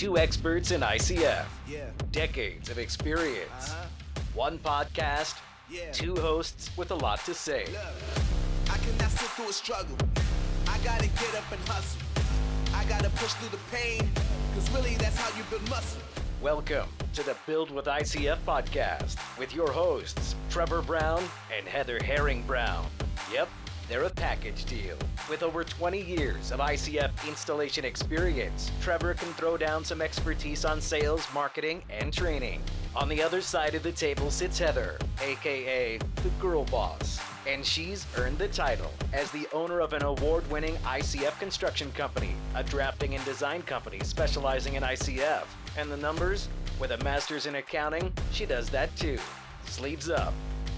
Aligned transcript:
Two 0.00 0.16
experts 0.16 0.70
in 0.70 0.82
ICF, 0.82 1.44
Yeah. 1.68 1.90
decades 2.10 2.70
of 2.70 2.78
experience. 2.78 3.68
Uh-huh. 3.68 3.84
One 4.32 4.58
podcast, 4.58 5.34
Yeah. 5.68 5.92
two 5.92 6.16
hosts 6.16 6.70
with 6.74 6.90
a 6.90 6.94
lot 6.94 7.22
to 7.26 7.34
say. 7.34 7.66
Look, 7.66 8.72
I 8.72 8.78
cannot 8.78 9.10
sit 9.10 9.28
through 9.36 9.50
a 9.50 9.52
struggle. 9.52 9.98
I 10.66 10.78
gotta 10.78 11.06
get 11.06 11.34
up 11.34 11.52
and 11.52 11.60
hustle. 11.68 12.00
I 12.74 12.84
gotta 12.86 13.10
push 13.10 13.34
through 13.34 13.50
the 13.50 13.62
pain, 13.70 14.10
cause 14.54 14.70
really 14.70 14.96
that's 14.96 15.18
how 15.18 15.36
you 15.36 15.44
build 15.50 15.68
muscle. 15.68 16.00
Welcome 16.40 16.88
to 17.12 17.22
the 17.22 17.36
Build 17.46 17.70
with 17.70 17.86
ICF 17.86 18.38
podcast 18.46 19.18
with 19.36 19.54
your 19.54 19.70
hosts, 19.70 20.34
Trevor 20.48 20.80
Brown 20.80 21.28
and 21.54 21.68
Heather 21.68 22.02
Herring 22.02 22.42
Brown. 22.44 22.86
Yep, 23.30 23.50
they're 23.90 24.04
a 24.04 24.10
package 24.10 24.64
deal. 24.66 24.96
With 25.28 25.42
over 25.42 25.64
20 25.64 26.00
years 26.00 26.52
of 26.52 26.60
ICF 26.60 27.10
installation 27.26 27.84
experience, 27.84 28.70
Trevor 28.80 29.14
can 29.14 29.32
throw 29.32 29.56
down 29.56 29.84
some 29.84 30.00
expertise 30.00 30.64
on 30.64 30.80
sales, 30.80 31.26
marketing, 31.34 31.82
and 31.90 32.12
training. 32.12 32.62
On 32.94 33.08
the 33.08 33.20
other 33.20 33.40
side 33.40 33.74
of 33.74 33.82
the 33.82 33.90
table 33.90 34.30
sits 34.30 34.58
Heather, 34.60 34.96
aka 35.20 35.98
the 35.98 36.28
girl 36.40 36.64
boss. 36.66 37.20
And 37.48 37.66
she's 37.66 38.06
earned 38.16 38.38
the 38.38 38.48
title 38.48 38.92
as 39.12 39.30
the 39.32 39.48
owner 39.52 39.80
of 39.80 39.92
an 39.92 40.04
award 40.04 40.48
winning 40.50 40.76
ICF 40.84 41.38
construction 41.40 41.90
company, 41.92 42.34
a 42.54 42.62
drafting 42.62 43.16
and 43.16 43.24
design 43.24 43.62
company 43.62 43.98
specializing 44.04 44.74
in 44.74 44.84
ICF. 44.84 45.44
And 45.76 45.90
the 45.90 45.96
numbers? 45.96 46.48
With 46.78 46.92
a 46.92 46.98
master's 46.98 47.46
in 47.46 47.56
accounting, 47.56 48.12
she 48.30 48.46
does 48.46 48.70
that 48.70 48.94
too. 48.96 49.18
Sleeves 49.66 50.10
up, 50.10 50.32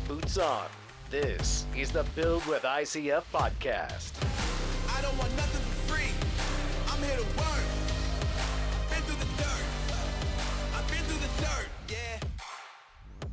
boots 0.09 0.39
on. 0.39 0.67
This 1.13 1.67
is 1.77 1.93
the 1.93 2.05
Build 2.15 2.43
with 2.47 2.63
ICF 2.63 3.25
podcast. 3.35 4.13
I 4.97 5.03
don't 5.03 5.15
want 5.19 5.31
nothing 5.37 5.61
for 5.61 5.93
free. 5.93 6.11
I'm 6.91 7.03
here 7.03 7.19
to 7.19 7.23
work. 7.37 7.65
Been 8.89 9.03
through 9.03 9.19
the 9.21 9.27
dirt. 9.37 9.65
I've 10.75 10.89
been 10.89 11.05
through 11.05 11.21
the 11.21 11.29
dirt, 11.45 11.69
yeah. 11.91 13.31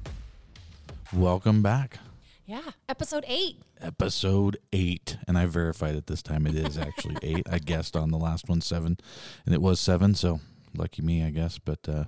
Welcome 1.17 1.61
back. 1.61 1.99
Yeah, 2.45 2.71
episode 2.89 3.23
eight. 3.29 3.61
Episode 3.79 4.57
eight. 4.73 5.15
And 5.25 5.37
I 5.37 5.45
verified 5.45 5.95
it 5.95 6.07
this 6.07 6.21
time. 6.21 6.45
It 6.47 6.55
is 6.55 6.77
actually 6.77 7.15
eight. 7.23 7.47
I 7.49 7.59
guessed 7.59 7.95
on 7.95 8.11
the 8.11 8.17
last 8.17 8.49
one 8.49 8.59
seven, 8.59 8.97
and 9.45 9.55
it 9.55 9.61
was 9.61 9.79
seven. 9.79 10.15
So 10.15 10.41
lucky 10.75 11.01
me, 11.01 11.23
I 11.23 11.29
guess. 11.29 11.57
But 11.59 11.87
uh, 11.87 12.03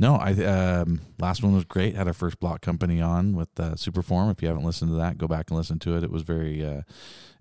no, 0.00 0.16
I 0.16 0.32
um, 0.32 1.02
last 1.18 1.42
one 1.42 1.54
was 1.54 1.66
great. 1.66 1.94
Had 1.94 2.06
our 2.06 2.14
first 2.14 2.40
block 2.40 2.62
company 2.62 3.02
on 3.02 3.34
with 3.34 3.50
uh, 3.60 3.72
Superform. 3.72 4.32
If 4.32 4.40
you 4.40 4.48
haven't 4.48 4.64
listened 4.64 4.90
to 4.92 4.96
that, 4.96 5.18
go 5.18 5.28
back 5.28 5.50
and 5.50 5.58
listen 5.58 5.78
to 5.80 5.94
it. 5.94 6.02
It 6.02 6.10
was 6.10 6.22
very 6.22 6.64
uh, 6.64 6.82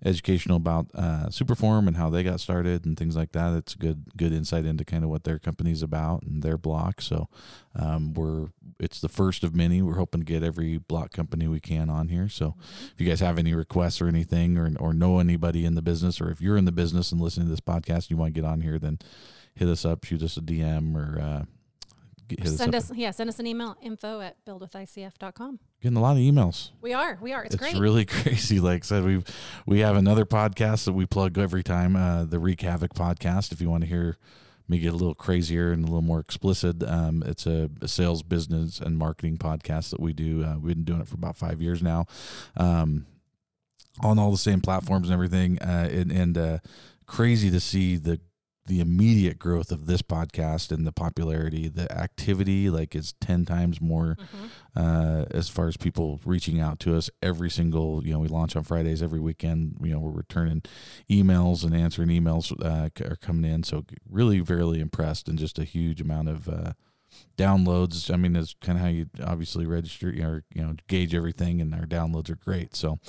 educational 0.04 0.58
about 0.58 0.88
uh, 0.94 1.28
Superform 1.28 1.88
and 1.88 1.96
how 1.96 2.10
they 2.10 2.22
got 2.22 2.42
started 2.42 2.86
and 2.86 2.98
things 2.98 3.16
like 3.16 3.32
that. 3.32 3.56
It's 3.56 3.76
good 3.76 4.12
good 4.18 4.34
insight 4.34 4.66
into 4.66 4.84
kind 4.84 5.06
of 5.06 5.10
what 5.10 5.24
their 5.24 5.40
company's 5.40 5.82
about 5.82 6.24
and 6.24 6.44
their 6.44 6.58
block. 6.58 7.00
So 7.00 7.30
um, 7.78 8.14
we're 8.14 8.50
it's 8.78 9.00
the 9.00 9.08
first 9.08 9.46
of 9.46 9.56
many. 9.56 9.82
We're 9.82 9.96
hoping 9.96 10.20
to 10.20 10.26
get 10.26 10.44
every 10.44 10.80
block 10.80 11.14
company 11.14 11.48
we 11.48 11.62
can 11.62 11.90
on 11.90 12.10
here. 12.10 12.28
So 12.28 12.56
if 12.60 12.96
you 12.98 13.08
guys 13.08 13.22
have 13.22 13.40
any 13.40 13.54
requests 13.54 14.02
or 14.02 14.10
anything, 14.10 14.58
or 14.58 14.70
or 14.82 14.94
know 14.94 15.20
anybody 15.20 15.64
in 15.64 15.76
the 15.76 15.82
business, 15.82 16.20
or 16.20 16.30
if 16.30 16.42
you're 16.42 16.58
in 16.58 16.66
the 16.66 16.74
business 16.74 17.14
and 17.14 17.22
listening 17.22 17.48
to 17.48 17.52
this 17.52 17.62
podcast, 17.62 17.96
and 17.96 18.12
you 18.12 18.18
want 18.18 18.36
to 18.36 18.42
get 18.42 18.46
on 18.46 18.60
here, 18.60 18.78
then 18.78 19.00
hit 19.56 19.70
us 19.70 19.86
up, 19.86 20.04
shoot 20.04 20.24
us 20.24 20.36
a 20.36 20.42
DM, 20.42 20.94
or 20.94 21.46
hit 22.30 22.48
Send 22.50 22.76
us. 22.76 22.92
us, 22.92 22.98
yeah, 22.98 23.12
send 23.12 23.30
us 23.30 23.40
an 23.40 23.48
email 23.48 23.76
info 23.82 24.22
at 24.22 24.44
buildwithicf.com. 24.46 25.60
Getting 25.82 25.98
a 25.98 26.02
lot 26.02 26.12
of 26.14 26.18
emails. 26.18 26.72
We 26.82 26.94
are, 26.94 27.18
we 27.22 27.34
are. 27.34 27.44
It's, 27.44 27.56
It's, 27.56 27.64
great. 27.64 27.78
really 27.78 28.06
crazy. 28.06 28.60
Like 28.60 28.84
I 28.84 28.86
said, 28.86 29.06
we 29.06 29.24
we 29.66 29.80
have 29.80 29.96
another 29.96 30.26
podcast 30.26 30.86
that 30.86 30.94
we 30.94 31.06
plug 31.06 31.38
every 31.38 31.64
time, 31.64 31.96
uh, 31.96 32.26
the 32.26 32.40
Wreak 32.40 32.62
Havoc 32.62 32.94
podcast. 32.94 33.52
If 33.52 33.62
you 33.62 33.70
want 33.70 33.82
to 33.84 33.88
hear 33.90 34.18
me 34.68 34.78
get 34.80 34.94
a 34.94 34.96
little 34.98 35.16
crazier 35.16 35.72
and 35.72 35.84
a 35.84 35.88
little 35.88 36.02
more 36.04 36.20
explicit, 36.20 36.84
um, 36.84 37.24
it's 37.26 37.48
a, 37.48 37.70
a 37.82 37.88
sales, 37.88 38.22
business, 38.22 38.80
and 38.80 38.98
marketing 38.98 39.38
podcast 39.38 39.90
that 39.90 40.00
we 40.00 40.14
do. 40.14 40.44
Uh, 40.44 40.58
we've 40.60 40.76
been 40.76 40.84
doing 40.84 41.02
it 41.02 41.08
for 41.08 41.16
about 41.16 41.36
five 41.36 41.60
years 41.62 41.82
now, 41.82 42.06
um, 42.58 43.06
on 44.02 44.20
all 44.20 44.32
the 44.32 44.38
same 44.38 44.62
platforms 44.62 45.08
and 45.08 45.14
everything. 45.14 45.58
Uh, 45.60 45.90
and 45.92 46.12
and 46.12 46.38
uh, 46.38 46.58
crazy 47.08 47.50
to 47.50 47.60
see 47.60 47.96
the 47.98 48.20
the 48.70 48.80
immediate 48.80 49.40
growth 49.40 49.72
of 49.72 49.88
this 49.88 50.04
podcast 50.04 50.72
and 50.72 50.86
the 50.86 50.92
popularity, 50.92 51.68
the 51.68 51.92
activity, 51.92 52.70
like 52.70 52.96
is 52.96 53.14
ten 53.20 53.44
times 53.44 53.82
more 53.82 54.16
uh, 54.76 55.26
as 55.32 55.50
far 55.50 55.68
as 55.68 55.76
people 55.76 56.22
reaching 56.24 56.60
out 56.60 56.80
to 56.82 56.96
us 56.96 57.10
every 57.22 57.50
single. 57.50 58.06
You 58.06 58.14
know, 58.14 58.20
we 58.20 58.28
launch 58.28 58.56
on 58.56 58.64
Fridays 58.64 59.02
every 59.02 59.20
weekend. 59.20 59.78
You 59.82 59.94
know, 59.94 60.00
we're 60.00 60.12
returning 60.12 60.62
emails 61.10 61.64
and 61.64 61.76
answering 61.76 62.10
emails 62.10 62.54
uh, 62.64 62.90
are 63.04 63.16
coming 63.16 63.52
in. 63.52 63.64
So 63.64 63.86
really, 64.08 64.40
really 64.40 64.80
impressed 64.80 65.28
and 65.28 65.38
just 65.38 65.60
a 65.60 65.66
huge 65.66 66.00
amount 66.00 66.30
of. 66.30 66.48
Uh, 66.48 66.74
downloads 67.38 68.14
i 68.14 68.16
mean 68.16 68.36
it's 68.36 68.54
kind 68.62 68.78
of 68.78 68.84
how 68.84 68.90
you 68.90 69.08
obviously 69.26 69.66
register 69.66 70.12
you 70.12 70.22
know, 70.22 70.42
you 70.54 70.62
know 70.62 70.76
gauge 70.88 71.16
everything 71.16 71.60
and 71.60 71.74
our 71.74 71.86
downloads 71.86 72.30
are 72.30 72.36
great 72.36 72.76
so 72.76 73.00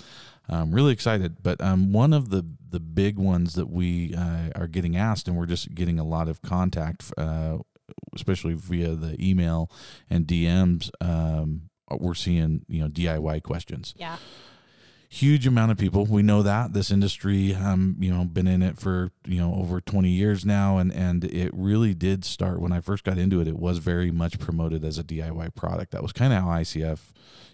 I'm 0.57 0.73
really 0.73 0.93
excited. 0.93 1.43
But 1.43 1.61
um, 1.61 1.93
one 1.93 2.13
of 2.13 2.31
the 2.31 2.45
the 2.71 2.81
big 2.81 3.19
ones 3.19 3.55
that 3.55 3.69
we 3.69 4.15
uh, 4.15 4.51
are 4.55 4.67
getting 4.67 4.97
asked, 4.97 5.29
and 5.29 5.37
we're 5.37 5.47
just 5.47 5.75
getting 5.75 5.99
a 5.99 6.05
lot 6.05 6.29
of 6.29 6.41
contact, 6.43 7.13
uh, 7.19 7.59
especially 8.15 8.55
via 8.55 8.95
the 8.95 9.17
email 9.25 9.71
and 10.09 10.27
DMs. 10.27 10.91
Um, 11.01 11.71
we're 11.91 12.15
seeing 12.15 12.65
you 12.69 12.83
know 12.83 12.89
DIY 12.89 13.43
questions. 13.43 13.95
yeah. 13.97 14.17
Huge 15.13 15.45
amount 15.45 15.73
of 15.73 15.77
people. 15.77 16.07
We 16.07 16.23
know 16.23 16.45
that 16.45 16.73
this 16.73 16.93
industry, 16.93 17.53
um, 17.53 17.97
you 17.99 18.15
know, 18.15 18.25
been 18.25 18.47
in 18.47 18.63
it 18.63 18.79
for 18.79 19.11
you 19.27 19.41
know 19.41 19.57
over 19.57 19.81
20 19.81 20.09
years 20.09 20.47
now, 20.47 20.79
and 20.79 20.93
and 20.93 21.25
it 21.25 21.51
really 21.53 21.95
did 21.95 22.25
start 22.25 22.61
when 22.61 22.71
I 22.71 22.79
first 22.79 23.03
got 23.03 23.19
into 23.19 23.41
it. 23.41 23.49
It 23.49 23.59
was 23.59 23.79
very 23.79 24.13
much 24.13 24.39
promoted 24.39 24.85
as 24.85 24.99
a 24.99 25.03
DIY 25.03 25.57
product. 25.57 25.91
That 25.91 26.03
was 26.03 26.13
kind 26.13 26.33
of 26.33 26.43
how 26.43 26.51
ICF, 26.51 27.01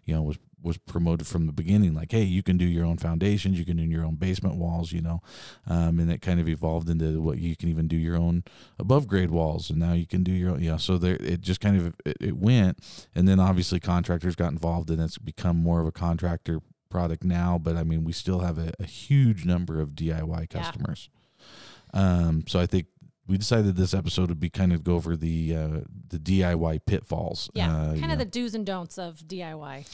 you 0.05 0.15
know, 0.15 0.23
was 0.23 0.37
was 0.63 0.79
promoted 0.79 1.27
from 1.27 1.47
the 1.47 1.53
beginning. 1.53 1.95
Like, 1.95 2.11
hey, 2.13 2.23
you 2.23 2.43
can 2.43 2.57
do 2.57 2.65
your 2.65 2.85
own 2.85 2.97
foundations, 2.97 3.59
you 3.59 3.65
can 3.65 3.77
do 3.77 3.85
your 3.85 4.05
own 4.05 4.17
basement 4.17 4.57
walls, 4.57 4.91
you 4.91 5.01
know, 5.03 5.21
um, 5.67 6.01
and 6.01 6.11
it 6.11 6.23
kind 6.23 6.41
of 6.41 6.49
evolved 6.49 6.89
into 6.89 7.21
what 7.21 7.39
you 7.39 7.55
can 7.57 7.69
even 7.69 7.87
do 7.89 7.97
your 7.97 8.17
own 8.17 8.43
above 8.79 9.07
grade 9.07 9.31
walls, 9.31 9.71
and 9.71 9.79
now 9.79 9.93
you 9.93 10.07
can 10.07 10.23
do 10.25 10.33
your 10.33 10.53
own. 10.53 10.63
You 10.63 10.73
know, 10.73 10.77
so 10.79 10.99
there 10.99 11.17
it 11.21 11.41
just 11.41 11.61
kind 11.61 11.77
of 11.77 11.95
it, 12.05 12.17
it 12.21 12.37
went, 12.37 12.79
and 13.15 13.29
then 13.29 13.39
obviously 13.39 13.79
contractors 13.81 14.35
got 14.35 14.51
involved, 14.51 14.91
and 14.91 15.01
it's 15.01 15.19
become 15.19 15.57
more 15.57 15.81
of 15.81 15.87
a 15.87 15.93
contractor 15.93 16.61
product 16.89 17.23
now. 17.23 17.59
But 17.59 17.77
I 17.77 17.85
mean, 17.85 18.03
we 18.05 18.13
still 18.13 18.41
have 18.41 18.59
a, 18.59 18.73
a 18.81 18.85
huge 18.87 19.45
number 19.45 19.81
of 19.81 19.91
DIY 19.91 20.41
Yeah. 20.41 20.47
customers. 20.63 21.11
Um, 21.95 22.45
so 22.49 22.59
I 22.61 22.67
think. 22.67 22.87
We 23.29 23.39
decided 23.39 23.77
this 23.77 23.95
episode 23.95 24.29
would 24.29 24.41
be 24.41 24.51
kind 24.51 24.73
of 24.73 24.85
go 24.85 24.95
over 24.95 25.17
the 25.17 25.57
uh, 25.57 25.81
the 26.09 26.19
DIY 26.19 26.87
pitfalls. 26.87 27.51
Yeah. 27.55 27.75
uh, 27.75 27.87
kind 27.91 28.03
know. 28.03 28.13
of 28.13 28.19
the 28.19 28.25
do's 28.25 28.55
and 28.55 28.65
don'ts 28.65 28.99
of 28.99 29.19
DIY. 29.19 29.87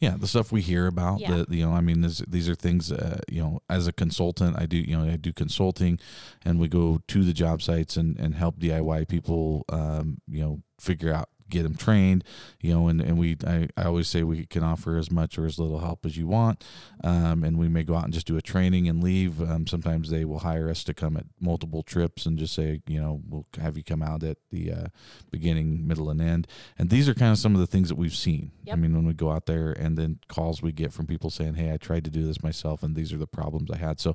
Yeah, 0.00 0.16
the 0.18 0.26
stuff 0.26 0.50
we 0.50 0.62
hear 0.62 0.86
about. 0.86 1.20
Yeah. 1.20 1.44
The 1.46 1.56
you 1.56 1.66
know, 1.66 1.72
I 1.72 1.82
mean, 1.82 2.00
this, 2.00 2.22
these 2.26 2.48
are 2.48 2.54
things. 2.54 2.90
Uh, 2.90 3.20
you 3.28 3.42
know, 3.42 3.60
as 3.68 3.86
a 3.86 3.92
consultant, 3.92 4.56
I 4.58 4.66
do 4.66 4.78
you 4.78 4.96
know 4.96 5.04
I 5.04 5.16
do 5.16 5.32
consulting, 5.32 5.98
and 6.44 6.58
we 6.58 6.68
go 6.68 7.00
to 7.06 7.22
the 7.22 7.34
job 7.34 7.60
sites 7.60 7.96
and 7.96 8.18
and 8.18 8.34
help 8.34 8.58
DIY 8.58 9.08
people. 9.08 9.64
Um, 9.68 10.22
you 10.26 10.40
know, 10.40 10.62
figure 10.78 11.12
out 11.12 11.28
get 11.50 11.64
them 11.64 11.74
trained. 11.74 12.24
You 12.60 12.74
know, 12.74 12.88
and 12.88 13.00
and 13.00 13.18
we 13.18 13.36
I, 13.46 13.68
I 13.76 13.84
always 13.84 14.08
say 14.08 14.22
we 14.22 14.46
can 14.46 14.62
offer 14.62 14.96
as 14.96 15.10
much 15.10 15.38
or 15.38 15.46
as 15.46 15.58
little 15.58 15.80
help 15.80 16.06
as 16.06 16.16
you 16.16 16.26
want. 16.26 16.64
Um, 17.02 17.44
and 17.44 17.58
we 17.58 17.68
may 17.68 17.82
go 17.82 17.94
out 17.94 18.04
and 18.04 18.12
just 18.12 18.26
do 18.26 18.36
a 18.36 18.42
training 18.42 18.88
and 18.88 19.02
leave. 19.02 19.40
Um, 19.40 19.66
sometimes 19.66 20.10
they 20.10 20.24
will 20.24 20.40
hire 20.40 20.68
us 20.68 20.84
to 20.84 20.94
come 20.94 21.16
at 21.16 21.26
multiple 21.40 21.82
trips 21.82 22.26
and 22.26 22.38
just 22.38 22.54
say, 22.54 22.82
you 22.86 23.00
know, 23.00 23.20
we'll 23.28 23.46
have 23.60 23.76
you 23.76 23.84
come 23.84 24.02
out 24.02 24.22
at 24.22 24.38
the 24.50 24.72
uh, 24.72 24.86
beginning, 25.30 25.86
middle, 25.86 26.10
and 26.10 26.20
end. 26.20 26.46
And 26.78 26.90
these 26.90 27.08
are 27.08 27.14
kind 27.14 27.32
of 27.32 27.38
some 27.38 27.54
of 27.54 27.60
the 27.60 27.66
things 27.66 27.88
that 27.88 27.96
we've 27.96 28.14
seen. 28.14 28.52
I 28.74 28.76
mean, 28.76 28.94
when 28.94 29.06
we 29.06 29.14
go 29.14 29.30
out 29.30 29.46
there 29.46 29.72
and 29.72 29.96
then 29.96 30.20
calls 30.28 30.62
we 30.62 30.72
get 30.72 30.92
from 30.92 31.06
people 31.06 31.30
saying, 31.30 31.54
hey, 31.54 31.72
I 31.72 31.76
tried 31.76 32.04
to 32.04 32.10
do 32.10 32.26
this 32.26 32.42
myself 32.42 32.82
and 32.82 32.94
these 32.94 33.12
are 33.12 33.18
the 33.18 33.26
problems 33.26 33.70
I 33.70 33.76
had. 33.76 34.00
So 34.00 34.14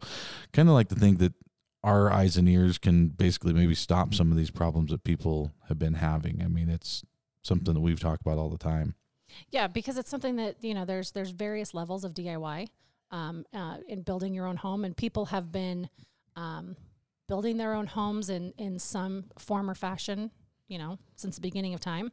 kind 0.54 0.70
of 0.70 0.76
like 0.76 0.90
to 0.90 0.96
think 0.96 1.20
that 1.20 1.34
our 1.84 2.12
eyes 2.12 2.36
and 2.36 2.50
ears 2.50 2.80
can 2.80 3.10
basically 3.10 3.54
maybe 3.54 3.76
stop 3.76 4.14
some 4.14 4.32
of 4.32 4.38
these 4.38 4.50
problems 4.50 4.90
that 4.90 5.04
people 5.04 5.54
have 5.68 5.78
been 5.78 5.94
having. 5.94 6.42
I 6.44 6.48
mean, 6.48 6.68
it's 6.68 7.04
something 7.46 7.74
that 7.74 7.80
we've 7.80 8.00
talked 8.00 8.22
about 8.22 8.38
all 8.38 8.50
the 8.50 8.58
time. 8.58 8.96
Yeah, 9.50 9.68
because 9.68 9.98
it's 9.98 10.10
something 10.10 10.36
that 10.38 10.58
you 10.62 10.74
know. 10.74 10.86
There's 10.86 11.12
there's 11.12 11.32
various 11.32 11.74
levels 11.74 12.04
of 12.04 12.14
DIY 12.14 12.68
um, 13.12 13.46
uh, 13.54 13.78
in 13.88 14.02
building 14.02 14.34
your 14.34 14.46
own 14.46 14.58
home, 14.58 14.86
and 14.86 14.96
people 14.96 15.26
have 15.26 15.52
been 15.52 15.90
um, 16.36 16.76
building 17.28 17.58
their 17.58 17.74
own 17.74 17.88
homes 17.88 18.30
in 18.30 18.54
in 18.58 18.80
some 18.80 19.26
form 19.38 19.70
or 19.70 19.76
fashion. 19.76 20.32
You 20.68 20.80
know, 20.80 21.00
since 21.16 21.36
the 21.36 21.42
beginning 21.42 21.74
of 21.74 21.80
time, 21.80 22.12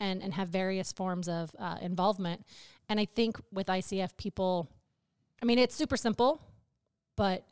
and 0.00 0.22
and 0.22 0.34
have 0.34 0.48
various 0.48 0.92
forms 0.92 1.28
of 1.28 1.50
uh, 1.58 1.78
involvement. 1.80 2.44
And 2.88 2.98
I 2.98 3.06
think 3.06 3.40
with 3.52 3.68
ICF, 3.68 4.16
people, 4.16 4.68
I 5.40 5.46
mean, 5.46 5.58
it's 5.58 5.74
super 5.74 5.96
simple, 5.96 6.42
but 7.16 7.44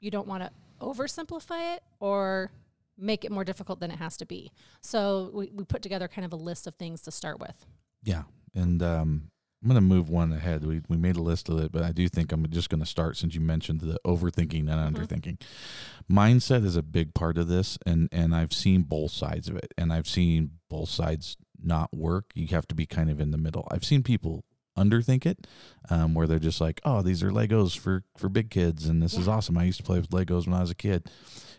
you 0.00 0.10
don't 0.10 0.26
want 0.26 0.42
to 0.42 0.50
oversimplify 0.80 1.76
it 1.76 1.82
or 2.00 2.50
make 2.98 3.24
it 3.24 3.30
more 3.32 3.44
difficult 3.44 3.80
than 3.80 3.90
it 3.90 3.98
has 3.98 4.16
to 4.18 4.26
be. 4.26 4.52
So 4.80 5.30
we, 5.32 5.50
we 5.52 5.64
put 5.64 5.82
together 5.82 6.08
kind 6.08 6.24
of 6.24 6.32
a 6.32 6.36
list 6.36 6.66
of 6.66 6.74
things 6.74 7.00
to 7.02 7.10
start 7.10 7.38
with. 7.38 7.66
Yeah. 8.02 8.22
And 8.54 8.82
um, 8.82 9.30
I'm 9.62 9.68
going 9.68 9.76
to 9.76 9.80
move 9.80 10.08
one 10.08 10.32
ahead. 10.32 10.64
We 10.64 10.82
we 10.88 10.96
made 10.96 11.16
a 11.16 11.22
list 11.22 11.48
of 11.48 11.58
it, 11.58 11.72
but 11.72 11.82
I 11.82 11.92
do 11.92 12.08
think 12.08 12.30
I'm 12.30 12.48
just 12.50 12.70
going 12.70 12.80
to 12.80 12.86
start 12.86 13.16
since 13.16 13.34
you 13.34 13.40
mentioned 13.40 13.80
the 13.80 13.98
overthinking 14.06 14.70
and 14.70 14.96
underthinking. 14.96 15.40
Mindset 16.10 16.64
is 16.64 16.76
a 16.76 16.82
big 16.82 17.14
part 17.14 17.36
of 17.36 17.48
this, 17.48 17.78
and 17.84 18.08
and 18.12 18.34
I've 18.34 18.52
seen 18.52 18.82
both 18.82 19.10
sides 19.10 19.48
of 19.48 19.56
it, 19.56 19.72
and 19.76 19.92
I've 19.92 20.06
seen 20.06 20.52
both 20.68 20.88
sides 20.88 21.36
not 21.60 21.94
work. 21.96 22.26
You 22.34 22.46
have 22.48 22.68
to 22.68 22.74
be 22.74 22.86
kind 22.86 23.10
of 23.10 23.20
in 23.20 23.30
the 23.30 23.38
middle. 23.38 23.66
I've 23.70 23.84
seen 23.84 24.02
people 24.02 24.44
underthink 24.78 25.24
it, 25.24 25.46
um, 25.88 26.14
where 26.14 26.26
they're 26.26 26.38
just 26.38 26.60
like, 26.60 26.80
oh, 26.84 27.00
these 27.02 27.22
are 27.22 27.30
Legos 27.30 27.76
for 27.76 28.04
for 28.16 28.28
big 28.28 28.50
kids, 28.50 28.86
and 28.86 29.02
this 29.02 29.14
is 29.14 29.26
awesome. 29.26 29.58
I 29.58 29.64
used 29.64 29.78
to 29.78 29.84
play 29.84 29.98
with 29.98 30.10
Legos 30.10 30.46
when 30.46 30.54
I 30.54 30.60
was 30.60 30.70
a 30.70 30.76
kid, 30.76 31.10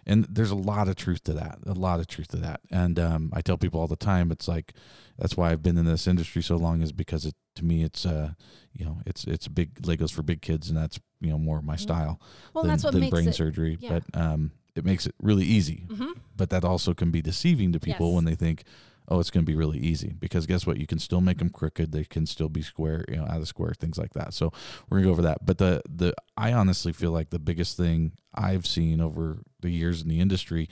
and 0.07 0.25
there's 0.29 0.49
a 0.51 0.55
lot 0.55 0.87
of 0.87 0.95
truth 0.95 1.23
to 1.25 1.33
that. 1.33 1.59
A 1.67 1.73
lot 1.73 1.99
of 1.99 2.07
truth 2.07 2.29
to 2.29 2.37
that. 2.37 2.61
And 2.71 2.97
um, 2.97 3.31
I 3.33 3.41
tell 3.41 3.57
people 3.57 3.79
all 3.79 3.87
the 3.87 3.95
time, 3.95 4.31
it's 4.31 4.47
like 4.47 4.73
that's 5.19 5.37
why 5.37 5.51
I've 5.51 5.61
been 5.61 5.77
in 5.77 5.85
this 5.85 6.07
industry 6.07 6.41
so 6.41 6.55
long 6.55 6.81
is 6.81 6.91
because 6.91 7.25
it 7.25 7.35
to 7.55 7.65
me 7.65 7.83
it's 7.83 8.05
uh 8.05 8.33
you 8.73 8.85
know 8.85 8.99
it's 9.05 9.23
it's 9.25 9.47
big 9.47 9.75
Legos 9.81 10.11
for 10.11 10.23
big 10.23 10.41
kids, 10.41 10.69
and 10.69 10.77
that's 10.77 10.99
you 11.21 11.29
know 11.29 11.37
more 11.37 11.61
my 11.61 11.75
style 11.75 12.19
Well, 12.53 12.63
than, 12.63 12.71
that's 12.71 12.83
what 12.83 12.91
than 12.93 13.01
makes 13.01 13.11
brain 13.11 13.27
it. 13.27 13.35
surgery. 13.35 13.77
yeah. 13.79 13.99
But 13.99 14.19
um, 14.19 14.51
it 14.75 14.85
makes 14.85 15.05
it 15.07 15.15
really 15.21 15.45
easy. 15.45 15.85
Mhm. 15.87 16.13
But 16.35 16.49
that 16.51 16.63
also 16.63 16.93
can 16.93 17.09
be 17.11 17.21
deceiving 17.21 17.71
to 17.73 17.79
people 17.79 18.09
Yes. 18.09 18.15
when 18.15 18.25
they 18.25 18.35
think, 18.35 18.63
oh, 19.07 19.19
it's 19.19 19.29
going 19.29 19.45
to 19.45 19.49
be 19.49 19.55
really 19.55 19.79
easy. 19.79 20.13
Because 20.19 20.45
guess 20.45 20.65
what? 20.65 20.77
You 20.77 20.87
can 20.87 20.99
still 20.99 21.21
make 21.21 21.39
them 21.39 21.49
crooked. 21.49 21.91
They 21.91 22.03
can 22.03 22.25
still 22.25 22.49
be 22.49 22.61
square, 22.61 23.05
you 23.07 23.17
know, 23.17 23.25
out 23.25 23.39
of 23.41 23.47
square, 23.47 23.73
things 23.77 23.97
like 23.97 24.13
that. 24.13 24.33
So 24.33 24.51
we're 24.89 24.97
gonna 24.97 25.07
go 25.07 25.11
over 25.11 25.21
that. 25.23 25.45
But 25.45 25.57
the 25.57 25.81
the 25.89 26.13
I 26.35 26.53
honestly 26.53 26.93
feel 26.93 27.11
like 27.11 27.29
the 27.29 27.39
biggest 27.39 27.77
thing 27.77 28.13
I've 28.33 28.65
seen 28.65 29.01
over 29.01 29.39
the 29.61 29.69
years 29.69 30.01
in 30.01 30.09
the 30.09 30.19
industry. 30.19 30.69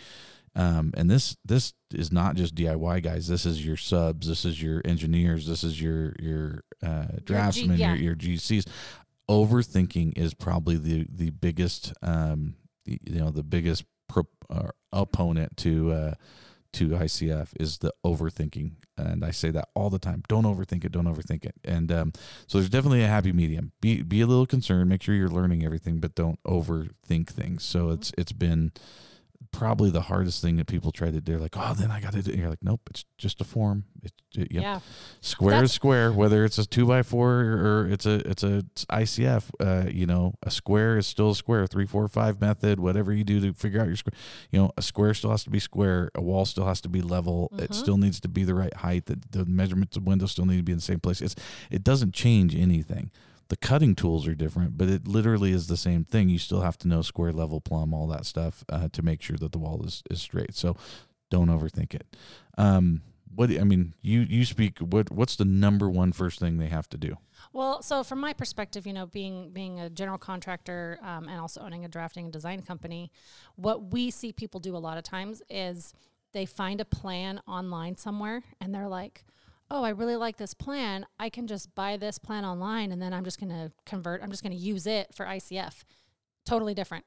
Um, 0.55 0.93
and 0.95 1.09
this 1.09 1.35
this 1.43 1.73
is 1.93 2.11
not 2.11 2.35
just 2.35 2.55
DIY 2.55 3.03
guys. 3.03 3.27
This 3.27 3.45
is 3.45 3.65
your 3.65 3.77
subs. 3.77 4.27
This 4.27 4.45
is 4.45 4.61
your 4.61 4.81
engineers. 4.85 5.47
This 5.47 5.63
is 5.63 5.81
your 5.81 6.13
your 6.19 6.63
uh, 6.81 7.07
draftsmen. 7.23 7.77
yeah. 7.77 7.93
Your, 7.95 8.15
your 8.15 8.15
GCs. 8.15 8.67
Overthinking 9.29 10.17
is 10.17 10.33
probably 10.33 10.77
the 10.77 11.07
the 11.09 11.31
biggest 11.31 11.93
um, 12.01 12.55
you 12.85 13.19
know 13.19 13.31
the 13.31 13.43
biggest 13.43 13.83
pro, 14.07 14.23
uh, 14.49 14.69
opponent 14.93 15.57
to 15.57 15.91
uh, 15.91 16.13
to 16.75 16.89
ICF 16.89 17.49
is 17.59 17.79
the 17.79 17.93
overthinking, 18.05 18.71
and 18.97 19.23
I 19.23 19.31
say 19.31 19.49
that 19.51 19.69
all 19.73 19.89
the 19.89 19.99
time. 19.99 20.23
Don't 20.27 20.43
overthink 20.43 20.85
it. 20.85 20.91
Don't 20.91 21.05
overthink 21.05 21.45
it. 21.45 21.55
And 21.63 21.91
um, 21.91 22.13
so 22.47 22.57
there's 22.57 22.69
definitely 22.69 23.03
a 23.03 23.07
happy 23.07 23.31
medium. 23.31 23.71
Be 23.81 24.01
be 24.01 24.21
a 24.21 24.27
little 24.27 24.45
concerned. 24.45 24.89
Make 24.89 25.01
sure 25.01 25.15
you're 25.15 25.29
learning 25.29 25.65
everything, 25.65 25.99
but 25.99 26.15
don't 26.15 26.41
overthink 26.43 27.29
things. 27.29 27.63
So 27.63 27.89
it's 27.89 28.11
it's 28.17 28.33
been 28.33 28.71
probably 29.51 29.89
the 29.89 30.01
hardest 30.01 30.41
thing 30.41 30.57
that 30.57 30.67
people 30.67 30.91
try 30.91 31.09
to 31.11 31.21
do. 31.21 31.37
Like, 31.37 31.55
oh, 31.57 31.73
then 31.73 31.89
I 31.91 32.01
got 32.01 32.13
to 32.13 32.21
do. 32.21 32.31
You're 32.33 32.49
like, 32.49 32.61
nope, 32.61 32.81
it's 32.89 33.05
just 33.17 33.39
a 33.41 33.43
form. 33.43 33.85
It's 34.03 34.13
it, 34.35 34.51
yep. 34.51 34.63
Yeah. 34.63 34.79
Square 35.21 35.51
That's- 35.51 35.69
is 35.69 35.73
square, 35.75 36.11
whether 36.11 36.43
it's 36.43 36.57
a 36.57 36.65
two 36.65 36.85
by 36.85 37.03
four 37.03 37.31
or 37.31 37.87
it's 37.89 38.05
a 38.05 38.15
it's 38.29 38.43
a 38.43 38.63
ICF. 38.91 39.43
Uh, 39.59 39.89
you 39.89 40.05
know, 40.05 40.35
a 40.43 40.51
square 40.51 40.97
is 40.97 41.07
still 41.07 41.31
a 41.31 41.35
square. 41.35 41.65
Three, 41.67 41.85
four, 41.85 42.07
five 42.07 42.41
method. 42.41 42.79
Whatever 42.79 43.13
you 43.13 43.23
do 43.23 43.39
to 43.41 43.53
figure 43.53 43.79
out 43.79 43.87
your 43.87 43.95
square, 43.95 44.13
you 44.51 44.59
know, 44.59 44.71
a 44.77 44.81
square 44.81 45.13
still 45.13 45.31
has 45.31 45.43
to 45.45 45.49
be 45.49 45.59
square. 45.59 46.11
A 46.15 46.21
wall 46.21 46.45
still 46.45 46.65
has 46.65 46.81
to 46.81 46.89
be 46.89 47.01
level. 47.01 47.49
It 47.57 47.71
Mhm. 47.71 47.75
still 47.75 47.97
needs 47.97 48.19
to 48.21 48.27
be 48.27 48.43
the 48.43 48.55
right 48.55 48.73
height. 48.73 49.05
The, 49.05 49.19
the 49.31 49.45
measurements 49.45 49.95
of 49.95 50.03
windows 50.03 50.31
still 50.31 50.45
need 50.45 50.57
to 50.57 50.63
be 50.63 50.73
in 50.73 50.79
the 50.79 50.83
same 50.83 50.99
place. 50.99 51.21
It's 51.21 51.35
it 51.71 51.83
doesn't 51.83 52.13
change 52.13 52.55
anything. 52.55 53.11
The 53.49 53.57
cutting 53.57 53.95
tools 53.95 54.27
are 54.27 54.35
different, 54.35 54.77
but 54.77 54.89
it 54.89 55.07
literally 55.07 55.51
is 55.51 55.67
the 55.67 55.77
same 55.77 56.03
thing. 56.03 56.29
You 56.29 56.39
still 56.39 56.61
have 56.61 56.77
to 56.79 56.87
know 56.87 57.01
square, 57.01 57.31
level, 57.31 57.61
plumb, 57.61 57.93
all 57.93 58.07
that 58.07 58.25
stuff 58.25 58.63
uh, 58.69 58.89
to 58.91 59.01
make 59.03 59.21
sure 59.21 59.37
that 59.37 59.51
the 59.51 59.59
wall 59.59 59.83
is, 59.85 60.01
is 60.09 60.21
straight. 60.21 60.55
So 60.55 60.75
don't 61.29 61.49
overthink 61.49 61.93
it. 61.93 62.15
Um, 62.57 63.01
what 63.35 63.49
I 63.51 63.63
mean, 63.63 63.93
you 64.01 64.21
you 64.21 64.45
speak. 64.45 64.79
What 64.79 65.11
what's 65.11 65.35
the 65.35 65.45
number 65.45 65.89
one 65.89 66.13
first 66.13 66.39
thing 66.39 66.57
they 66.57 66.67
have 66.67 66.89
to 66.89 66.97
do? 66.97 67.17
Well, 67.51 67.81
so 67.81 68.03
from 68.03 68.19
my 68.19 68.33
perspective, 68.33 68.87
you 68.87 68.93
know, 68.93 69.05
being 69.05 69.51
being 69.51 69.79
a 69.79 69.89
general 69.89 70.17
contractor 70.17 70.99
um, 71.01 71.27
and 71.27 71.39
also 71.39 71.61
owning 71.61 71.83
a 71.83 71.89
drafting 71.89 72.25
and 72.25 72.33
design 72.33 72.61
company, 72.61 73.11
what 73.55 73.91
we 73.91 74.09
see 74.09 74.31
people 74.31 74.59
do 74.59 74.75
a 74.75 74.79
lot 74.79 74.97
of 74.97 75.03
times 75.03 75.41
is 75.49 75.93
they 76.31 76.45
find 76.45 76.81
a 76.81 76.85
plan 76.85 77.41
online 77.47 77.97
somewhere 77.97 78.43
and 78.61 78.73
they're 78.73 78.87
like, 78.87 79.25
"Oh, 79.69 79.83
I 79.83 79.89
really 79.89 80.15
like 80.15 80.37
this 80.37 80.53
plan. 80.53 81.05
I 81.19 81.29
can 81.29 81.47
just 81.47 81.73
buy 81.75 81.97
this 81.97 82.17
plan 82.17 82.45
online 82.45 82.91
and 82.91 83.01
then 83.01 83.13
I'm 83.13 83.23
just 83.23 83.39
going 83.39 83.49
to 83.49 83.71
convert. 83.85 84.21
I'm 84.21 84.31
just 84.31 84.43
going 84.43 84.55
to 84.55 84.57
use 84.57 84.87
it 84.87 85.13
for 85.13 85.25
ICF." 85.25 85.83
Totally 86.45 86.73
different. 86.73 87.05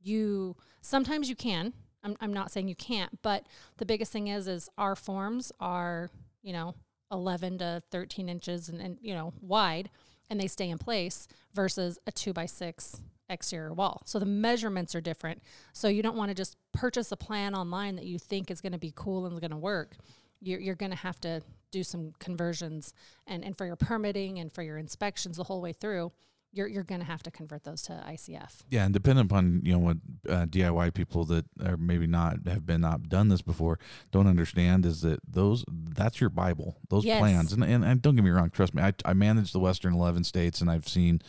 You 0.00 0.56
sometimes 0.80 1.28
you 1.28 1.36
can. 1.36 1.72
I'm 2.04 2.16
I'm 2.20 2.32
not 2.32 2.50
saying 2.50 2.68
you 2.68 2.74
can't, 2.74 3.22
but 3.22 3.46
the 3.78 3.86
biggest 3.86 4.12
thing 4.12 4.28
is 4.28 4.48
is 4.48 4.68
our 4.76 4.96
forms 4.96 5.52
are, 5.60 6.10
you 6.42 6.52
know, 6.52 6.74
11 7.12 7.58
to 7.58 7.82
13 7.90 8.28
inches 8.28 8.68
and, 8.68 8.80
and 8.80 8.98
you 9.00 9.14
know 9.14 9.32
wide 9.40 9.90
and 10.30 10.40
they 10.40 10.48
stay 10.48 10.70
in 10.70 10.78
place 10.78 11.28
versus 11.54 11.98
a 12.06 12.12
2 12.12 12.32
by 12.32 12.46
6 12.46 13.00
exterior 13.28 13.72
wall 13.72 14.02
so 14.04 14.18
the 14.18 14.26
measurements 14.26 14.94
are 14.94 15.00
different 15.00 15.42
so 15.72 15.88
you 15.88 16.02
don't 16.02 16.16
want 16.16 16.30
to 16.30 16.34
just 16.34 16.56
purchase 16.72 17.12
a 17.12 17.16
plan 17.16 17.54
online 17.54 17.96
that 17.96 18.06
you 18.06 18.18
think 18.18 18.50
is 18.50 18.60
going 18.60 18.72
to 18.72 18.78
be 18.78 18.92
cool 18.94 19.26
and 19.26 19.40
going 19.40 19.50
to 19.50 19.56
work 19.56 19.96
you're, 20.40 20.58
you're 20.58 20.74
going 20.74 20.90
to 20.90 20.96
have 20.96 21.20
to 21.20 21.40
do 21.72 21.82
some 21.82 22.12
conversions 22.20 22.94
and, 23.26 23.44
and 23.44 23.58
for 23.58 23.66
your 23.66 23.76
permitting 23.76 24.38
and 24.38 24.52
for 24.52 24.62
your 24.62 24.78
inspections 24.78 25.36
the 25.36 25.44
whole 25.44 25.60
way 25.60 25.72
through 25.72 26.12
you're, 26.54 26.66
you're 26.68 26.84
going 26.84 27.00
to 27.00 27.06
have 27.06 27.22
to 27.22 27.30
convert 27.30 27.64
those 27.64 27.80
to 27.80 27.92
icf 28.08 28.62
Yeah, 28.68 28.84
and 28.84 28.92
depending 28.92 29.24
upon 29.24 29.62
you 29.64 29.72
know 29.72 29.78
what 29.78 29.96
uh, 30.28 30.44
DIY 30.44 30.92
people 30.92 31.24
that 31.24 31.46
are 31.64 31.78
maybe 31.78 32.06
not 32.06 32.46
have 32.46 32.66
been 32.66 32.82
not 32.82 33.08
done 33.08 33.28
this 33.28 33.40
before 33.40 33.78
don't 34.10 34.26
understand 34.26 34.84
is 34.84 35.00
that 35.00 35.20
those 35.26 35.64
that's 35.68 36.20
your 36.20 36.28
Bible. 36.28 36.76
Those 36.90 37.06
Yes. 37.06 37.20
plans, 37.20 37.52
and, 37.54 37.64
and 37.64 37.82
and 37.84 38.02
don't 38.02 38.16
get 38.16 38.24
me 38.24 38.30
wrong, 38.30 38.50
trust 38.50 38.74
me, 38.74 38.82
I 38.82 38.92
I 39.04 39.14
manage 39.14 39.52
the 39.52 39.60
Western 39.60 39.94
eleven 39.94 40.24
states, 40.24 40.60
and 40.60 40.70
I've 40.70 40.86
seen, 40.86 41.22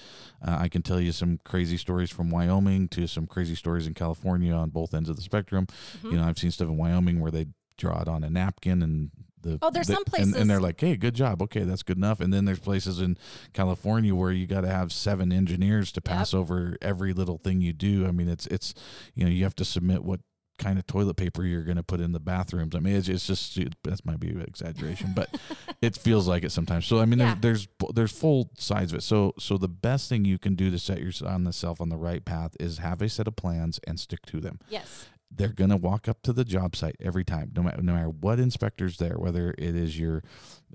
uh, 0.45 0.57
I 0.59 0.67
can 0.67 0.81
tell 0.81 0.99
you 0.99 1.13
some 1.13 1.39
crazy 1.45 1.77
stories 1.77 2.09
from 2.09 2.29
Wyoming 2.29 2.89
to 2.89 3.07
some 3.07 3.25
crazy 3.25 3.55
stories 3.55 3.87
in 3.87 3.93
California 3.93 4.53
on 4.53 4.71
both 4.71 4.93
ends 4.93 5.07
of 5.07 5.15
the 5.15 5.21
spectrum. 5.21 5.67
Mm-hmm. 5.67 6.11
You 6.11 6.17
know, 6.17 6.23
I've 6.25 6.37
seen 6.37 6.51
stuff 6.51 6.67
in 6.67 6.75
Wyoming 6.77 7.21
where 7.21 7.31
they 7.31 7.47
draw 7.77 8.01
it 8.01 8.07
on 8.09 8.25
a 8.25 8.29
napkin 8.29 8.81
and. 8.81 9.11
The, 9.43 9.59
Oh, 9.61 9.69
there's 9.69 9.87
the- 9.87 9.93
some 9.93 10.03
and, 10.17 10.35
and 10.35 10.49
they're 10.49 10.59
like, 10.61 10.79
"Hey, 10.81 10.95
good 10.95 11.13
job. 11.15 11.41
Okay, 11.43 11.63
that's 11.63 11.83
good 11.83 11.97
enough." 11.97 12.19
And 12.19 12.33
then 12.33 12.45
there's 12.45 12.59
places 12.59 12.99
in 12.99 13.17
California 13.53 14.15
where 14.15 14.31
you 14.31 14.47
got 14.47 14.61
to 14.61 14.69
have 14.69 14.91
seven 14.91 15.31
engineers 15.31 15.91
to 15.93 16.01
pass 16.01 16.33
over 16.33 16.75
every 16.81 17.13
little 17.13 17.37
thing 17.37 17.61
you 17.61 17.73
do. 17.73 18.07
I 18.07 18.11
mean, 18.11 18.27
it's 18.29 18.47
it's 18.47 18.73
you 19.15 19.23
know 19.25 19.29
you 19.31 19.43
have 19.43 19.55
to 19.57 19.65
submit 19.65 20.03
what 20.03 20.21
kind 20.59 20.77
of 20.77 20.85
toilet 20.85 21.15
paper 21.17 21.43
you're 21.43 21.63
going 21.63 21.77
to 21.77 21.83
put 21.83 21.99
in 21.99 22.11
the 22.11 22.19
bathrooms. 22.19 22.75
I 22.75 22.79
mean, 22.79 22.95
it's, 22.95 23.07
it's 23.09 23.25
just 23.25 23.57
it, 23.57 23.73
that 23.83 24.05
might 24.05 24.19
be 24.19 24.29
an 24.29 24.41
exaggeration, 24.41 25.11
but 25.15 25.35
it 25.81 25.97
feels 25.97 26.27
like 26.27 26.43
it 26.43 26.51
sometimes. 26.51 26.85
So 26.85 26.99
I 26.99 27.05
mean, 27.05 27.19
Yeah. 27.19 27.35
there's 27.41 27.67
there's 27.79 27.93
there's 27.95 28.11
full 28.11 28.51
sides 28.57 28.93
of 28.93 28.99
it. 28.99 29.01
So 29.01 29.33
so 29.39 29.57
the 29.57 29.67
best 29.67 30.09
thing 30.09 30.25
you 30.25 30.37
can 30.37 30.53
do 30.55 30.69
to 30.71 30.77
set 30.79 30.99
yourself 30.99 31.81
on 31.81 31.89
the 31.89 31.97
right 31.97 32.23
path 32.23 32.55
is 32.59 32.77
have 32.77 33.01
a 33.01 33.09
set 33.09 33.27
of 33.27 33.35
plans 33.35 33.79
and 33.87 33.99
stick 33.99 34.25
to 34.27 34.39
them 34.39 34.59
yes 34.69 35.07
they're 35.35 35.49
going 35.49 35.69
to 35.69 35.77
walk 35.77 36.07
up 36.07 36.21
to 36.21 36.33
the 36.33 36.45
job 36.45 36.75
site 36.75 36.95
every 36.99 37.23
time 37.23 37.51
no 37.55 37.63
matter, 37.63 37.81
no 37.81 37.93
matter 37.93 38.09
what 38.09 38.39
inspector's 38.39 38.97
there 38.97 39.15
whether 39.17 39.53
it 39.57 39.75
is 39.75 39.99
your 39.99 40.23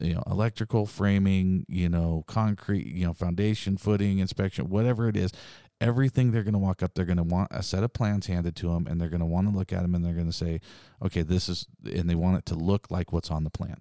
you 0.00 0.14
know 0.14 0.22
electrical 0.26 0.86
framing 0.86 1.64
you 1.68 1.88
know 1.88 2.24
concrete 2.26 2.86
you 2.86 3.06
know 3.06 3.12
foundation 3.12 3.76
footing 3.76 4.18
inspection 4.18 4.68
whatever 4.68 5.08
it 5.08 5.16
is 5.16 5.32
everything 5.80 6.32
they're 6.32 6.42
going 6.42 6.52
to 6.52 6.58
walk 6.58 6.82
up 6.82 6.94
they're 6.94 7.04
going 7.04 7.16
to 7.16 7.22
want 7.22 7.48
a 7.52 7.62
set 7.62 7.84
of 7.84 7.92
plans 7.92 8.26
handed 8.26 8.56
to 8.56 8.68
them 8.68 8.86
and 8.86 9.00
they're 9.00 9.08
going 9.08 9.20
to 9.20 9.26
want 9.26 9.48
to 9.48 9.56
look 9.56 9.72
at 9.72 9.82
them 9.82 9.94
and 9.94 10.04
they're 10.04 10.14
going 10.14 10.26
to 10.26 10.32
say 10.32 10.60
okay 11.04 11.22
this 11.22 11.48
is 11.48 11.66
and 11.84 12.10
they 12.10 12.14
want 12.14 12.36
it 12.36 12.46
to 12.46 12.54
look 12.54 12.90
like 12.90 13.12
what's 13.12 13.30
on 13.30 13.44
the 13.44 13.50
plan. 13.50 13.80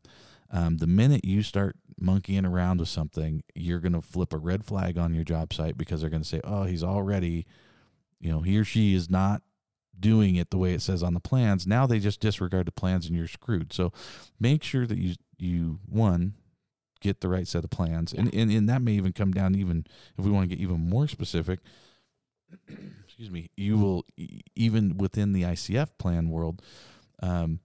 Um, 0.50 0.78
the 0.78 0.88
minute 0.88 1.26
you 1.26 1.44
start 1.44 1.76
monkeying 2.00 2.46
around 2.46 2.80
with 2.80 2.88
something 2.88 3.44
you're 3.54 3.80
going 3.80 3.94
to 3.94 4.02
flip 4.02 4.32
a 4.32 4.38
red 4.38 4.64
flag 4.64 4.98
on 4.98 5.14
your 5.14 5.26
job 5.26 5.52
site 5.52 5.78
because 5.78 6.02
they're 6.02 6.10
going 6.10 6.22
to 6.22 6.28
say 6.28 6.40
oh 6.44 6.64
he's 6.64 6.84
already 6.84 7.46
you 8.20 8.32
know 8.32 8.42
he 8.42 8.58
or 8.58 8.64
she 8.64 8.94
is 8.94 9.10
not 9.10 9.42
doing 10.00 10.36
it 10.36 10.50
the 10.50 10.58
way 10.58 10.74
it 10.74 10.82
says 10.82 11.04
on 11.04 11.14
the 11.14 11.20
plans. 11.20 11.68
Now 11.68 11.88
they 11.88 12.00
just 12.00 12.20
disregard 12.20 12.68
the 12.68 12.72
plans 12.72 13.06
and 13.06 13.16
you're 13.16 13.28
screwed. 13.28 13.74
So 13.74 13.92
make 14.40 14.64
sure 14.64 14.86
that 14.86 14.98
you 14.98 15.16
you 15.40 15.80
one 15.88 16.34
get 17.00 17.22
the 17.22 17.30
right 17.30 17.48
set 17.48 17.64
of 17.64 17.70
plans. 17.70 18.14
And, 18.14 18.34
and 18.34 18.52
and 18.52 18.70
that 18.70 18.82
may 18.82 18.94
even 18.94 19.14
come 19.14 19.32
down 19.32 19.56
even 19.56 19.86
if 20.18 20.26
we 20.26 20.32
want 20.32 20.50
to 20.50 20.56
get 20.56 20.62
even 20.62 20.90
more 20.90 21.08
specific. 21.08 21.60
excuse 23.06 23.30
me, 23.30 23.50
you 23.58 23.78
will 23.78 24.06
even 24.56 24.98
within 24.98 25.34
the 25.34 25.44
ICF 25.44 25.90
plan 25.98 26.30
world 26.30 26.62
um 27.22 27.60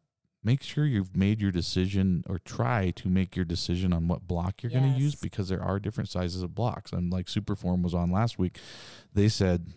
make 0.45 0.63
sure 0.63 0.85
you've 0.85 1.17
made 1.17 1.41
your 1.41 1.53
decision 1.53 2.25
or 2.29 2.39
try 2.39 2.91
to 2.91 3.09
make 3.09 3.37
your 3.37 3.45
decision 3.45 3.93
on 3.93 4.09
what 4.09 4.27
block 4.27 4.63
you're 4.63 4.73
going 4.73 4.93
to 4.93 4.99
use 4.99 5.15
because 5.15 5.49
there 5.49 5.63
are 5.63 5.79
different 5.79 6.11
sizes 6.11 6.43
of 6.43 6.55
blocks. 6.55 6.93
And 6.93 7.13
like 7.13 7.27
Superform 7.27 7.83
was 7.83 7.95
on 7.95 8.11
last 8.11 8.39
week, 8.39 8.59
they 9.15 9.29
said 9.29 9.69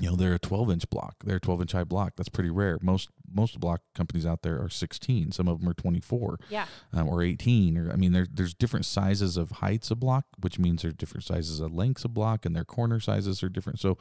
you 0.00 0.10
know 0.10 0.16
they're 0.16 0.34
a 0.34 0.38
12 0.38 0.70
inch 0.70 0.90
block. 0.90 1.16
They're 1.24 1.36
a 1.36 1.40
12 1.40 1.62
inch 1.62 1.72
high 1.72 1.84
block. 1.84 2.14
That's 2.16 2.28
pretty 2.28 2.50
rare. 2.50 2.78
Most 2.82 3.08
most 3.34 3.60
block 3.60 3.80
companies 3.94 4.26
out 4.26 4.42
there 4.42 4.62
are 4.62 4.68
16 4.68 5.32
some 5.32 5.48
of 5.48 5.58
them 5.58 5.66
are 5.66 5.72
24 5.72 6.38
yeah. 6.50 6.66
um, 6.92 7.08
or 7.08 7.22
18 7.22 7.78
or 7.78 7.90
i 7.90 7.96
mean 7.96 8.12
there, 8.12 8.26
there's 8.30 8.52
different 8.52 8.84
sizes 8.84 9.38
of 9.38 9.50
heights 9.52 9.90
of 9.90 9.98
block 9.98 10.26
which 10.40 10.58
means 10.58 10.82
there's 10.82 10.92
different 10.92 11.24
sizes 11.24 11.58
of 11.58 11.72
lengths 11.72 12.04
of 12.04 12.12
block 12.12 12.44
and 12.44 12.54
their 12.54 12.64
corner 12.64 13.00
sizes 13.00 13.42
are 13.42 13.48
different. 13.48 13.80
So 13.80 13.98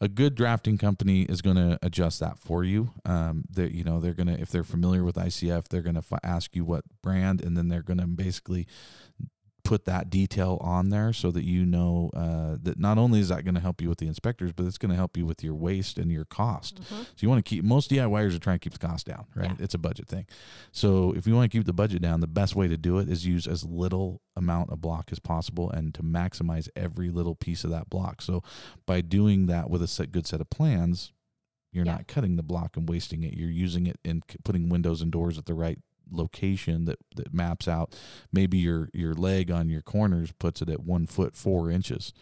a 0.00 0.08
good 0.08 0.34
drafting 0.34 0.78
company 0.78 1.22
is 1.22 1.42
going 1.42 1.56
to 1.56 1.78
adjust 1.82 2.20
that 2.20 2.38
for 2.38 2.64
you. 2.64 2.90
Um, 3.04 3.44
that 3.50 3.72
you 3.72 3.84
know 3.84 4.00
they're 4.00 4.14
going 4.14 4.28
to 4.28 4.40
if 4.40 4.50
they're 4.50 4.64
familiar 4.64 5.04
with 5.04 5.16
icf 5.16 5.68
they're 5.68 5.82
going 5.82 5.94
to 5.94 6.04
f- 6.10 6.20
ask 6.22 6.56
you 6.56 6.64
what 6.64 6.84
brand 7.02 7.42
and 7.42 7.56
then 7.56 7.68
they're 7.68 7.82
going 7.82 7.98
to 7.98 8.06
basically 8.06 8.66
put 9.64 9.86
that 9.86 10.10
detail 10.10 10.58
on 10.60 10.90
there 10.90 11.12
so 11.12 11.30
that 11.30 11.42
you 11.44 11.64
know 11.64 12.10
uh, 12.14 12.56
that 12.62 12.78
not 12.78 12.98
only 12.98 13.18
is 13.18 13.30
that 13.30 13.44
going 13.44 13.54
to 13.54 13.60
help 13.60 13.80
you 13.80 13.88
with 13.88 13.98
the 13.98 14.06
inspectors, 14.06 14.52
but 14.52 14.66
it's 14.66 14.76
going 14.76 14.90
to 14.90 14.96
help 14.96 15.16
you 15.16 15.24
with 15.24 15.42
your 15.42 15.54
waste 15.54 15.96
and 15.98 16.12
your 16.12 16.26
cost. 16.26 16.82
Mm-hmm. 16.82 17.02
So 17.02 17.14
you 17.20 17.28
want 17.30 17.44
to 17.44 17.48
keep 17.48 17.64
most 17.64 17.90
DIYers 17.90 18.36
are 18.36 18.38
trying 18.38 18.58
to 18.58 18.62
keep 18.62 18.74
the 18.78 18.86
cost 18.86 19.06
down, 19.06 19.24
right? 19.34 19.50
Yeah. 19.50 19.64
It's 19.64 19.74
a 19.74 19.78
budget 19.78 20.06
thing. 20.06 20.26
So 20.70 21.12
if 21.16 21.26
you 21.26 21.34
want 21.34 21.50
to 21.50 21.56
keep 21.58 21.66
the 21.66 21.72
budget 21.72 22.02
down, 22.02 22.20
the 22.20 22.26
best 22.26 22.54
way 22.54 22.68
to 22.68 22.76
do 22.76 22.98
it 22.98 23.08
is 23.08 23.26
use 23.26 23.46
as 23.46 23.64
little 23.64 24.20
amount 24.36 24.70
of 24.70 24.80
block 24.82 25.08
as 25.10 25.18
possible 25.18 25.70
and 25.70 25.94
to 25.94 26.02
maximize 26.02 26.68
every 26.76 27.08
little 27.08 27.34
piece 27.34 27.64
of 27.64 27.70
that 27.70 27.88
block. 27.88 28.20
So 28.20 28.42
by 28.86 29.00
doing 29.00 29.46
that 29.46 29.70
with 29.70 29.82
a 29.82 29.88
set, 29.88 30.12
good 30.12 30.26
set 30.26 30.42
of 30.42 30.50
plans, 30.50 31.12
you're 31.72 31.86
Yeah. 31.86 31.92
not 31.92 32.06
cutting 32.06 32.36
the 32.36 32.42
block 32.42 32.76
and 32.76 32.86
wasting 32.88 33.22
it. 33.22 33.34
You're 33.34 33.50
using 33.50 33.86
it 33.86 33.98
and 34.04 34.22
putting 34.44 34.68
windows 34.68 35.00
and 35.00 35.10
doors 35.10 35.38
at 35.38 35.46
the 35.46 35.54
right 35.54 35.78
location 36.10 36.84
that, 36.86 36.98
that 37.16 37.32
maps 37.34 37.66
out. 37.68 37.94
Maybe 38.32 38.58
your 38.58 38.88
your 38.92 39.14
leg 39.14 39.50
on 39.50 39.68
your 39.68 39.82
corners 39.82 40.32
puts 40.38 40.62
it 40.62 40.68
at 40.68 40.80
one 40.84 41.06
foot 41.06 41.36
four 41.36 41.70
inches. 41.70 42.12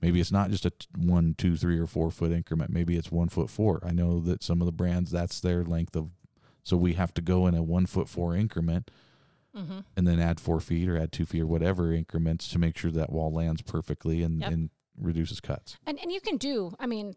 Maybe 0.00 0.20
it's 0.20 0.32
not 0.32 0.50
just 0.50 0.64
a 0.64 0.72
one, 0.96 1.34
two, 1.36 1.56
three, 1.56 1.78
or 1.78 1.86
four 1.86 2.10
foot 2.10 2.32
increment. 2.32 2.70
Maybe 2.72 2.96
it's 2.96 3.12
one 3.12 3.28
foot 3.28 3.50
four. 3.50 3.80
I 3.84 3.92
know 3.92 4.20
that 4.20 4.42
some 4.42 4.60
of 4.62 4.66
the 4.66 4.72
brands 4.72 5.10
that's 5.10 5.40
their 5.40 5.64
length 5.64 5.94
of. 5.96 6.10
So 6.62 6.76
we 6.76 6.94
have 6.94 7.12
to 7.14 7.22
go 7.22 7.46
in 7.46 7.54
a 7.54 7.62
one 7.62 7.86
foot 7.86 8.08
four 8.08 8.34
increment 8.36 8.90
Mm-hmm. 9.56 9.80
and 9.96 10.06
then 10.06 10.20
add 10.20 10.38
four 10.38 10.60
feet 10.60 10.88
or 10.88 10.96
add 10.96 11.10
two 11.10 11.26
feet 11.26 11.40
or 11.42 11.46
whatever 11.48 11.92
increments 11.92 12.46
to 12.50 12.58
make 12.60 12.78
sure 12.78 12.92
that 12.92 13.10
wall 13.10 13.32
lands 13.32 13.62
perfectly 13.62 14.22
and, 14.22 14.40
Yep. 14.42 14.52
and 14.52 14.70
reduces 14.96 15.40
cuts. 15.40 15.76
And 15.84 15.98
and 16.00 16.12
you 16.12 16.20
can 16.20 16.36
do. 16.36 16.72
I 16.78 16.86
mean, 16.86 17.14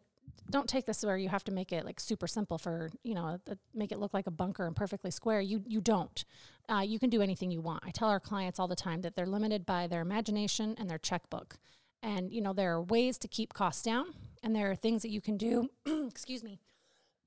don't 0.49 0.67
take 0.67 0.85
this 0.85 1.03
where 1.03 1.17
you 1.17 1.29
have 1.29 1.43
to 1.45 1.51
make 1.51 1.71
it 1.71 1.85
like 1.85 1.99
super 1.99 2.27
simple 2.27 2.57
for 2.57 2.89
you 3.03 3.13
know 3.13 3.39
make 3.73 3.91
it 3.91 3.99
look 3.99 4.13
like 4.13 4.27
a 4.27 4.31
bunker 4.31 4.67
and 4.67 4.75
perfectly 4.75 5.11
square. 5.11 5.41
You 5.41 5.63
you 5.65 5.81
don't. 5.81 6.23
Uh, 6.69 6.83
you 6.85 6.99
can 6.99 7.09
do 7.09 7.21
anything 7.21 7.51
you 7.51 7.61
want. 7.61 7.83
I 7.85 7.91
tell 7.91 8.09
our 8.09 8.19
clients 8.19 8.59
all 8.59 8.67
the 8.67 8.75
time 8.75 9.01
that 9.01 9.15
they're 9.15 9.25
limited 9.25 9.65
by 9.65 9.87
their 9.87 10.01
imagination 10.01 10.75
and 10.77 10.89
their 10.89 10.97
checkbook. 10.97 11.57
And 12.01 12.31
you 12.31 12.41
know 12.41 12.53
there 12.53 12.73
are 12.73 12.81
ways 12.81 13.17
to 13.19 13.27
keep 13.27 13.53
costs 13.53 13.81
down, 13.81 14.07
and 14.41 14.55
there 14.55 14.69
are 14.69 14.75
things 14.75 15.01
that 15.01 15.09
you 15.09 15.21
can 15.21 15.37
do. 15.37 15.69
excuse 16.07 16.43
me. 16.43 16.59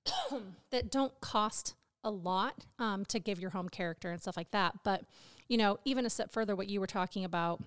that 0.70 0.90
don't 0.90 1.18
cost 1.20 1.74
a 2.04 2.10
lot 2.10 2.64
um, 2.78 3.04
to 3.06 3.18
give 3.18 3.40
your 3.40 3.50
home 3.50 3.68
character 3.68 4.12
and 4.12 4.22
stuff 4.22 4.36
like 4.36 4.50
that. 4.52 4.74
But 4.84 5.02
you 5.48 5.56
know, 5.56 5.78
even 5.84 6.06
a 6.06 6.10
step 6.10 6.32
further, 6.32 6.54
what 6.54 6.68
you 6.68 6.80
were 6.80 6.86
talking 6.86 7.24
about, 7.24 7.60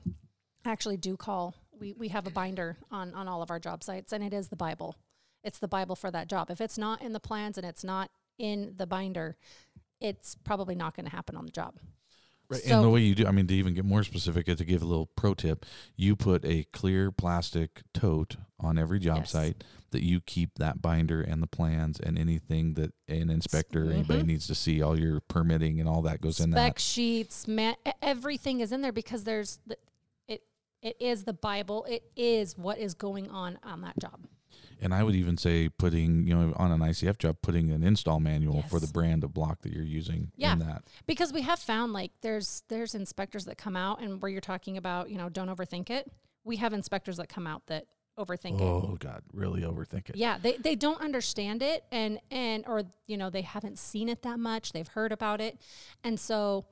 I 0.65 0.71
actually 0.71 0.97
do 0.97 1.17
call. 1.17 1.55
We 1.77 1.93
we 1.93 2.09
have 2.09 2.27
a 2.27 2.31
binder 2.31 2.77
on 2.91 3.13
on 3.13 3.27
all 3.27 3.41
of 3.41 3.51
our 3.51 3.59
job 3.59 3.83
sites, 3.83 4.13
and 4.13 4.23
it 4.23 4.33
is 4.33 4.49
the 4.49 4.55
Bible. 4.55 4.95
It's 5.43 5.59
the 5.59 5.67
Bible 5.67 5.95
for 5.95 6.11
that 6.11 6.27
job. 6.27 6.49
If 6.49 6.59
it's 6.61 6.77
not 6.77 7.01
in 7.01 7.13
the 7.13 7.19
plans 7.19 7.57
and 7.57 7.65
it's 7.65 7.83
not 7.83 8.09
in 8.37 8.73
the 8.75 8.87
binder, 8.87 9.37
it's 10.01 10.35
probably 10.43 10.75
not 10.75 10.95
going 10.95 11.05
to 11.05 11.11
happen 11.11 11.35
on 11.35 11.45
the 11.45 11.51
job. 11.51 11.75
Right. 12.49 12.61
So- 12.61 12.75
and 12.75 12.83
the 12.83 12.89
way 12.89 13.01
you 13.01 13.13
do, 13.15 13.27
I 13.27 13.31
mean, 13.31 13.45
to 13.47 13.53
even 13.53 13.73
get 13.75 13.85
more 13.85 14.03
specific, 14.03 14.45
to 14.47 14.65
give 14.65 14.81
a 14.81 14.85
little 14.85 15.05
pro 15.05 15.33
tip, 15.35 15.65
you 15.95 16.15
put 16.15 16.43
a 16.45 16.63
clear 16.73 17.11
plastic 17.11 17.83
tote 17.93 18.37
on 18.59 18.77
every 18.79 18.99
job 18.99 19.19
Yes. 19.19 19.31
site 19.31 19.63
that 19.91 20.03
you 20.03 20.19
keep 20.19 20.55
that 20.57 20.81
binder 20.81 21.21
and 21.21 21.41
the 21.43 21.47
plans 21.47 21.99
and 21.99 22.17
anything 22.17 22.73
that 22.73 22.93
an 23.07 23.29
inspector 23.29 23.87
or 23.87 23.91
anybody 23.91 24.23
needs 24.23 24.47
to 24.47 24.55
see, 24.55 24.81
all 24.81 24.99
your 24.99 25.19
permitting 25.19 25.79
and 25.79 25.87
all 25.87 26.01
that 26.01 26.21
goes 26.21 26.39
in 26.39 26.51
Spec 26.51 26.75
that. 26.75 26.81
sheets, 26.81 27.47
man, 27.47 27.75
everything 28.01 28.59
is 28.61 28.71
in 28.71 28.81
there 28.81 28.91
because 28.91 29.23
there's 29.25 29.59
the, 29.67 29.77
it. 30.27 30.43
It 30.81 30.97
is 30.99 31.23
the 31.25 31.33
Bible. 31.33 31.85
It 31.85 32.03
is 32.15 32.57
what 32.57 32.77
is 32.79 32.93
going 32.95 33.29
on 33.29 33.59
on 33.63 33.81
that 33.81 33.97
job. 33.99 34.25
And 34.81 34.93
I 34.93 35.03
would 35.03 35.15
even 35.15 35.37
say 35.37 35.67
putting, 35.69 36.25
you 36.25 36.33
know, 36.35 36.53
on 36.55 36.71
an 36.71 36.79
ICF 36.79 37.17
job, 37.17 37.37
putting 37.41 37.69
an 37.71 37.83
install 37.83 38.19
manual 38.19 38.61
for 38.63 38.79
the 38.79 38.87
brand 38.87 39.23
of 39.25 39.33
block 39.33 39.61
that 39.63 39.73
you're 39.73 39.83
using 39.83 40.31
Yeah. 40.37 40.53
in 40.53 40.59
that. 40.59 40.83
because 41.05 41.33
we 41.33 41.41
have 41.41 41.59
found 41.59 41.91
like 41.93 42.11
there's 42.21 42.63
there's 42.69 42.95
inspectors 42.95 43.45
that 43.45 43.57
come 43.57 43.75
out 43.75 44.01
and 44.01 44.21
where 44.21 44.31
you're 44.31 44.39
talking 44.41 44.77
about 44.77 45.09
you 45.09 45.17
know 45.17 45.27
don't 45.29 45.49
overthink 45.49 45.89
it 45.89 46.09
we 46.45 46.55
have 46.57 46.71
inspectors 46.73 47.17
that 47.17 47.27
come 47.29 47.45
out 47.45 47.65
that 47.67 47.85
overthink 48.17 48.55
it 48.55 48.61
Oh 48.61 48.97
God, 48.99 49.21
really 49.33 49.61
overthink 49.61 50.09
it. 50.09 50.15
yeah 50.15 50.37
they, 50.41 50.57
they 50.57 50.75
don't 50.75 50.99
understand 51.01 51.61
it 51.61 51.83
and 51.91 52.19
and 52.31 52.63
or 52.67 52.83
you 53.07 53.17
know 53.17 53.29
they 53.29 53.41
haven't 53.43 53.77
seen 53.79 54.07
it 54.09 54.21
that 54.23 54.39
much 54.39 54.71
they've 54.71 54.87
heard 54.87 55.11
about 55.11 55.39
it 55.41 55.57
and 56.03 56.19
so 56.19 56.65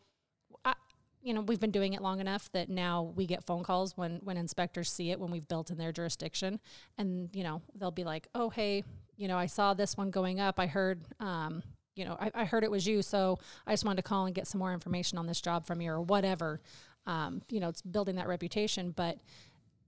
you 1.27 1.33
know 1.33 1.41
we've 1.41 1.59
been 1.59 1.71
doing 1.71 1.91
it 1.91 2.01
long 2.01 2.21
enough 2.21 2.49
that 2.53 2.69
now 2.69 3.11
we 3.17 3.25
get 3.25 3.43
phone 3.43 3.61
calls 3.61 3.97
when 3.97 4.21
when 4.23 4.37
inspectors 4.37 4.89
see 4.89 5.11
it 5.11 5.19
when 5.19 5.29
we've 5.29 5.47
built 5.49 5.69
in 5.69 5.77
their 5.77 5.91
jurisdiction. 5.91 6.57
And 6.97 7.29
you 7.33 7.43
know 7.43 7.61
they'll 7.75 7.91
be 7.91 8.05
like 8.05 8.27
oh 8.33 8.49
hey 8.49 8.85
you 9.17 9.27
know 9.27 9.37
i 9.37 9.45
saw 9.45 9.73
this 9.73 9.97
one 9.97 10.09
going 10.09 10.39
up. 10.39 10.57
I 10.57 10.67
heard 10.67 11.01
um 11.19 11.63
you 11.97 12.05
know 12.05 12.15
I, 12.17 12.31
I 12.33 12.45
heard 12.45 12.63
it 12.63 12.71
was 12.71 12.87
you 12.87 13.01
so 13.01 13.39
i 13.65 13.73
just 13.73 13.83
wanted 13.83 13.97
to 13.97 14.03
call 14.03 14.25
and 14.25 14.33
get 14.33 14.47
some 14.47 14.59
more 14.59 14.71
information 14.71 15.17
on 15.17 15.27
this 15.27 15.41
job 15.41 15.65
from 15.65 15.81
you 15.81 15.91
or 15.91 16.01
whatever. 16.01 16.61
Um, 17.05 17.41
you 17.49 17.59
know 17.59 17.67
it's 17.67 17.81
building 17.81 18.15
that 18.15 18.29
reputation. 18.29 18.91
But 18.91 19.17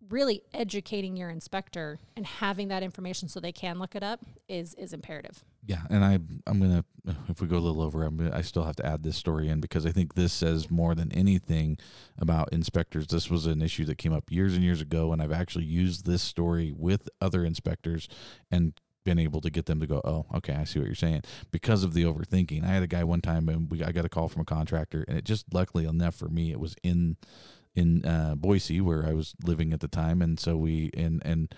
really 0.07 0.41
educating 0.53 1.17
your 1.17 1.29
inspector 1.29 1.99
and 2.15 2.25
having 2.25 2.69
that 2.69 2.83
information 2.83 3.27
so 3.27 3.39
they 3.39 3.51
can 3.51 3.79
look 3.79 3.95
it 3.95 4.03
up 4.03 4.21
is 4.47 4.73
is 4.75 4.93
imperative. 4.93 5.43
Yeah, 5.65 5.81
and 5.89 6.03
I 6.03 6.19
I'm 6.47 6.59
gonna 6.59 6.85
if 7.27 7.41
we 7.41 7.47
go 7.47 7.57
a 7.57 7.59
little 7.59 7.81
over, 7.81 8.03
I'm 8.03 8.17
gonna, 8.17 8.35
I 8.35 8.41
still 8.41 8.63
have 8.63 8.75
to 8.77 8.85
add 8.85 9.03
this 9.03 9.17
story 9.17 9.49
in 9.49 9.59
because 9.59 9.85
I 9.85 9.91
think 9.91 10.15
this 10.15 10.33
says 10.33 10.71
more 10.71 10.95
than 10.95 11.11
anything 11.11 11.77
about 12.17 12.51
inspectors. 12.51 13.07
This 13.07 13.29
was 13.29 13.45
an 13.45 13.61
issue 13.61 13.85
that 13.85 13.97
came 13.97 14.13
up 14.13 14.31
years 14.31 14.55
and 14.55 14.63
years 14.63 14.81
ago, 14.81 15.11
and 15.11 15.21
I've 15.21 15.31
actually 15.31 15.65
used 15.65 16.05
this 16.05 16.21
story 16.21 16.73
with 16.75 17.09
other 17.21 17.43
inspectors 17.43 18.07
and 18.49 18.73
been 19.05 19.19
able 19.19 19.41
to 19.41 19.49
get 19.49 19.65
them 19.65 19.79
to 19.79 19.87
go, 19.87 20.01
oh, 20.03 20.25
okay, 20.35 20.53
I 20.53 20.65
see 20.65 20.79
what 20.79 20.85
you're 20.85 20.95
saying 20.95 21.23
because 21.51 21.83
of 21.83 21.93
the 21.93 22.03
overthinking. 22.03 22.63
I 22.63 22.67
had 22.67 22.83
a 22.83 22.87
guy 22.87 23.03
one 23.03 23.21
time, 23.21 23.49
and 23.49 23.69
we 23.69 23.83
I 23.83 23.91
got 23.91 24.05
a 24.05 24.09
call 24.09 24.29
from 24.29 24.41
a 24.41 24.45
contractor, 24.45 25.03
and 25.07 25.17
it 25.17 25.25
just 25.25 25.53
luckily 25.53 25.85
enough 25.85 26.15
for 26.15 26.29
me, 26.29 26.51
it 26.51 26.59
was 26.59 26.75
in 26.83 27.17
in 27.75 28.05
uh, 28.05 28.35
Boise 28.35 28.81
where 28.81 29.05
I 29.05 29.13
was 29.13 29.35
living 29.43 29.73
at 29.73 29.79
the 29.79 29.87
time, 29.87 30.21
and 30.21 30.39
so 30.39 30.57
we 30.57 30.89
and 30.95 31.21
and 31.25 31.53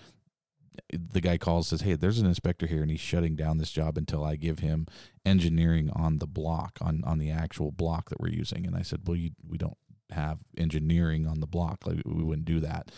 the 0.91 1.21
guy 1.21 1.37
calls 1.37 1.67
says, 1.67 1.81
"Hey, 1.81 1.93
there's 1.95 2.19
an 2.19 2.27
inspector 2.27 2.67
here, 2.67 2.81
and 2.81 2.91
he's 2.91 2.99
shutting 2.99 3.35
down 3.35 3.57
this 3.57 3.71
job 3.71 3.97
until 3.97 4.23
I 4.23 4.35
give 4.35 4.59
him 4.59 4.87
engineering 5.25 5.89
on 5.91 6.19
the 6.19 6.27
block 6.27 6.77
on 6.81 7.03
on 7.05 7.17
the 7.17 7.31
actual 7.31 7.71
block 7.71 8.09
that 8.09 8.19
we're 8.19 8.29
using." 8.29 8.65
And 8.65 8.75
I 8.75 8.81
said, 8.81 9.01
"Well, 9.05 9.17
you, 9.17 9.31
we 9.47 9.57
don't 9.57 9.77
have 10.11 10.39
engineering 10.57 11.27
on 11.27 11.39
the 11.39 11.47
block. 11.47 11.85
Like 11.85 12.01
we 12.05 12.23
wouldn't 12.23 12.45
do 12.45 12.59
that." 12.61 12.91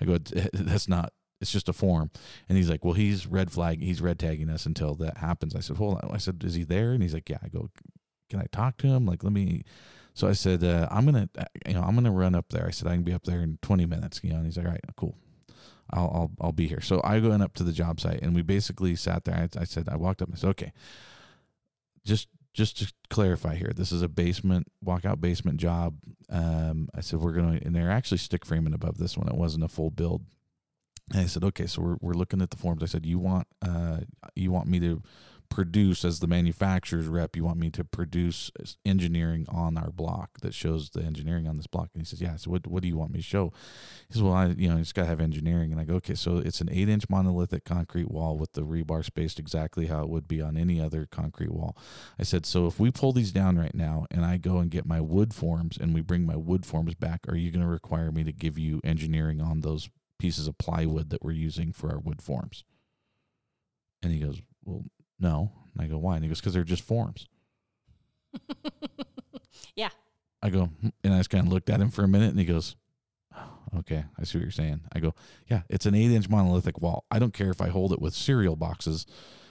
I 0.00 0.04
go, 0.04 0.18
"That's 0.52 0.88
not." 0.88 1.12
It's 1.40 1.52
just 1.52 1.68
a 1.68 1.72
form, 1.72 2.10
and 2.48 2.58
he's 2.58 2.68
like, 2.68 2.84
"Well, 2.84 2.94
he's 2.94 3.26
red 3.26 3.52
flag. 3.52 3.80
He's 3.80 4.00
red 4.00 4.18
tagging 4.18 4.50
us 4.50 4.66
until 4.66 4.94
that 4.96 5.18
happens." 5.18 5.54
I 5.54 5.60
said, 5.60 5.76
"Hold 5.76 6.00
on." 6.02 6.10
I 6.12 6.18
said, 6.18 6.42
"Is 6.44 6.54
he 6.54 6.64
there?" 6.64 6.92
And 6.92 7.02
he's 7.02 7.14
like, 7.14 7.28
"Yeah." 7.28 7.38
I 7.42 7.48
go, 7.48 7.70
"Can 8.28 8.40
I 8.40 8.46
talk 8.50 8.76
to 8.78 8.88
him? 8.88 9.06
Like, 9.06 9.22
let 9.22 9.32
me." 9.32 9.64
So 10.18 10.26
I 10.26 10.32
said, 10.32 10.64
uh, 10.64 10.88
"I'm 10.90 11.04
gonna, 11.04 11.28
you 11.64 11.74
know, 11.74 11.82
I'm 11.82 11.94
gonna 11.94 12.10
run 12.10 12.34
up 12.34 12.48
there." 12.48 12.66
I 12.66 12.72
said, 12.72 12.88
"I 12.88 12.94
can 12.94 13.04
be 13.04 13.12
up 13.12 13.22
there 13.22 13.40
in 13.40 13.58
20 13.62 13.86
minutes." 13.86 14.20
You 14.24 14.30
know, 14.30 14.38
and 14.38 14.46
he's 14.46 14.56
like, 14.56 14.66
"All 14.66 14.72
right, 14.72 14.84
cool." 14.96 15.16
I'll, 15.90 16.10
I'll 16.12 16.30
I'll 16.40 16.52
be 16.52 16.66
here. 16.66 16.80
So 16.80 17.00
I 17.02 17.20
went 17.20 17.40
up 17.40 17.54
to 17.54 17.62
the 17.62 17.70
job 17.72 18.00
site 18.00 18.20
and 18.20 18.34
we 18.34 18.42
basically 18.42 18.96
sat 18.96 19.24
there. 19.24 19.36
I, 19.36 19.60
I 19.60 19.64
said 19.64 19.88
I 19.88 19.96
walked 19.96 20.20
up 20.20 20.28
and 20.28 20.36
I 20.36 20.40
said, 20.40 20.50
okay, 20.50 20.72
just 22.04 22.28
just 22.52 22.78
to 22.78 22.92
clarify 23.10 23.54
here, 23.54 23.72
this 23.72 23.92
is 23.92 24.02
a 24.02 24.08
basement 24.08 24.66
walkout 24.84 25.20
basement 25.20 25.58
job. 25.58 25.94
Um, 26.28 26.88
I 26.96 27.00
said 27.00 27.20
we're 27.20 27.32
gonna 27.32 27.60
and 27.64 27.72
they're 27.72 27.90
actually 27.90 28.18
stick 28.18 28.44
framing 28.44 28.74
above 28.74 28.98
this 28.98 29.16
one. 29.16 29.28
It 29.28 29.36
wasn't 29.36 29.64
a 29.64 29.68
full 29.68 29.90
build. 29.90 30.24
And 31.12 31.22
I 31.22 31.26
said, 31.26 31.44
okay, 31.44 31.66
so 31.66 31.80
we're 31.80 31.96
we're 32.00 32.14
looking 32.14 32.42
at 32.42 32.50
the 32.50 32.58
forms. 32.58 32.82
I 32.82 32.86
said, 32.86 33.06
you 33.06 33.20
want 33.20 33.46
uh 33.62 33.98
you 34.34 34.50
want 34.50 34.66
me 34.66 34.80
to 34.80 35.00
produce 35.50 36.04
as 36.04 36.20
the 36.20 36.26
manufacturer's 36.26 37.06
rep, 37.06 37.36
you 37.36 37.44
want 37.44 37.58
me 37.58 37.70
to 37.70 37.84
produce 37.84 38.50
engineering 38.84 39.46
on 39.48 39.76
our 39.76 39.90
block 39.90 40.38
that 40.42 40.54
shows 40.54 40.90
the 40.90 41.02
engineering 41.02 41.48
on 41.48 41.56
this 41.56 41.66
block. 41.66 41.90
And 41.94 42.02
he 42.02 42.06
says, 42.06 42.20
yeah. 42.20 42.36
So 42.36 42.50
what, 42.50 42.66
what 42.66 42.82
do 42.82 42.88
you 42.88 42.96
want 42.96 43.12
me 43.12 43.18
to 43.18 43.24
show? 43.24 43.52
He 44.08 44.14
says, 44.14 44.22
well, 44.22 44.34
I, 44.34 44.46
you 44.48 44.68
know, 44.68 44.76
it's 44.76 44.92
got 44.92 45.02
to 45.02 45.08
have 45.08 45.20
engineering. 45.20 45.72
And 45.72 45.80
I 45.80 45.84
go, 45.84 45.94
okay, 45.94 46.14
so 46.14 46.36
it's 46.36 46.60
an 46.60 46.68
eight 46.70 46.88
inch 46.88 47.08
monolithic 47.08 47.64
concrete 47.64 48.10
wall 48.10 48.36
with 48.36 48.52
the 48.52 48.62
rebar 48.62 49.04
spaced 49.04 49.38
exactly 49.38 49.86
how 49.86 50.02
it 50.02 50.08
would 50.08 50.28
be 50.28 50.40
on 50.40 50.56
any 50.56 50.80
other 50.80 51.06
concrete 51.10 51.52
wall. 51.52 51.76
I 52.18 52.22
said, 52.22 52.46
so 52.46 52.66
if 52.66 52.78
we 52.78 52.90
pull 52.90 53.12
these 53.12 53.32
down 53.32 53.58
right 53.58 53.74
now 53.74 54.06
and 54.10 54.24
I 54.24 54.36
go 54.36 54.58
and 54.58 54.70
get 54.70 54.86
my 54.86 55.00
wood 55.00 55.34
forms 55.34 55.76
and 55.76 55.94
we 55.94 56.00
bring 56.02 56.26
my 56.26 56.36
wood 56.36 56.66
forms 56.66 56.94
back, 56.94 57.20
are 57.28 57.36
you 57.36 57.50
going 57.50 57.64
to 57.64 57.70
require 57.70 58.12
me 58.12 58.24
to 58.24 58.32
give 58.32 58.58
you 58.58 58.80
engineering 58.84 59.40
on 59.40 59.60
those 59.60 59.88
pieces 60.18 60.46
of 60.46 60.58
plywood 60.58 61.10
that 61.10 61.22
we're 61.22 61.32
using 61.32 61.72
for 61.72 61.90
our 61.90 61.98
wood 61.98 62.22
forms? 62.22 62.64
And 64.02 64.12
he 64.12 64.20
goes, 64.20 64.40
well, 64.64 64.84
no. 65.18 65.52
And 65.74 65.82
I 65.82 65.86
go, 65.86 65.98
why? 65.98 66.14
And 66.16 66.24
he 66.24 66.28
goes, 66.28 66.40
because 66.40 66.54
they're 66.54 66.64
just 66.64 66.84
forms. 66.84 67.26
Yeah. 69.74 69.90
I 70.42 70.50
go, 70.50 70.66
"Hmm," 70.80 70.88
and 71.04 71.14
I 71.14 71.18
just 71.18 71.30
kind 71.30 71.46
of 71.46 71.52
looked 71.52 71.70
at 71.70 71.80
him 71.80 71.90
for 71.90 72.02
a 72.04 72.08
minute, 72.08 72.30
and 72.30 72.38
he 72.38 72.44
goes, 72.44 72.76
"Oh, 73.36 73.78
"Okay, 73.78 74.04
I 74.18 74.24
see 74.24 74.38
what 74.38 74.42
you're 74.42 74.50
saying." 74.50 74.80
I 74.92 74.98
go, 75.00 75.14
"Yeah, 75.48 75.62
it's 75.68 75.86
an 75.86 75.94
eight-inch 75.94 76.28
monolithic 76.28 76.80
wall. 76.80 77.04
I 77.10 77.18
don't 77.18 77.32
care 77.34 77.50
if 77.50 77.60
I 77.60 77.68
hold 77.68 77.92
it 77.92 78.00
with 78.00 78.14
cereal 78.14 78.56
boxes, 78.56 79.06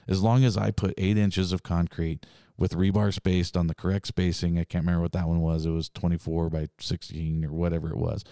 as 0.07 0.21
long 0.21 0.43
as 0.43 0.57
I 0.57 0.71
put 0.71 0.93
eight 0.97 1.17
inches 1.17 1.51
of 1.51 1.63
concrete 1.63 2.25
with 2.57 2.73
rebar 2.73 3.13
spaced 3.13 3.55
on 3.55 3.67
the 3.67 3.75
correct 3.75 4.07
spacing. 4.07 4.57
I 4.57 4.63
can't 4.65 4.83
remember 4.83 5.03
what 5.03 5.11
that 5.13 5.27
one 5.27 5.41
was. 5.41 5.65
It 5.65 5.71
was 5.71 5.89
24 5.89 6.49
by 6.49 6.67
16 6.79 7.45
or 7.45 7.51
whatever 7.53 7.89
it 7.89 7.97
was. 7.97 8.23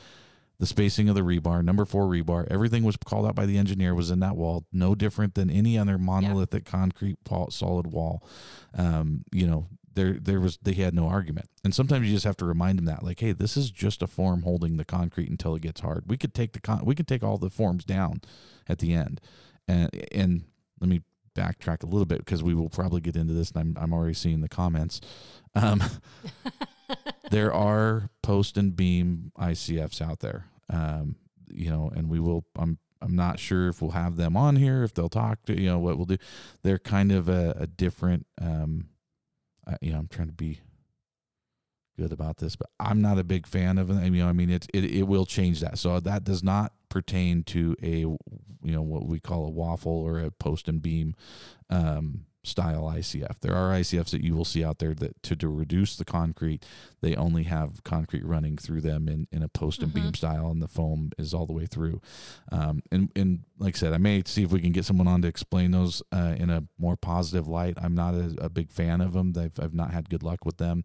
The 0.58 0.66
spacing 0.66 1.10
of 1.10 1.16
the 1.16 1.22
rebar, 1.22 1.64
number 1.64 1.86
four 1.86 2.06
rebar, 2.06 2.48
everything 2.50 2.84
was 2.84 2.98
called 2.98 3.26
out 3.26 3.36
by 3.36 3.46
the 3.46 3.58
engineer 3.58 3.94
was 3.94 4.10
in 4.12 4.20
that 4.22 4.36
wall, 4.36 4.66
no 4.72 4.96
different 4.96 5.36
than 5.36 5.50
any 5.50 5.78
other 5.78 5.98
monolithic 5.98 6.66
concrete 6.66 7.18
solid 7.50 7.88
wall. 7.88 8.26
Um, 8.78 9.24
you 9.32 9.48
know, 9.48 9.68
there 9.96 10.14
there 10.14 10.40
was 10.40 10.58
they 10.62 10.74
had 10.74 10.94
no 10.94 11.08
argument. 11.08 11.50
And 11.64 11.74
sometimes 11.74 12.08
you 12.08 12.14
just 12.14 12.26
have 12.26 12.38
to 12.38 12.46
remind 12.46 12.78
them 12.78 12.86
that, 12.86 13.04
like, 13.04 13.20
hey, 13.20 13.32
this 13.32 13.58
is 13.58 13.72
just 13.72 14.02
a 14.02 14.08
form 14.08 14.44
holding 14.44 14.78
the 14.78 14.86
concrete 14.86 15.30
until 15.30 15.56
it 15.56 15.62
gets 15.62 15.82
hard. 15.82 16.04
We 16.08 16.18
could 16.18 16.34
take 16.34 16.54
the 16.54 16.62
con- 16.62 16.86
we 16.86 16.96
could 16.96 17.08
take 17.08 17.24
all 17.24 17.38
the 17.38 17.50
forms 17.50 17.84
down 17.84 18.22
at 18.68 18.80
the 18.80 18.94
end, 18.94 19.22
and 19.68 19.90
and 20.12 20.44
let 20.80 20.90
me 20.90 21.02
backtrack 21.36 21.84
a 21.84 21.88
little 21.88 22.06
bit 22.06 22.20
because 22.20 22.44
we 22.44 22.54
will 22.54 22.70
probably 22.70 23.02
get 23.02 23.16
into 23.16 23.34
this, 23.34 23.52
and 23.52 23.62
I'm 23.62 23.84
I'm 23.84 23.94
already 23.94 24.14
seeing 24.14 24.42
the 24.42 24.50
comments. 24.50 25.02
Um, 25.56 25.82
there 27.32 27.54
are 27.54 28.10
post 28.22 28.58
and 28.58 28.76
beam 28.76 29.32
ICFs 29.38 30.02
out 30.02 30.20
there, 30.20 30.46
um, 30.70 31.16
you 31.50 31.70
know, 31.70 31.92
and 31.96 32.10
we 32.10 32.20
will. 32.20 32.46
I'm 32.58 32.78
I'm 33.02 33.16
not 33.16 33.40
sure 33.40 33.68
if 33.68 33.82
we'll 33.82 33.92
have 33.92 34.16
them 34.16 34.36
on 34.36 34.56
here, 34.56 34.84
if 34.84 34.94
they'll 34.94 35.10
talk 35.10 35.44
to 35.46 35.60
you 35.60 35.68
know 35.68 35.80
what 35.80 35.98
we'll 35.98 36.06
do. 36.06 36.18
They're 36.64 36.80
kind 36.80 37.12
of 37.12 37.30
a, 37.30 37.56
a 37.60 37.68
different. 37.68 38.26
Um, 38.42 38.90
uh, 39.68 39.78
you 39.82 39.92
know, 39.92 39.98
I'm 39.98 40.08
trying 40.08 40.28
to 40.28 40.34
be 40.34 40.60
good 41.98 42.12
about 42.12 42.38
this, 42.38 42.56
but 42.56 42.70
I'm 42.80 43.02
not 43.02 43.18
a 43.20 43.24
big 43.24 43.48
fan 43.48 43.78
of 43.78 43.90
it. 43.90 44.04
You 44.04 44.24
know, 44.24 44.28
I 44.28 44.34
mean, 44.34 44.50
it, 44.50 44.68
it 44.74 44.84
it 44.86 45.04
will 45.04 45.26
change 45.26 45.62
that. 45.62 45.78
So 45.78 46.00
that 46.00 46.24
does 46.24 46.44
not 46.44 46.74
pertain 46.90 47.44
to 47.44 47.76
a 47.82 47.98
you 47.98 48.18
know 48.64 48.82
what 48.82 49.06
we 49.06 49.20
call 49.20 49.46
a 49.46 49.50
waffle 49.50 49.92
or 49.92 50.20
a 50.20 50.32
post 50.32 50.68
and 50.68 50.82
beam 50.82 51.16
um, 51.70 52.26
style 52.46 52.84
ICF. 52.84 53.40
There 53.42 53.56
are 53.56 53.72
ICFs 53.72 54.12
that 54.12 54.24
you 54.24 54.36
will 54.36 54.46
see 54.46 54.64
out 54.64 54.80
there 54.80 54.94
that 54.96 55.22
to, 55.24 55.36
to 55.36 55.48
reduce 55.48 55.96
the 55.96 56.06
concrete, 56.06 56.66
they 57.02 57.16
only 57.16 57.44
have 57.44 57.84
concrete 57.84 58.26
running 58.26 58.58
through 58.58 58.82
them 58.82 59.08
in, 59.08 59.28
in 59.32 59.44
a 59.44 59.48
post 59.48 59.82
and 59.82 59.94
beam 59.94 60.14
style, 60.14 60.48
and 60.48 60.62
the 60.62 60.68
foam 60.68 61.12
is 61.18 61.34
all 61.34 61.46
the 61.46 61.54
way 61.54 61.66
through. 61.66 62.02
Um, 62.52 62.82
and 62.92 63.12
and 63.16 63.44
like 63.58 63.76
I 63.76 63.80
said, 63.80 63.94
I 63.94 63.98
may 63.98 64.24
see 64.26 64.44
if 64.44 64.52
we 64.52 64.60
can 64.60 64.72
get 64.72 64.86
someone 64.86 65.08
on 65.08 65.22
to 65.22 65.28
explain 65.28 65.72
those 65.72 66.02
uh, 66.12 66.36
in 66.38 66.50
a 66.50 66.64
more 66.78 66.96
positive 66.98 67.48
light. 67.48 67.76
I'm 67.78 67.96
not 67.96 68.14
a, 68.14 68.36
a 68.40 68.50
big 68.50 68.72
fan 68.72 69.02
of 69.02 69.14
them. 69.14 69.34
They've, 69.34 69.58
I've 69.60 69.74
not 69.74 69.92
had 69.92 70.10
good 70.10 70.24
luck 70.24 70.46
with 70.46 70.58
them, 70.58 70.84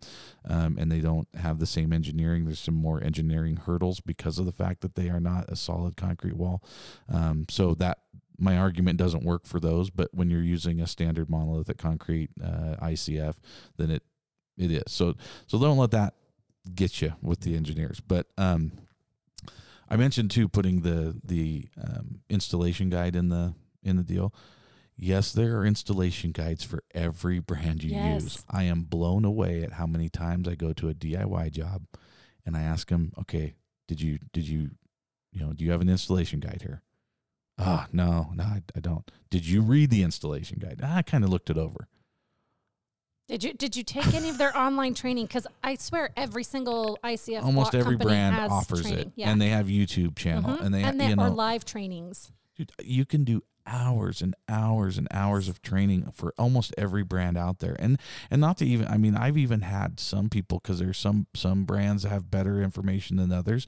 um, 0.49 0.76
and 0.79 0.90
they 0.90 1.00
don't 1.00 1.29
have 1.35 1.59
the 1.59 1.67
same 1.67 1.93
engineering. 1.93 2.45
There's 2.45 2.61
some 2.61 2.75
more 2.75 3.02
engineering 3.02 3.57
hurdles 3.57 4.00
because 4.00 4.38
of 4.38 4.47
the 4.47 4.52
fact 4.52 4.83
that 4.83 4.95
they 4.95 5.09
are 5.09 5.21
not 5.21 5.49
a 5.49 5.57
solid 5.57 5.97
concrete 5.97 6.37
wall. 6.37 6.62
Um, 7.09 7.47
so 7.49 7.75
that 7.75 7.99
my 8.41 8.57
argument 8.59 8.99
doesn't 8.99 9.23
work 9.25 9.47
for 9.47 9.61
those, 9.61 9.91
but 9.91 10.09
when 10.13 10.31
you're 10.31 10.43
using 10.43 10.81
a 10.81 10.87
standard 10.87 11.29
monolithic 11.31 11.79
concrete 11.79 12.31
uh, 12.43 12.77
ICF, 12.83 13.37
then 13.77 13.91
it 13.91 14.03
it 14.57 14.71
is. 14.71 14.85
So 14.93 15.15
so 15.47 15.59
don't 15.59 15.79
let 15.79 15.91
that 15.93 16.15
get 16.75 17.01
you 17.01 17.15
with 17.23 17.41
the 17.41 17.55
engineers. 17.57 18.01
But 18.01 18.27
um, 18.39 18.73
I 19.89 19.97
mentioned 19.97 20.31
too 20.31 20.49
putting 20.49 20.81
the 20.83 21.21
the 21.25 21.69
um, 21.83 22.21
installation 22.29 22.91
guide 22.91 23.17
in 23.17 23.29
the 23.29 23.55
in 23.83 23.97
the 23.97 24.03
deal. 24.03 24.35
Yes, 24.97 25.33
there 25.33 25.57
are 25.57 25.65
installation 25.65 26.31
guides 26.31 26.63
for 26.63 26.83
every 26.95 27.39
brand 27.39 27.83
you 27.83 27.91
Yes. 27.97 28.23
use. 28.23 28.45
I 28.51 28.65
am 28.65 28.83
blown 28.83 29.25
away 29.25 29.63
at 29.63 29.73
how 29.73 29.87
many 29.87 30.11
times 30.11 30.47
I 30.47 30.55
go 30.55 30.75
to 30.75 30.91
a 30.91 30.95
DIY 30.95 31.51
job 31.53 31.87
and 32.45 32.55
I 32.57 32.61
ask 32.63 32.89
them, 32.91 33.13
"Okay, 33.19 33.55
did 33.89 34.01
you 34.01 34.19
did 34.33 34.47
you 34.47 34.71
you 35.33 35.41
know, 35.41 35.53
do 35.53 35.65
you 35.65 35.71
have 35.71 35.81
an 35.81 35.89
installation 35.89 36.41
guide 36.41 36.63
here?" 36.63 36.83
Ah, 37.61 37.87
no, 37.93 38.31
no, 38.35 38.45
I, 38.45 38.62
I 38.75 38.81
don't. 38.81 39.09
Did 39.31 39.47
you 39.47 39.61
read 39.62 39.90
the 39.90 40.02
installation 40.02 40.59
guide? 40.61 40.81
"Ah, 40.83 40.97
I 40.97 41.02
kind 41.02 41.25
of 41.25 41.31
looked 41.31 41.50
it 41.50 41.59
over. 41.59 41.87
Did 43.29 43.45
you 43.45 43.52
did 43.55 43.76
you 43.76 43.85
take 43.85 44.12
any 44.12 44.29
of 44.29 44.38
their 44.38 44.57
online 44.57 44.95
training? 44.95 45.26
Because 45.26 45.47
I 45.62 45.76
swear 45.76 46.11
every 46.17 46.43
single 46.43 46.99
ICF 47.05 47.45
Almost 47.45 47.75
every 47.76 47.97
brand 47.97 48.35
offers 48.50 48.83
training. 48.83 48.99
it, 48.99 49.12
Yeah. 49.14 49.31
and 49.31 49.40
they 49.40 49.50
have 49.50 49.67
YouTube 49.67 50.17
channel, 50.17 50.57
Mhm. 50.57 50.62
and 50.64 50.75
they, 50.75 50.83
and 50.83 51.00
you 51.00 51.09
they 51.09 51.14
know, 51.14 51.23
are 51.25 51.31
live 51.31 51.64
trainings. 51.64 52.33
dude, 52.57 52.73
you 52.83 53.05
can 53.05 53.23
do 53.23 53.45
hours 53.67 54.21
and 54.21 54.35
hours 54.49 54.99
and 54.99 55.07
hours 55.12 55.49
of 55.49 55.62
training 55.62 56.11
for 56.12 56.35
almost 56.38 56.75
every 56.76 57.05
brand 57.05 57.37
out 57.38 57.59
there 57.61 57.76
and 57.79 58.00
and 58.31 58.40
not 58.40 58.57
to 58.57 58.64
even 58.64 58.87
i 58.88 58.97
mean 58.97 59.14
i've 59.14 59.37
even 59.37 59.61
had 59.61 60.00
some 60.00 60.29
people 60.31 60.59
because 60.59 60.79
there's 60.79 60.97
some 60.99 61.26
some 61.37 61.64
brands 61.64 62.02
that 62.02 62.09
have 62.09 62.31
better 62.31 62.62
information 62.62 63.17
than 63.19 63.31
others 63.31 63.67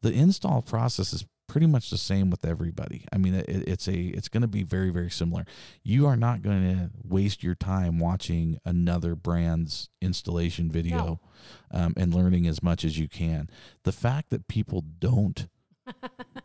the 0.00 0.12
install 0.12 0.62
process 0.62 1.12
is 1.12 1.26
pretty 1.52 1.66
much 1.66 1.90
the 1.90 1.98
same 1.98 2.30
with 2.30 2.46
everybody. 2.46 3.04
I 3.12 3.18
mean 3.18 3.34
it, 3.34 3.44
it's 3.46 3.86
a 3.86 3.92
it's 3.92 4.28
going 4.28 4.40
to 4.40 4.48
be 4.48 4.62
very 4.62 4.88
very 4.88 5.10
similar. 5.10 5.44
You 5.82 6.06
are 6.06 6.16
not 6.16 6.40
going 6.40 6.62
to 6.62 6.90
waste 7.06 7.42
your 7.42 7.54
time 7.54 7.98
watching 7.98 8.58
another 8.64 9.14
brand's 9.14 9.90
installation 10.00 10.70
video 10.70 11.20
um, 11.70 11.92
and 11.94 12.14
learning 12.14 12.46
as 12.46 12.62
much 12.62 12.86
as 12.86 12.98
you 12.98 13.06
can. 13.06 13.50
The 13.82 13.92
fact 13.92 14.30
that 14.30 14.48
people 14.48 14.82
don't 14.98 15.46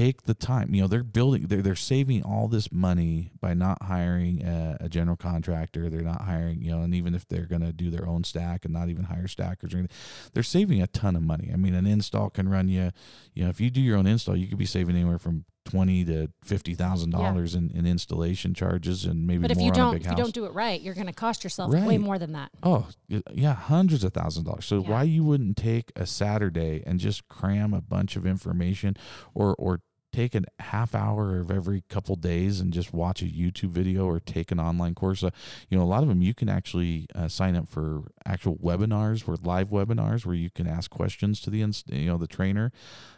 take 0.00 0.22
the 0.22 0.34
time 0.34 0.74
you 0.74 0.80
know 0.80 0.86
they're 0.88 1.02
building 1.02 1.46
they're, 1.46 1.62
they're 1.62 1.74
saving 1.74 2.22
all 2.22 2.48
this 2.48 2.72
money 2.72 3.30
by 3.40 3.52
not 3.52 3.82
hiring 3.82 4.42
a, 4.42 4.76
a 4.80 4.88
general 4.88 5.16
contractor 5.16 5.90
they're 5.90 6.00
not 6.00 6.22
hiring 6.22 6.62
you 6.62 6.70
know 6.70 6.82
and 6.82 6.94
even 6.94 7.14
if 7.14 7.26
they're 7.28 7.46
going 7.46 7.60
to 7.60 7.72
do 7.72 7.90
their 7.90 8.06
own 8.06 8.24
stack 8.24 8.64
and 8.64 8.72
not 8.72 8.88
even 8.88 9.04
hire 9.04 9.28
stackers 9.28 9.74
or 9.74 9.78
anything 9.78 9.96
they're 10.32 10.42
saving 10.42 10.80
a 10.80 10.86
ton 10.86 11.16
of 11.16 11.22
money 11.22 11.50
i 11.52 11.56
mean 11.56 11.74
an 11.74 11.86
install 11.86 12.30
can 12.30 12.48
run 12.48 12.68
you 12.68 12.90
you 13.34 13.44
know 13.44 13.50
if 13.50 13.60
you 13.60 13.68
do 13.68 13.80
your 13.80 13.98
own 13.98 14.06
install 14.06 14.36
you 14.36 14.46
could 14.46 14.58
be 14.58 14.64
saving 14.66 14.96
anywhere 14.96 15.18
from 15.18 15.44
20 15.66 16.04
to 16.06 16.28
50 16.42 16.74
thousand 16.74 17.10
dollars 17.10 17.54
in, 17.54 17.70
in 17.70 17.86
installation 17.86 18.54
charges 18.54 19.04
and 19.04 19.26
maybe 19.26 19.42
But 19.42 19.50
if 19.52 19.58
more 19.58 19.66
you 19.66 19.72
don't 19.72 19.94
if 19.96 20.06
you 20.06 20.16
don't 20.16 20.34
do 20.34 20.46
it 20.46 20.52
right, 20.52 20.80
you're 20.80 20.94
going 20.94 21.06
to 21.06 21.12
cost 21.12 21.44
yourself 21.44 21.70
way 21.70 21.98
more 21.98 22.18
than 22.18 22.32
that. 22.32 22.50
Oh, 22.62 22.88
yeah, 23.08 23.54
hundreds 23.54 24.02
of 24.02 24.12
thousand 24.14 24.44
dollars. 24.44 24.64
So 24.64 24.80
Yeah. 24.80 24.90
why 24.90 25.02
you 25.04 25.22
wouldn't 25.22 25.56
take 25.58 25.92
a 25.94 26.06
Saturday 26.06 26.82
and 26.86 26.98
just 26.98 27.28
cram 27.28 27.74
a 27.74 27.80
bunch 27.80 28.16
of 28.16 28.24
information 28.26 28.96
or 29.34 29.54
or 29.58 29.82
take 30.12 30.34
a 30.34 30.42
half 30.58 30.94
hour 30.94 31.38
of 31.40 31.50
every 31.50 31.82
couple 31.88 32.16
days 32.16 32.60
and 32.60 32.72
just 32.72 32.92
watch 32.92 33.22
a 33.22 33.26
YouTube 33.26 33.70
video 33.70 34.06
or 34.06 34.20
take 34.20 34.50
an 34.50 34.60
online 34.60 34.94
course. 34.94 35.22
Uh, 35.22 35.30
you 35.68 35.78
know, 35.78 35.84
a 35.84 35.86
lot 35.86 36.02
of 36.02 36.08
them 36.08 36.22
you 36.22 36.34
can 36.34 36.48
actually 36.48 37.06
uh, 37.14 37.28
sign 37.28 37.56
up 37.56 37.68
for 37.68 38.02
actual 38.24 38.56
webinars, 38.56 39.26
where 39.26 39.36
live 39.42 39.68
webinars 39.68 40.26
where 40.26 40.34
you 40.34 40.50
can 40.50 40.66
ask 40.66 40.90
questions 40.90 41.40
to 41.40 41.50
the 41.50 41.58
you 41.58 42.06
know 42.06 42.18
the 42.18 42.26
trainer. 42.26 42.72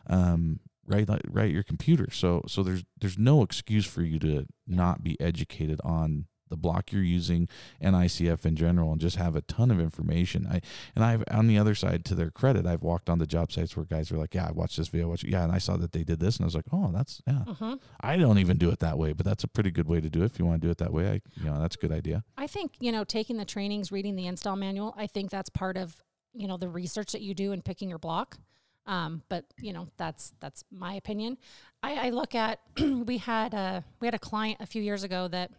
Um, 0.06 0.60
right 0.84 1.08
right 1.28 1.52
your 1.52 1.62
computer 1.62 2.08
so 2.10 2.42
so 2.48 2.64
there's 2.64 2.82
there's 3.00 3.16
no 3.16 3.42
excuse 3.42 3.86
for 3.86 4.02
you 4.02 4.18
to 4.18 4.44
not 4.66 5.00
be 5.00 5.18
educated 5.20 5.80
on 5.84 6.26
the 6.52 6.56
block 6.58 6.92
you're 6.92 7.02
using 7.02 7.48
and 7.80 7.96
ICF 7.96 8.44
in 8.46 8.54
general 8.54 8.92
and 8.92 9.00
just 9.00 9.16
have 9.16 9.34
a 9.34 9.40
ton 9.40 9.70
of 9.70 9.80
information. 9.80 10.46
I 10.46 10.60
and 10.94 11.02
I've 11.04 11.24
on 11.30 11.46
the 11.46 11.58
other 11.58 11.74
side 11.74 12.04
to 12.04 12.14
their 12.14 12.30
credit, 12.30 12.66
I've 12.66 12.82
walked 12.82 13.08
on 13.08 13.18
the 13.18 13.26
job 13.26 13.50
sites 13.50 13.74
where 13.76 13.86
guys 13.86 14.12
are 14.12 14.18
like, 14.18 14.34
Yeah, 14.34 14.48
I 14.48 14.52
watched 14.52 14.76
this 14.76 14.88
video, 14.88 15.08
watch 15.08 15.24
it. 15.24 15.30
yeah, 15.30 15.42
and 15.42 15.50
I 15.50 15.58
saw 15.58 15.76
that 15.78 15.92
they 15.92 16.04
did 16.04 16.20
this 16.20 16.36
and 16.36 16.44
I 16.44 16.46
was 16.46 16.54
like, 16.54 16.66
Oh, 16.70 16.90
that's 16.92 17.22
yeah. 17.26 17.44
Mhm. 17.46 17.80
I 18.00 18.16
don't 18.18 18.38
even 18.38 18.58
do 18.58 18.68
it 18.70 18.78
that 18.80 18.98
way, 18.98 19.12
but 19.14 19.24
that's 19.26 19.44
a 19.44 19.48
pretty 19.48 19.70
good 19.70 19.88
way 19.88 20.00
to 20.00 20.10
do 20.10 20.22
it. 20.22 20.26
If 20.26 20.38
you 20.38 20.44
want 20.44 20.60
to 20.60 20.66
do 20.68 20.70
it 20.70 20.78
that 20.78 20.92
way, 20.92 21.08
I 21.10 21.20
you 21.40 21.46
know, 21.50 21.58
that's 21.60 21.76
a 21.76 21.78
good 21.78 21.92
idea. 21.92 22.22
I 22.36 22.46
think, 22.46 22.72
you 22.78 22.92
know, 22.92 23.02
taking 23.04 23.38
the 23.38 23.44
trainings, 23.46 23.90
reading 23.90 24.14
the 24.16 24.26
install 24.26 24.56
manual, 24.56 24.94
I 24.96 25.06
think 25.06 25.30
that's 25.30 25.48
part 25.48 25.76
of, 25.78 26.02
you 26.34 26.46
know, 26.46 26.58
the 26.58 26.68
research 26.68 27.12
that 27.12 27.22
you 27.22 27.34
do 27.34 27.52
in 27.52 27.62
picking 27.62 27.88
your 27.88 27.98
block. 27.98 28.38
Um, 28.84 29.22
but 29.28 29.44
you 29.60 29.72
know, 29.72 29.86
that's 29.96 30.32
that's 30.40 30.64
my 30.72 30.94
opinion. 30.94 31.38
I, 31.84 32.08
I 32.08 32.10
look 32.10 32.34
at 32.34 32.58
we 32.80 33.18
had 33.18 33.54
a 33.54 33.84
we 34.00 34.08
had 34.08 34.14
a 34.14 34.18
client 34.18 34.58
a 34.60 34.66
few 34.66 34.82
years 34.82 35.04
ago 35.04 35.28
that 35.28 35.52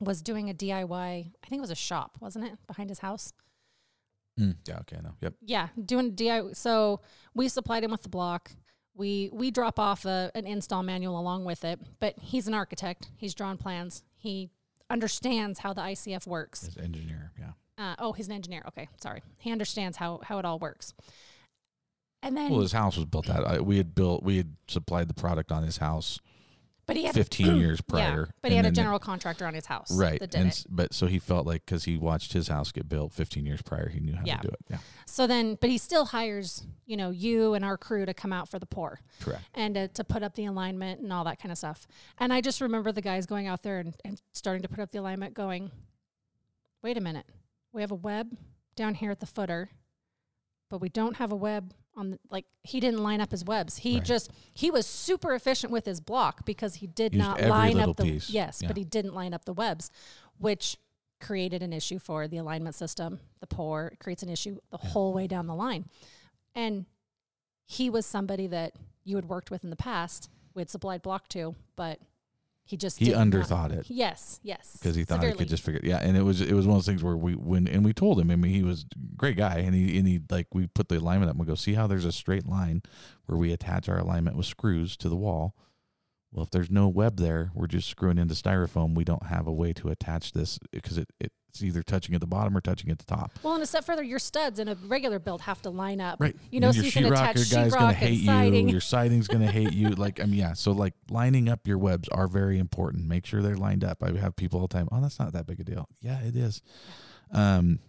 was 0.00 0.22
doing 0.22 0.48
a 0.50 0.54
DIY, 0.54 0.90
I 0.92 1.46
think 1.46 1.58
it 1.58 1.60
was 1.60 1.70
a 1.70 1.76
shop, 1.76 2.16
wasn't 2.20 2.46
it? 2.46 2.58
Behind 2.66 2.88
his 2.88 3.00
house. 3.00 3.32
Yeah, 4.36 4.78
okay, 4.80 4.96
no. 5.02 5.10
Yep. 5.20 5.34
Yeah, 5.42 5.68
doing 5.84 6.12
DIY. 6.12 6.56
So 6.56 7.00
we 7.34 7.48
supplied 7.48 7.84
him 7.84 7.90
with 7.90 8.02
the 8.02 8.08
block. 8.08 8.52
We 8.94 9.28
we 9.32 9.50
drop 9.50 9.78
off 9.78 10.06
a, 10.06 10.30
an 10.34 10.46
install 10.46 10.82
manual 10.82 11.18
along 11.20 11.44
with 11.44 11.62
it. 11.64 11.78
But 12.00 12.14
he's 12.18 12.48
an 12.48 12.54
architect. 12.54 13.08
He's 13.16 13.34
drawn 13.34 13.58
plans. 13.58 14.02
He 14.16 14.50
understands 14.88 15.58
how 15.58 15.74
the 15.74 15.82
ICF 15.82 16.26
works. 16.26 16.66
As 16.68 16.76
engineer, 16.78 17.32
yeah. 17.38 17.52
Uh, 17.76 17.94
oh, 17.98 18.12
he's 18.12 18.28
an 18.28 18.32
engineer. 18.32 18.62
Okay, 18.68 18.88
sorry. 19.02 19.22
He 19.36 19.52
understands 19.52 19.98
how 19.98 20.20
how 20.22 20.38
it 20.38 20.46
all 20.46 20.58
works. 20.58 20.94
And 22.22 22.36
then, 22.36 22.50
Well, 22.50 22.60
his 22.60 22.72
house 22.72 22.96
was 22.96 23.06
built 23.06 23.30
out. 23.30 23.64
We 23.64 23.78
had 23.78 23.94
built, 23.94 24.22
we 24.22 24.36
had 24.36 24.54
supplied 24.68 25.08
the 25.08 25.14
product 25.14 25.50
on 25.50 25.62
his 25.62 25.78
house 25.78 26.18
but 26.90 26.96
he 26.96 27.04
had 27.04 27.14
15 27.14 27.54
years 27.60 27.78
yeah, 27.78 28.10
prior. 28.10 28.28
but 28.42 28.50
he 28.50 28.56
had 28.56 28.66
a 28.66 28.70
general 28.72 28.98
contractor 28.98 29.46
on 29.46 29.54
his 29.54 29.66
house, 29.66 29.92
right 29.96 30.18
That 30.18 30.32
did 30.32 30.40
and 30.40 30.50
it. 30.50 30.64
but 30.68 30.92
so 30.92 31.06
he 31.06 31.20
felt 31.20 31.46
like 31.46 31.64
because 31.64 31.84
he 31.84 31.96
watched 31.96 32.32
his 32.32 32.48
house 32.48 32.72
get 32.72 32.88
built 32.88 33.12
15 33.12 33.46
years 33.46 33.62
prior 33.62 33.88
he 33.88 34.00
knew 34.00 34.16
how 34.16 34.22
Yeah. 34.24 34.38
to 34.38 34.48
do 34.48 34.52
it 34.52 34.60
yeah 34.68 34.78
So 35.06 35.28
then, 35.28 35.54
but 35.60 35.70
he 35.70 35.78
still 35.78 36.06
hires 36.06 36.66
you 36.86 36.96
know 36.96 37.10
you 37.10 37.54
and 37.54 37.64
our 37.64 37.78
crew 37.78 38.04
to 38.04 38.12
come 38.12 38.32
out 38.32 38.48
for 38.48 38.58
the 38.58 38.66
pour. 38.66 38.98
correct 39.20 39.44
and 39.54 39.76
uh, 39.76 39.86
to 39.94 40.02
put 40.02 40.24
up 40.24 40.34
the 40.34 40.46
alignment 40.46 41.00
and 41.00 41.12
all 41.12 41.22
that 41.24 41.40
kind 41.40 41.52
of 41.52 41.58
stuff. 41.58 41.86
And 42.18 42.32
I 42.32 42.40
just 42.40 42.60
remember 42.60 42.90
the 42.90 43.02
guys 43.02 43.24
going 43.26 43.46
out 43.46 43.62
there 43.62 43.78
and, 43.78 43.94
and 44.04 44.20
starting 44.32 44.62
to 44.62 44.68
put 44.68 44.80
up 44.80 44.90
the 44.90 44.98
alignment, 44.98 45.32
going, 45.34 45.70
wait 46.82 46.96
a 46.96 47.00
minute, 47.00 47.26
we 47.72 47.82
have 47.82 47.92
a 47.92 47.94
web 48.10 48.36
down 48.74 48.94
here 48.94 49.10
at 49.12 49.20
the 49.20 49.26
footer, 49.26 49.70
but 50.68 50.80
we 50.80 50.88
don't 50.88 51.16
have 51.16 51.30
a 51.30 51.36
web 51.36 51.72
on 51.96 52.10
the, 52.10 52.18
like 52.30 52.46
he 52.62 52.80
didn't 52.80 53.02
line 53.02 53.20
up 53.20 53.30
his 53.30 53.44
webs. 53.44 53.78
He 53.78 53.94
Right. 53.96 54.04
just 54.04 54.30
he 54.54 54.70
was 54.70 54.86
super 54.86 55.34
efficient 55.34 55.72
with 55.72 55.84
his 55.84 56.00
block 56.00 56.44
because 56.44 56.76
he 56.76 56.86
did 56.86 57.14
Used 57.14 57.24
not 57.24 57.40
line 57.42 57.78
up 57.80 57.96
the 57.96 58.04
piece. 58.04 58.30
yes, 58.30 58.60
Yeah. 58.62 58.68
but 58.68 58.76
he 58.76 58.84
didn't 58.84 59.14
line 59.14 59.34
up 59.34 59.44
the 59.44 59.52
webs, 59.52 59.90
which 60.38 60.76
created 61.20 61.62
an 61.62 61.72
issue 61.72 61.98
for 61.98 62.26
the 62.28 62.38
alignment 62.38 62.74
system. 62.74 63.20
The 63.40 63.46
pour 63.46 63.88
it 63.88 63.98
creates 63.98 64.22
an 64.22 64.28
issue 64.28 64.58
the 64.70 64.78
whole 64.78 65.12
way 65.12 65.26
down 65.26 65.46
the 65.46 65.54
line, 65.54 65.88
and 66.54 66.86
he 67.66 67.90
was 67.90 68.06
somebody 68.06 68.46
that 68.46 68.72
you 69.04 69.16
had 69.16 69.28
worked 69.28 69.50
with 69.50 69.64
in 69.64 69.70
the 69.70 69.76
past. 69.76 70.30
We 70.54 70.60
had 70.62 70.70
supplied 70.70 71.02
block 71.02 71.28
to, 71.30 71.54
but 71.76 72.00
he 72.70 72.76
just 72.76 72.98
He 73.00 73.10
not- 73.10 73.26
underthought 73.26 73.72
it. 73.72 73.86
Yes, 73.90 74.38
yes, 74.44 74.76
because 74.80 74.94
he 74.94 75.04
thought 75.04 75.24
he 75.24 75.32
could 75.32 75.48
just 75.48 75.64
figure. 75.64 75.80
Yeah, 75.82 75.98
and 75.98 76.16
it 76.16 76.22
was 76.22 76.40
it 76.40 76.52
was 76.54 76.66
one 76.66 76.76
of 76.76 76.84
those 76.84 76.86
things 76.86 77.02
where 77.02 77.16
we 77.16 77.32
when 77.34 77.66
and 77.66 77.84
we 77.84 77.92
told 77.92 78.20
him. 78.20 78.30
I 78.30 78.36
mean, 78.36 78.52
he 78.52 78.62
was 78.62 78.84
a 78.94 79.16
great 79.16 79.36
guy, 79.36 79.56
and 79.58 79.74
he 79.74 79.98
and 79.98 80.06
he 80.06 80.20
like 80.30 80.46
we 80.54 80.68
put 80.68 80.88
the 80.88 80.98
alignment 80.98 81.28
up 81.30 81.34
and 81.34 81.40
we 81.40 81.46
go 81.46 81.56
see 81.56 81.74
how 81.74 81.86
there's 81.88 82.04
a 82.04 82.12
straight 82.12 82.46
line 82.46 82.82
where 83.26 83.36
we 83.36 83.52
attach 83.52 83.88
our 83.88 83.98
alignment 83.98 84.36
with 84.36 84.46
screws 84.46 84.96
to 84.98 85.08
the 85.08 85.16
wall. 85.16 85.56
Well, 86.32 86.44
if 86.44 86.50
there's 86.50 86.70
no 86.70 86.86
web 86.88 87.16
there, 87.16 87.50
we're 87.54 87.66
just 87.66 87.88
screwing 87.88 88.18
into 88.18 88.34
styrofoam. 88.34 88.94
We 88.94 89.04
don't 89.04 89.26
have 89.26 89.46
a 89.48 89.52
way 89.52 89.72
to 89.74 89.88
attach 89.88 90.32
this 90.32 90.60
because 90.70 90.96
it, 90.96 91.08
it's 91.18 91.60
either 91.60 91.82
touching 91.82 92.14
at 92.14 92.20
the 92.20 92.26
bottom 92.28 92.56
or 92.56 92.60
touching 92.60 92.88
at 92.90 93.00
the 93.00 93.04
top. 93.04 93.32
Well, 93.42 93.54
and 93.54 93.62
a 93.64 93.66
step 93.66 93.84
further, 93.84 94.04
your 94.04 94.20
studs 94.20 94.60
in 94.60 94.68
a 94.68 94.76
regular 94.86 95.18
build 95.18 95.40
have 95.40 95.60
to 95.62 95.70
line 95.70 96.00
up. 96.00 96.20
Right. 96.20 96.36
You 96.52 96.60
know, 96.60 96.68
And 96.68 96.76
so 96.76 96.82
your 96.82 96.86
you 96.86 96.92
can 96.92 97.04
attach 97.12 97.36
sheetrocker 97.36 97.52
guy's 97.52 97.74
gonna 97.74 97.92
hate 97.92 98.24
siding. 98.24 98.68
you. 98.68 98.72
Your 98.72 98.80
siding's 98.80 99.26
gonna 99.26 99.50
hate 99.50 99.72
you. 99.72 99.88
Like 99.90 100.20
I 100.20 100.26
mean, 100.26 100.38
yeah. 100.38 100.52
So 100.52 100.70
like 100.70 100.94
lining 101.10 101.48
up 101.48 101.66
your 101.66 101.78
webs 101.78 102.08
are 102.10 102.28
very 102.28 102.60
important. 102.60 103.08
Make 103.08 103.26
sure 103.26 103.42
they're 103.42 103.56
lined 103.56 103.82
up. 103.82 104.00
I 104.00 104.12
have 104.18 104.36
people 104.36 104.60
all 104.60 104.68
the 104.68 104.74
time. 104.74 104.88
Oh, 104.92 105.00
that's 105.00 105.18
not 105.18 105.32
that 105.32 105.48
big 105.48 105.58
a 105.58 105.64
deal. 105.64 105.88
Yeah, 106.00 106.20
it 106.20 106.36
is. 106.36 106.62
Um, 107.32 107.80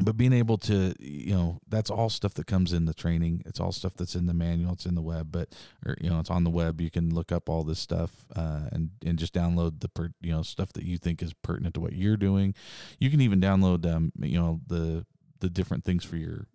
but 0.00 0.16
being 0.16 0.32
able 0.32 0.58
to, 0.58 0.94
you 1.00 1.34
know, 1.34 1.58
that's 1.68 1.90
all 1.90 2.08
stuff 2.08 2.34
that 2.34 2.46
comes 2.46 2.72
in 2.72 2.84
the 2.86 2.94
training. 2.94 3.42
It's 3.46 3.58
all 3.60 3.72
stuff 3.72 3.94
that's 3.94 4.14
in 4.14 4.26
the 4.26 4.34
manual. 4.34 4.72
It's 4.72 4.86
in 4.86 4.94
the 4.94 5.02
web, 5.02 5.32
but 5.32 5.54
or 5.84 5.96
you 6.00 6.08
know, 6.10 6.20
it's 6.20 6.30
on 6.30 6.44
the 6.44 6.50
web. 6.50 6.80
You 6.80 6.90
can 6.90 7.12
look 7.14 7.32
up 7.32 7.48
all 7.48 7.64
this 7.64 7.78
stuff 7.80 8.24
uh, 8.36 8.68
and 8.72 8.90
and 9.04 9.18
just 9.18 9.34
download 9.34 9.80
the 9.80 9.88
per, 9.88 10.10
you 10.20 10.32
know 10.32 10.42
stuff 10.42 10.72
that 10.74 10.84
you 10.84 10.98
think 10.98 11.22
is 11.22 11.32
pertinent 11.34 11.74
to 11.74 11.80
what 11.80 11.94
you're 11.94 12.16
doing. 12.16 12.54
You 13.00 13.10
can 13.10 13.20
even 13.20 13.40
download 13.40 13.84
um, 13.92 14.12
you 14.20 14.38
know, 14.38 14.60
the 14.66 15.04
the 15.40 15.50
different 15.50 15.84
things 15.84 16.04
for 16.04 16.16
your 16.16 16.46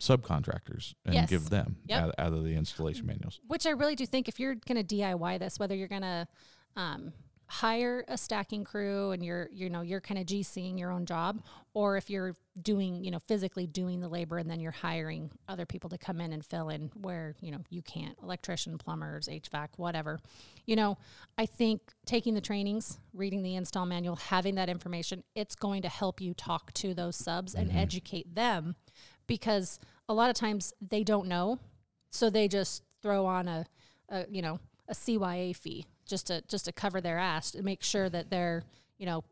subcontractors 0.00 0.94
and 1.04 1.14
Yes. 1.14 1.28
give 1.28 1.50
them 1.50 1.76
Yep. 1.86 2.02
out, 2.02 2.14
out 2.18 2.32
of 2.32 2.44
the 2.44 2.54
installation 2.54 3.06
manuals. 3.06 3.40
Which 3.48 3.66
I 3.66 3.70
really 3.70 3.96
do 3.96 4.06
think 4.06 4.28
if 4.28 4.38
you're 4.38 4.54
going 4.54 4.84
to 4.84 4.84
DIY 4.96 5.38
this, 5.38 5.58
whether 5.58 5.74
you're 5.74 5.88
going 5.88 6.02
to 6.02 6.28
um, 6.76 7.12
hire 7.48 8.04
a 8.08 8.18
stacking 8.18 8.62
crew 8.62 9.10
and 9.10 9.24
you're 9.24 9.48
you 9.50 9.70
know 9.70 9.80
you're 9.80 10.00
kind 10.00 10.20
of 10.20 10.26
GCing 10.26 10.78
your 10.78 10.90
own 10.90 11.06
job, 11.06 11.42
or 11.74 11.96
if 11.96 12.10
you're 12.10 12.34
doing 12.60 13.02
you 13.02 13.10
know 13.10 13.18
physically 13.18 13.66
doing 13.66 14.00
the 14.00 14.08
labor 14.08 14.38
and 14.38 14.50
then 14.50 14.60
you're 14.60 14.70
hiring 14.70 15.30
other 15.48 15.64
people 15.64 15.88
to 15.90 15.98
come 15.98 16.20
in 16.20 16.32
and 16.32 16.44
fill 16.44 16.68
in 16.68 16.90
where 17.00 17.34
you 17.40 17.50
know 17.50 17.58
you 17.70 17.82
can't, 17.82 18.16
electrician, 18.22 18.76
plumbers, 18.78 19.28
HVAC, 19.28 19.68
whatever. 19.76 20.18
You 20.66 20.76
know, 20.76 20.98
I 21.38 21.46
think 21.46 21.80
taking 22.04 22.34
the 22.34 22.40
trainings, 22.40 22.98
reading 23.14 23.42
the 23.42 23.56
install 23.56 23.86
manual, 23.86 24.16
having 24.16 24.56
that 24.56 24.68
information, 24.68 25.24
it's 25.34 25.54
going 25.54 25.82
to 25.82 25.88
help 25.88 26.20
you 26.20 26.34
talk 26.34 26.72
to 26.74 26.92
those 26.92 27.16
subs 27.16 27.54
and 27.54 27.70
mm-hmm. 27.70 27.78
educate 27.78 28.34
them 28.34 28.76
because 29.26 29.78
a 30.08 30.14
lot 30.14 30.30
of 30.30 30.36
times 30.36 30.72
they 30.80 31.02
don't 31.02 31.28
know 31.28 31.58
so 32.10 32.30
they 32.30 32.48
just 32.48 32.82
throw 33.02 33.26
on 33.26 33.48
a, 33.48 33.66
a 34.08 34.26
you 34.30 34.42
know 34.42 34.58
a 34.88 34.94
CYA 34.94 35.54
fee 35.54 35.86
just 36.08 36.26
to 36.26 36.42
just 36.48 36.64
to 36.64 36.72
cover 36.72 37.00
their 37.00 37.18
ass 37.18 37.52
to 37.52 37.62
make 37.62 37.82
sure 37.82 38.08
that 38.08 38.30
they're 38.30 38.64
you 38.98 39.06
know 39.06 39.22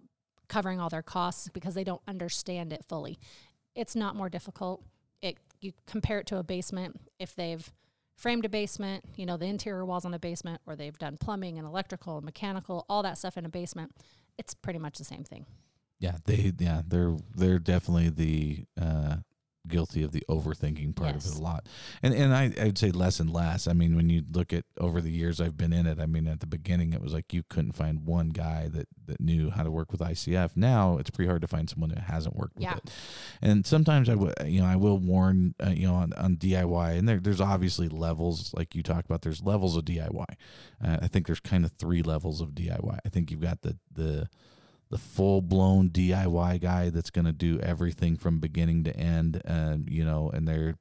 covering 0.49 0.79
all 0.79 0.89
their 0.89 1.03
costs 1.03 1.49
because 1.49 1.75
they 1.75 1.85
don't 1.85 2.03
understand 2.07 2.73
it 2.73 2.85
fully. 2.89 3.19
It's 3.75 3.97
not 3.97 4.15
more 4.15 4.29
difficult. 4.29 4.83
It 5.21 5.39
you 5.61 5.73
compare 5.87 6.21
it 6.21 6.27
to 6.29 6.39
a 6.39 6.43
basement 6.43 7.01
if 7.19 7.35
they've 7.35 7.73
framed 8.15 8.45
a 8.45 8.49
basement, 8.49 9.05
you 9.17 9.27
know, 9.27 9.37
the 9.37 9.47
interior 9.47 9.85
walls 9.85 10.05
on 10.05 10.15
a 10.15 10.19
basement 10.19 10.61
or 10.67 10.75
they've 10.75 10.99
done 10.99 11.17
plumbing 11.19 11.59
and 11.59 11.67
electrical 11.67 12.17
and 12.17 12.25
mechanical, 12.25 12.87
all 12.89 13.03
that 13.03 13.19
stuff 13.19 13.37
in 13.37 13.45
a 13.45 13.49
basement, 13.49 13.93
it's 14.39 14.55
pretty 14.55 14.79
much 14.79 14.97
the 14.99 15.05
same 15.05 15.23
thing. 15.23 15.45
Yeah, 15.99 16.17
they 16.25 16.53
yeah 16.59 16.83
they're 16.87 17.17
they're 17.35 17.59
definitely 17.59 18.11
the 18.11 18.65
uh, 18.81 19.17
guilty 19.69 20.03
of 20.03 20.13
the 20.13 20.25
overthinking 20.29 20.95
part 20.95 21.17
of 21.17 21.25
it 21.25 21.35
a 21.35 21.41
lot, 21.41 21.67
and 22.03 22.15
and 22.15 22.35
I 22.35 22.53
I'd 22.61 22.79
say 22.79 22.91
less 22.91 23.21
and 23.21 23.31
less. 23.31 23.67
I 23.67 23.73
mean, 23.73 23.97
when 23.97 24.11
you 24.11 24.23
look 24.31 24.53
at 24.53 24.65
over 24.79 25.01
the 25.01 25.11
years 25.11 25.41
I've 25.41 25.57
been 25.57 25.73
in 25.73 25.87
it, 25.87 25.99
I 26.01 26.07
mean 26.07 26.27
at 26.27 26.41
the 26.41 26.47
beginning 26.47 26.93
it 26.93 27.01
was 27.01 27.13
like 27.13 27.33
you 27.33 27.43
couldn't 27.49 27.73
find 27.73 28.07
one 28.07 28.31
guy 28.31 28.69
that 28.73 28.89
that 29.07 29.21
knew 29.21 29.51
how 29.51 29.63
to 29.63 29.71
work 29.71 29.93
with 29.93 30.01
ICF. 30.01 30.57
Now 30.57 30.99
it's 30.99 31.11
pretty 31.11 31.29
hard 31.29 31.43
to 31.43 31.49
find 31.49 31.69
someone 31.69 31.91
that 31.91 32.01
hasn't 32.01 32.37
worked 32.37 32.57
with 32.57 32.65
it, 32.79 32.91
and 33.43 33.67
sometimes 33.67 34.09
I 34.09 34.15
would 34.15 34.35
you 34.45 34.61
know 34.61 34.67
I 34.67 34.77
will 34.77 34.99
warn 34.99 35.55
uh, 35.65 35.71
you 35.71 35.87
know 35.87 35.95
on, 35.95 36.13
on 36.15 36.37
DIY, 36.37 36.99
and 36.99 37.09
there 37.09 37.19
there's 37.19 37.41
obviously 37.41 37.89
levels 37.89 38.53
like 38.55 38.75
you 38.75 38.83
talked 38.83 39.07
about. 39.07 39.23
There's 39.23 39.43
levels 39.43 39.77
of 39.77 39.85
DIY. 39.85 40.25
Uh, 40.85 40.99
I 41.03 41.09
think 41.09 41.27
there's 41.27 41.41
kind 41.41 41.65
of 41.65 41.73
three 41.73 42.03
levels 42.03 42.41
of 42.41 42.51
DIY. 42.51 42.99
I 43.05 43.09
think 43.09 43.31
you've 43.31 43.41
got 43.41 43.63
the 43.63 43.77
the 43.93 44.29
the 44.90 44.99
full 44.99 45.42
blown 45.42 45.90
DIY 45.90 46.61
guy 46.61 46.90
that's 46.90 47.11
going 47.11 47.25
to 47.25 47.33
do 47.33 47.59
everything 47.61 48.16
from 48.16 48.38
beginning 48.40 48.85
to 48.85 48.96
end, 48.96 49.42
and 49.44 49.88
you 49.90 50.05
know, 50.05 50.31
and 50.31 50.46
they're, 50.46 50.77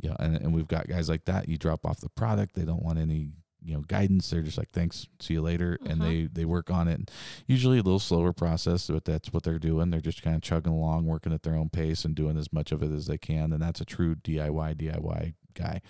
you 0.00 0.08
know, 0.10 0.16
and, 0.18 0.36
and 0.36 0.54
we've 0.54 0.68
got 0.68 0.88
guys 0.88 1.08
like 1.08 1.24
that. 1.26 1.48
You 1.48 1.58
drop 1.58 1.84
off 1.86 2.00
the 2.00 2.08
product, 2.08 2.54
they 2.54 2.64
don't 2.64 2.82
want 2.82 2.98
any, 2.98 3.32
you 3.62 3.74
know, 3.74 3.80
guidance. 3.82 4.30
They're 4.30 4.42
just 4.42 4.56
like, 4.58 4.70
thanks, 4.70 5.06
see 5.20 5.34
you 5.34 5.42
later, 5.42 5.78
and 5.86 6.00
Mhm. 6.00 6.04
they 6.04 6.40
they 6.40 6.44
work 6.46 6.70
on 6.70 6.88
it. 6.88 7.10
Usually 7.46 7.78
a 7.78 7.82
little 7.82 7.98
slower 7.98 8.32
process, 8.32 8.88
but 8.88 9.04
that's 9.04 9.32
what 9.32 9.42
they're 9.42 9.58
doing. 9.58 9.90
They're 9.90 10.00
just 10.00 10.22
kind 10.22 10.36
of 10.36 10.42
chugging 10.42 10.72
along, 10.72 11.04
working 11.06 11.32
at 11.32 11.42
their 11.42 11.54
own 11.54 11.68
pace, 11.68 12.04
and 12.04 12.14
doing 12.14 12.36
as 12.38 12.52
much 12.52 12.72
of 12.72 12.82
it 12.82 12.92
as 12.92 13.06
they 13.06 13.18
can. 13.18 13.52
And 13.52 13.60
that's 13.62 13.80
a 13.80 13.84
true 13.84 14.14
DIY 14.14 14.74
DIY 14.74 15.34
guy. 15.54 15.80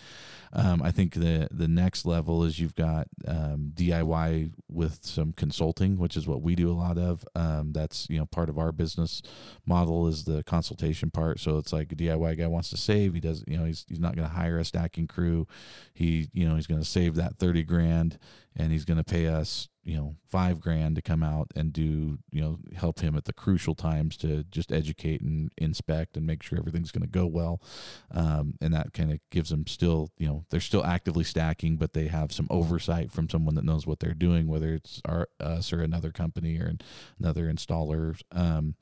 Um, 0.52 0.82
I 0.82 0.90
think 0.90 1.14
the 1.14 1.48
the 1.50 1.68
next 1.68 2.06
level 2.06 2.44
is 2.44 2.58
you've 2.60 2.74
got 2.74 3.08
um, 3.26 3.72
DIY 3.74 4.52
with 4.68 5.00
some 5.02 5.32
consulting, 5.32 5.98
which 5.98 6.16
is 6.16 6.26
what 6.26 6.42
we 6.42 6.54
do 6.54 6.70
a 6.70 6.74
lot 6.74 6.98
of. 6.98 7.24
Um, 7.34 7.72
that's 7.72 8.08
you 8.08 8.18
know 8.18 8.26
part 8.26 8.48
of 8.48 8.58
our 8.58 8.72
business 8.72 9.22
model 9.66 10.06
is 10.06 10.24
the 10.24 10.42
consultation 10.44 11.10
part. 11.10 11.40
So 11.40 11.58
it's 11.58 11.72
like 11.72 11.92
a 11.92 11.96
DIY 11.96 12.38
guy 12.38 12.46
wants 12.46 12.70
to 12.70 12.76
save. 12.76 13.14
He 13.14 13.20
does 13.20 13.44
you 13.46 13.58
know 13.58 13.64
he's 13.64 13.84
he's 13.88 14.00
not 14.00 14.14
going 14.14 14.28
to 14.28 14.34
hire 14.34 14.58
a 14.58 14.64
stacking 14.64 15.06
crew. 15.06 15.46
He 15.92 16.28
you 16.32 16.48
know 16.48 16.54
he's 16.54 16.66
going 16.66 16.80
to 16.80 16.88
save 16.88 17.16
that 17.16 17.36
thirty 17.38 17.62
grand, 17.62 18.18
and 18.56 18.70
he's 18.70 18.84
going 18.84 18.98
to 18.98 19.04
pay 19.04 19.26
us 19.26 19.68
you 19.84 19.96
know 19.96 20.16
five 20.26 20.60
grand 20.60 20.96
to 20.96 21.02
come 21.02 21.22
out 21.22 21.48
and 21.54 21.72
do 21.72 22.18
you 22.30 22.40
know 22.40 22.58
help 22.74 23.00
him 23.00 23.16
at 23.16 23.24
the 23.24 23.32
crucial 23.32 23.74
times 23.74 24.16
to 24.16 24.44
just 24.44 24.72
educate 24.72 25.20
and 25.20 25.50
inspect 25.58 26.16
and 26.16 26.26
make 26.26 26.42
sure 26.42 26.58
everything's 26.58 26.90
going 26.90 27.02
to 27.02 27.08
go 27.08 27.26
well. 27.26 27.60
Um, 28.10 28.54
and 28.60 28.72
that 28.74 28.92
kind 28.92 29.12
of 29.12 29.20
gives 29.30 29.50
them 29.50 29.66
still 29.66 30.10
you 30.18 30.26
know 30.26 30.44
they're 30.50 30.60
still 30.60 30.84
actively 30.84 31.24
stacking 31.24 31.76
but 31.76 31.92
they 31.92 32.08
have 32.08 32.32
some 32.32 32.48
oversight 32.50 33.12
from 33.12 33.28
someone 33.28 33.54
that 33.54 33.64
knows 33.64 33.86
what 33.86 34.00
they're 34.00 34.14
doing 34.14 34.46
whether 34.46 34.74
it's 34.74 35.00
our, 35.04 35.28
us 35.40 35.72
or 35.72 35.82
another 35.82 36.10
company 36.10 36.58
or 36.58 36.72
another 37.18 37.52
installer. 37.52 38.20
Um, 38.32 38.74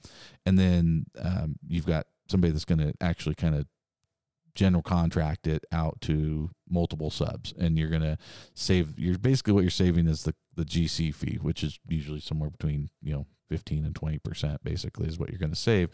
and 0.46 0.58
then 0.58 1.06
um, 1.20 1.56
you've 1.66 1.86
got 1.86 2.06
somebody 2.28 2.52
that's 2.52 2.64
going 2.64 2.78
to 2.78 2.94
actually 3.00 3.34
kind 3.34 3.54
of 3.54 3.66
general 4.54 4.82
contract 4.82 5.46
it 5.46 5.64
out 5.72 6.00
to 6.02 6.50
multiple 6.68 7.10
subs 7.10 7.54
and 7.58 7.78
you're 7.78 7.88
going 7.88 8.02
to 8.02 8.18
save 8.54 8.98
you're 8.98 9.18
basically 9.18 9.52
what 9.52 9.62
you're 9.62 9.70
saving 9.70 10.06
is 10.06 10.24
the 10.24 10.34
the 10.56 10.64
GC 10.64 11.14
fee 11.14 11.38
which 11.40 11.64
is 11.64 11.78
usually 11.88 12.20
somewhere 12.20 12.50
between 12.50 12.90
you 13.02 13.12
know 13.14 13.26
15 13.48 13.84
and 13.84 13.94
20 13.94 14.18
percent 14.18 14.62
basically 14.64 15.06
is 15.06 15.18
what 15.18 15.28
you're 15.30 15.38
going 15.38 15.50
to 15.50 15.56
save 15.56 15.88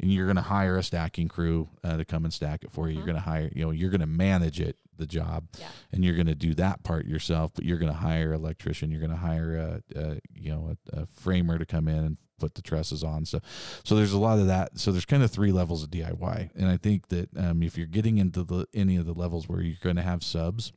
and 0.00 0.12
you're 0.12 0.26
going 0.26 0.36
to 0.36 0.42
hire 0.42 0.76
a 0.76 0.82
stacking 0.82 1.28
crew 1.28 1.68
uh, 1.84 1.96
to 1.96 2.04
come 2.04 2.24
and 2.24 2.32
stack 2.32 2.62
it 2.64 2.70
for 2.72 2.88
you 2.88 2.94
you're 2.94 3.02
Mhm. 3.02 3.06
going 3.06 3.16
to 3.16 3.22
hire 3.22 3.50
you 3.54 3.64
know 3.64 3.70
you're 3.70 3.90
going 3.90 4.00
to 4.00 4.06
manage 4.06 4.60
it 4.60 4.76
the 4.96 5.06
job. 5.06 5.48
Yeah. 5.58 5.68
and 5.92 6.04
you're 6.04 6.14
going 6.14 6.26
to 6.26 6.34
do 6.34 6.54
that 6.54 6.82
part 6.82 7.06
yourself 7.06 7.52
but 7.54 7.64
you're 7.64 7.78
going 7.78 7.92
to 7.92 7.98
hire 7.98 8.32
an 8.32 8.40
electrician. 8.40 8.90
You're 8.90 9.00
going 9.00 9.10
to 9.10 9.16
hire 9.16 9.56
a, 9.56 9.98
a 9.98 10.20
you 10.34 10.50
know 10.50 10.76
a, 10.92 11.02
a 11.02 11.06
framer 11.06 11.58
to 11.58 11.66
come 11.66 11.88
in 11.88 11.98
and 11.98 12.16
put 12.38 12.54
the 12.54 12.62
trusses 12.62 13.04
on. 13.04 13.24
So 13.24 13.40
so 13.84 13.94
there's 13.96 14.12
a 14.12 14.18
lot 14.18 14.38
of 14.38 14.46
that. 14.48 14.78
So 14.78 14.92
there's 14.92 15.04
kind 15.04 15.22
of 15.22 15.30
three 15.30 15.52
levels 15.52 15.82
of 15.82 15.90
diy 15.90 16.50
and 16.54 16.68
i 16.68 16.76
think 16.76 17.08
that 17.08 17.28
um, 17.36 17.62
if 17.62 17.76
you're 17.76 17.86
getting 17.86 18.18
into 18.18 18.42
the 18.42 18.66
any 18.74 18.96
of 18.96 19.06
the 19.06 19.12
levels 19.12 19.48
where 19.48 19.60
you're 19.60 19.76
going 19.82 19.96
to 19.96 20.02
have 20.02 20.22
subs 20.22 20.72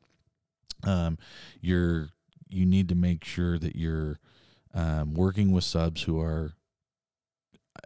um, 0.84 1.18
you're 1.62 2.10
you 2.50 2.66
need 2.66 2.88
to 2.90 2.96
make 2.96 3.24
sure 3.26 3.58
that 3.60 3.76
you're 3.76 4.20
um, 4.74 5.14
working 5.14 5.52
with 5.52 5.64
subs 5.64 6.04
who 6.04 6.20
are 6.22 6.54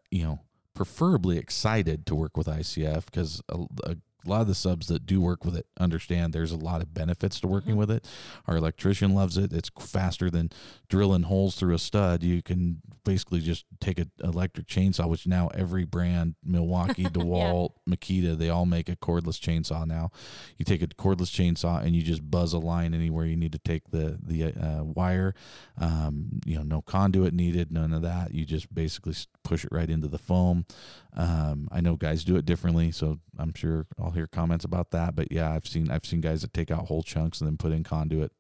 you 0.10 0.24
know 0.24 0.40
preferably 0.74 1.38
excited 1.38 2.06
to 2.06 2.16
work 2.16 2.36
with 2.38 2.48
icf 2.48 3.06
because 3.06 3.42
a, 3.50 3.60
a 3.84 3.96
lot 4.30 4.42
of 4.42 4.48
the 4.48 4.56
subs 4.56 4.88
that 4.88 5.06
do 5.06 5.20
work 5.22 5.44
with 5.46 5.56
it 5.56 5.66
understand 5.80 6.34
there's 6.34 6.52
a 6.52 6.58
lot 6.58 6.82
of 6.82 6.94
benefits 6.94 7.40
to 7.40 7.48
working 7.48 7.76
Mhm. 7.76 7.78
with 7.80 7.92
it. 7.92 8.08
Our 8.48 8.58
electrician 8.58 9.14
loves 9.16 9.38
it. 9.38 9.52
It's 9.54 9.70
faster 9.80 10.30
than 10.30 10.50
drilling 10.90 11.24
holes 11.24 11.56
through 11.56 11.74
a 11.74 11.80
stud. 11.80 12.22
You 12.24 12.42
can 12.42 12.82
basically 13.04 13.40
just 13.40 13.66
take 13.80 13.98
an 14.00 14.12
electric 14.24 14.68
chainsaw, 14.68 15.10
which 15.10 15.26
now 15.26 15.48
every 15.56 15.86
brand, 15.86 16.36
Milwaukee, 16.44 17.04
DeWalt, 17.06 17.72
Makita, 17.90 18.38
they 18.38 18.50
all 18.50 18.66
make 18.66 18.90
a 18.90 18.96
cordless 18.96 19.40
chainsaw 19.40 19.88
now. 19.88 20.12
You 20.58 20.66
take 20.66 20.82
a 20.82 20.88
cordless 20.88 21.32
chainsaw 21.32 21.84
and 21.84 21.96
you 21.96 22.02
just 22.04 22.30
buzz 22.30 22.54
a 22.54 22.60
line 22.60 22.94
anywhere 22.94 23.26
you 23.26 23.36
need 23.38 23.52
to 23.54 23.60
take 23.60 23.90
the 23.92 24.20
the 24.22 24.54
uh, 24.54 24.84
wire. 24.84 25.34
Um, 25.78 26.42
you 26.46 26.56
know, 26.58 26.64
no 26.64 26.82
conduit 26.82 27.34
needed, 27.34 27.72
none 27.72 27.94
of 27.94 28.02
that. 28.04 28.34
You 28.34 28.46
just 28.46 28.74
basically 28.74 29.16
push 29.44 29.66
it 29.66 29.72
right 29.72 29.90
into 29.90 30.08
the 30.08 30.20
foam. 30.20 30.66
Um, 31.14 31.68
I 31.72 31.82
know 31.82 31.96
guys 31.96 32.24
do 32.24 32.38
it 32.38 32.46
differently, 32.46 32.92
so 32.92 33.20
I'm 33.38 33.54
sure 33.54 33.88
I'll 34.00 34.12
hear 34.12 34.28
comments 34.28 34.66
about 34.66 34.92
that. 34.92 35.16
But 35.16 35.32
yeah, 35.32 35.54
I've 35.54 35.68
seen 35.68 35.92
I've 35.92 36.06
seen 36.06 36.22
guys 36.22 36.42
that 36.42 36.54
take 36.54 36.72
out 36.72 36.88
whole 36.88 37.04
chunks 37.04 37.42
and 37.42 37.48
then 37.48 37.58
put 37.58 37.72
in 37.72 37.84
conduit. 37.84 38.32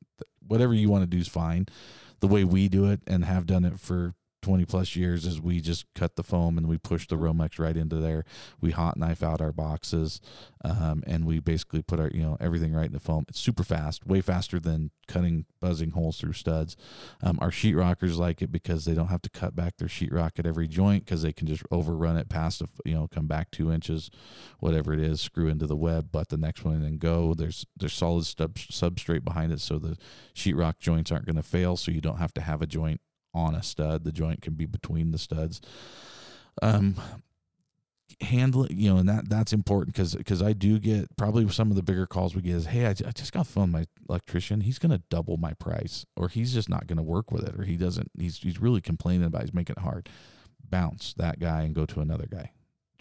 Whatever 0.48 0.74
you 0.74 0.90
want 0.90 1.04
to 1.04 1.08
do 1.08 1.18
is 1.18 1.28
fine. 1.28 1.66
The 2.20 2.28
way 2.28 2.44
we 2.44 2.70
do 2.70 2.90
it 2.90 3.02
and 3.08 3.26
have 3.26 3.46
done 3.46 3.66
it 3.66 3.80
for 3.80 4.14
20 4.42 4.66
plus 4.66 4.96
years 4.96 5.26
is 5.26 5.40
we 5.40 5.62
just 5.62 5.86
cut 5.94 6.16
the 6.16 6.24
foam 6.24 6.58
and 6.58 6.68
we 6.68 6.78
push 6.78 7.08
the 7.08 7.16
Romex 7.16 7.60
right 7.60 7.78
into 7.78 7.98
there. 7.98 8.26
We 8.60 8.72
hot 8.72 8.98
knife 8.98 9.22
out 9.24 9.42
our 9.42 9.52
boxes, 9.52 10.20
um, 10.64 11.04
and 11.06 11.26
we 11.26 11.40
basically 11.40 11.82
put 11.82 12.00
our 12.00 12.10
you 12.10 12.22
know 12.22 12.38
everything 12.40 12.74
right 12.74 12.88
in 12.88 12.94
the 12.94 13.00
foam. 13.00 13.26
It's 13.28 13.40
super 13.40 13.64
fast, 13.64 14.06
way 14.06 14.22
faster 14.22 14.60
than 14.60 14.92
cutting 15.08 15.46
buzzing 15.60 15.92
holes 15.92 16.20
through 16.20 16.34
studs. 16.34 16.76
Um, 17.22 17.38
our 17.42 17.52
sheetrockers 17.52 18.18
like 18.18 18.42
it 18.42 18.52
because 18.52 18.86
they 18.86 18.94
don't 18.94 19.08
have 19.08 19.22
to 19.24 19.30
cut 19.30 19.56
back 19.56 19.78
their 19.78 19.88
sheetrock 19.88 20.40
at 20.40 20.46
every 20.46 20.68
joint 20.68 21.06
because 21.06 21.22
they 21.22 21.34
can 21.34 21.48
just 21.48 21.64
overrun 21.70 22.18
it 22.18 22.30
past, 22.30 22.62
a, 22.62 22.68
you 22.86 22.96
know, 22.96 23.08
come 23.08 23.28
back 23.28 23.52
two 23.52 23.72
inches, 23.72 24.10
whatever 24.60 24.94
it 24.94 25.00
is, 25.00 25.22
screw 25.22 25.48
into 25.48 25.68
the 25.68 25.76
web, 25.76 26.12
butt 26.12 26.30
the 26.30 26.38
next 26.38 26.64
one, 26.64 26.76
and 26.76 26.84
then 26.84 26.98
go. 26.98 27.34
There's 27.34 27.66
there's 27.78 27.94
solid 27.94 28.26
stub, 28.26 28.56
substrate 28.56 29.24
behind 29.24 29.52
it, 29.52 29.62
so 29.62 29.78
the 29.78 29.98
sheetrock 30.34 30.80
joints 30.80 31.12
aren't 31.12 31.26
going 31.26 31.36
to 31.36 31.44
fail. 31.44 31.78
So 31.78 31.92
you 31.92 32.02
don't 32.02 32.18
have 32.18 32.34
to 32.36 32.42
have 32.42 32.62
a 32.62 32.68
joint 32.68 33.02
on 33.34 33.56
a 33.56 33.64
stud. 33.64 34.04
The 34.04 34.12
joint 34.12 34.42
can 34.42 34.54
be 34.54 34.66
between 34.66 35.12
the 35.12 35.18
studs. 35.18 35.62
Um, 36.62 36.96
handling, 38.20 38.78
you 38.78 38.92
know, 38.92 39.00
and 39.00 39.10
that 39.10 39.30
that's 39.30 39.54
important 39.54 39.96
because 39.96 40.16
because 40.16 40.42
I 40.42 40.54
do 40.54 40.80
get 40.80 41.16
probably 41.16 41.48
some 41.50 41.70
of 41.70 41.76
the 41.76 41.84
bigger 41.84 42.06
calls 42.06 42.36
we 42.36 42.42
get 42.42 42.56
is, 42.56 42.66
hey, 42.68 42.86
I, 42.86 42.90
I 42.90 43.12
just 43.12 43.34
got 43.34 43.48
phone 43.48 43.72
my 43.72 43.86
electrician. 44.10 44.62
He's 44.62 44.80
going 44.80 44.92
to 44.92 45.02
double 45.10 45.38
my 45.38 45.54
price, 45.54 46.06
or 46.16 46.30
he's 46.30 46.54
just 46.54 46.70
not 46.70 46.88
going 46.88 46.98
to 46.98 47.04
work 47.04 47.32
with 47.32 47.48
it, 47.48 47.60
or 47.60 47.64
he 47.64 47.78
doesn't. 47.78 48.12
He's 48.18 48.38
he's 48.38 48.60
really 48.60 48.82
complaining 48.82 49.26
about. 49.26 49.42
It. 49.42 49.46
He's 49.46 49.54
making 49.54 49.76
it 49.78 49.84
hard. 49.84 50.10
Bounce 50.70 51.14
that 51.16 51.40
guy 51.40 51.62
and 51.64 51.76
go 51.76 51.86
to 51.86 52.00
another 52.00 52.28
guy 52.30 52.52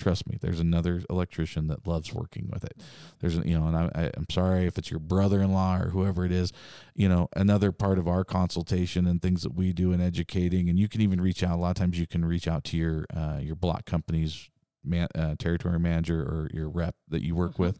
trust 0.00 0.28
me 0.28 0.38
there's 0.40 0.60
another 0.60 1.02
electrician 1.10 1.68
that 1.68 1.86
loves 1.86 2.12
working 2.12 2.48
with 2.52 2.64
it. 2.64 2.76
There's 3.20 3.36
you 3.36 3.58
know 3.58 3.66
and 3.66 3.76
I, 3.76 3.90
I, 3.94 4.02
am 4.16 4.26
sorry 4.30 4.66
if 4.66 4.78
it's 4.78 4.90
your 4.90 5.00
brother-in-law 5.00 5.80
or 5.80 5.88
whoever 5.90 6.24
it 6.24 6.32
is 6.32 6.52
you 6.94 7.08
know 7.08 7.28
another 7.36 7.70
part 7.70 7.98
of 7.98 8.08
our 8.08 8.24
consultation 8.24 9.06
and 9.06 9.20
things 9.20 9.42
that 9.42 9.54
we 9.54 9.72
do 9.72 9.92
in 9.92 10.00
educating 10.00 10.68
and 10.68 10.78
you 10.78 10.88
can 10.88 11.00
even 11.00 11.20
reach 11.20 11.42
out 11.42 11.56
a 11.56 11.60
lot 11.60 11.70
of 11.70 11.76
times 11.76 11.98
you 11.98 12.06
can 12.06 12.24
reach 12.24 12.48
out 12.48 12.64
to 12.64 12.76
your 12.76 13.06
uh, 13.14 13.38
your 13.40 13.56
block 13.56 13.84
companies 13.84 14.48
man, 14.84 15.08
uh, 15.14 15.34
territory 15.38 15.78
manager 15.78 16.20
or 16.20 16.50
your 16.52 16.68
rep 16.68 16.94
that 17.08 17.22
you 17.22 17.34
work 17.34 17.52
mm-hmm. 17.52 17.62
with. 17.64 17.78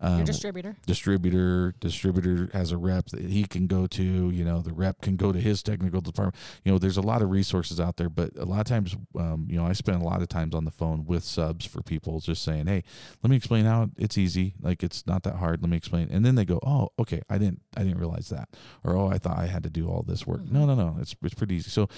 Um, 0.00 0.18
your 0.18 0.26
distributor. 0.26 0.76
Distributor. 0.86 1.74
Distributor 1.80 2.50
has 2.52 2.72
a 2.72 2.76
rep 2.76 3.06
that 3.06 3.22
he 3.22 3.44
can 3.44 3.66
go 3.66 3.86
to. 3.86 4.02
You 4.02 4.44
know, 4.44 4.60
the 4.60 4.72
rep 4.72 5.00
can 5.00 5.16
go 5.16 5.32
to 5.32 5.40
his 5.40 5.62
technical 5.62 6.00
department. 6.00 6.36
You 6.64 6.72
know, 6.72 6.78
there's 6.78 6.96
a 6.96 7.02
lot 7.02 7.22
of 7.22 7.30
resources 7.30 7.80
out 7.80 7.96
there, 7.96 8.08
but 8.08 8.36
a 8.36 8.44
lot 8.44 8.60
of 8.60 8.66
times, 8.66 8.96
um, 9.18 9.46
you 9.48 9.56
know, 9.56 9.66
I 9.66 9.72
spend 9.72 10.02
a 10.02 10.04
lot 10.04 10.22
of 10.22 10.28
times 10.28 10.54
on 10.54 10.64
the 10.64 10.70
phone 10.70 11.04
with 11.04 11.24
subs 11.24 11.66
for 11.66 11.82
people, 11.82 12.20
just 12.20 12.42
saying, 12.42 12.66
"Hey, 12.66 12.82
let 13.22 13.30
me 13.30 13.36
explain 13.36 13.64
how 13.64 13.90
it's 13.96 14.18
easy. 14.18 14.54
Like 14.60 14.82
it's 14.82 15.06
not 15.06 15.22
that 15.24 15.36
hard. 15.36 15.62
Let 15.62 15.70
me 15.70 15.76
explain." 15.76 16.08
And 16.10 16.24
then 16.24 16.34
they 16.34 16.44
go, 16.44 16.58
"Oh, 16.62 16.90
okay, 16.98 17.22
I 17.28 17.38
didn't, 17.38 17.62
I 17.76 17.82
didn't 17.82 17.98
realize 17.98 18.28
that," 18.28 18.48
or 18.84 18.96
"Oh, 18.96 19.08
I 19.08 19.18
thought 19.18 19.38
I 19.38 19.46
had 19.46 19.62
to 19.62 19.70
do 19.70 19.88
all 19.88 20.02
this 20.02 20.26
work." 20.26 20.42
Mm-hmm. 20.42 20.54
No, 20.54 20.66
no, 20.66 20.74
no. 20.74 20.96
It's 21.00 21.14
it's 21.22 21.34
pretty 21.34 21.56
easy. 21.56 21.70
So 21.70 21.88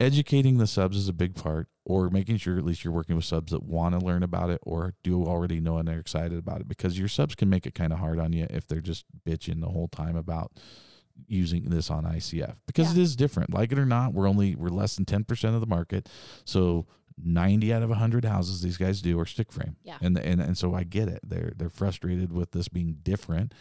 educating 0.00 0.58
the 0.58 0.66
subs 0.66 0.96
is 0.96 1.08
a 1.08 1.12
big 1.12 1.34
part 1.34 1.68
or 1.84 2.10
making 2.10 2.36
sure 2.36 2.56
at 2.56 2.64
least 2.64 2.84
you're 2.84 2.92
working 2.92 3.16
with 3.16 3.24
subs 3.24 3.50
that 3.50 3.62
want 3.62 3.98
to 3.98 4.04
learn 4.04 4.22
about 4.22 4.50
it 4.50 4.60
or 4.62 4.94
do 5.02 5.24
already 5.24 5.60
know 5.60 5.78
and 5.78 5.88
they're 5.88 5.98
excited 5.98 6.38
about 6.38 6.60
it 6.60 6.68
because 6.68 6.98
your 6.98 7.08
subs 7.08 7.34
can 7.34 7.50
make 7.50 7.66
it 7.66 7.74
kind 7.74 7.92
of 7.92 7.98
hard 7.98 8.18
on 8.18 8.32
you 8.32 8.46
if 8.50 8.66
they're 8.68 8.80
just 8.80 9.04
bitching 9.26 9.60
the 9.60 9.68
whole 9.68 9.88
time 9.88 10.16
about 10.16 10.52
using 11.26 11.64
this 11.64 11.90
on 11.90 12.04
ICF 12.04 12.54
because 12.66 12.94
yeah. 12.94 13.00
it 13.00 13.02
is 13.02 13.16
different 13.16 13.52
like 13.52 13.72
it 13.72 13.78
or 13.78 13.86
not 13.86 14.14
we're 14.14 14.28
only 14.28 14.54
we're 14.54 14.68
less 14.68 14.94
than 14.94 15.04
10% 15.04 15.54
of 15.54 15.60
the 15.60 15.66
market 15.66 16.08
so 16.44 16.86
90 17.20 17.72
out 17.72 17.82
of 17.82 17.88
100 17.88 18.24
houses 18.24 18.62
these 18.62 18.76
guys 18.76 19.02
do 19.02 19.18
are 19.18 19.26
stick 19.26 19.50
frame 19.50 19.74
yeah. 19.82 19.98
and 20.00 20.16
and 20.16 20.40
and 20.40 20.56
so 20.56 20.74
I 20.74 20.84
get 20.84 21.08
it 21.08 21.20
they're 21.24 21.52
they're 21.56 21.70
frustrated 21.70 22.32
with 22.32 22.52
this 22.52 22.68
being 22.68 22.98
different 23.02 23.52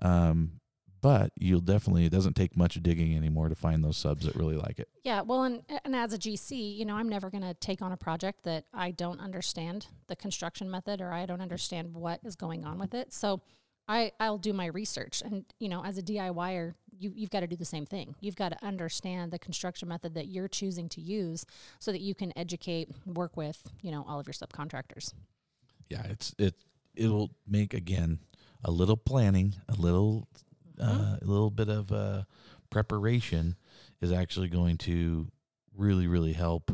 um 0.00 0.60
but 1.04 1.32
you'll 1.38 1.60
definitely 1.60 2.06
it 2.06 2.10
doesn't 2.10 2.32
take 2.32 2.56
much 2.56 2.82
digging 2.82 3.14
anymore 3.14 3.50
to 3.50 3.54
find 3.54 3.84
those 3.84 3.98
subs 3.98 4.24
that 4.24 4.34
really 4.34 4.56
like 4.56 4.78
it. 4.78 4.88
Yeah 5.02 5.20
well 5.20 5.42
and, 5.42 5.62
and 5.84 5.94
as 5.94 6.14
a 6.14 6.18
gc 6.18 6.50
you 6.78 6.86
know 6.86 6.96
i'm 6.96 7.10
never 7.10 7.28
going 7.28 7.42
to 7.42 7.52
take 7.52 7.82
on 7.82 7.92
a 7.92 7.96
project 7.96 8.44
that 8.44 8.64
i 8.72 8.90
don't 8.90 9.20
understand 9.20 9.86
the 10.06 10.16
construction 10.16 10.70
method 10.70 11.02
or 11.02 11.12
i 11.12 11.26
don't 11.26 11.42
understand 11.42 11.92
what 11.92 12.20
is 12.24 12.36
going 12.36 12.64
on 12.64 12.78
with 12.78 12.94
it. 12.94 13.12
So 13.12 13.42
I, 13.86 14.12
I'll 14.18 14.38
do 14.38 14.54
my 14.54 14.64
research 14.64 15.22
and 15.22 15.44
you 15.58 15.68
know 15.68 15.84
as 15.84 15.98
a 15.98 16.02
DIYer 16.02 16.72
you, 16.98 17.12
you've 17.14 17.28
got 17.28 17.40
to 17.40 17.46
do 17.46 17.56
the 17.56 17.66
same 17.66 17.84
thing. 17.84 18.14
You've 18.20 18.36
got 18.36 18.48
to 18.52 18.64
understand 18.64 19.30
the 19.30 19.38
construction 19.38 19.88
method 19.88 20.14
that 20.14 20.28
you're 20.28 20.48
choosing 20.48 20.88
to 20.90 21.02
use 21.02 21.44
so 21.80 21.92
that 21.92 22.00
you 22.00 22.14
can 22.14 22.32
educate 22.34 22.88
work 23.04 23.36
with 23.36 23.62
you 23.82 23.90
know 23.90 24.06
all 24.08 24.18
of 24.18 24.26
your 24.26 24.32
subcontractors. 24.32 25.12
Yeah 25.90 26.02
it's 26.08 26.34
it 26.38 26.54
it'll 26.94 27.32
make 27.46 27.74
again 27.74 28.20
a 28.64 28.70
little 28.70 28.96
planning 28.96 29.56
a 29.68 29.74
little 29.74 30.26
uh, 30.80 31.16
a 31.20 31.24
little 31.24 31.50
bit 31.50 31.68
of 31.68 31.92
uh, 31.92 32.22
preparation 32.70 33.56
is 34.00 34.12
actually 34.12 34.48
going 34.48 34.78
to 34.78 35.28
really, 35.76 36.06
really 36.06 36.32
help. 36.32 36.70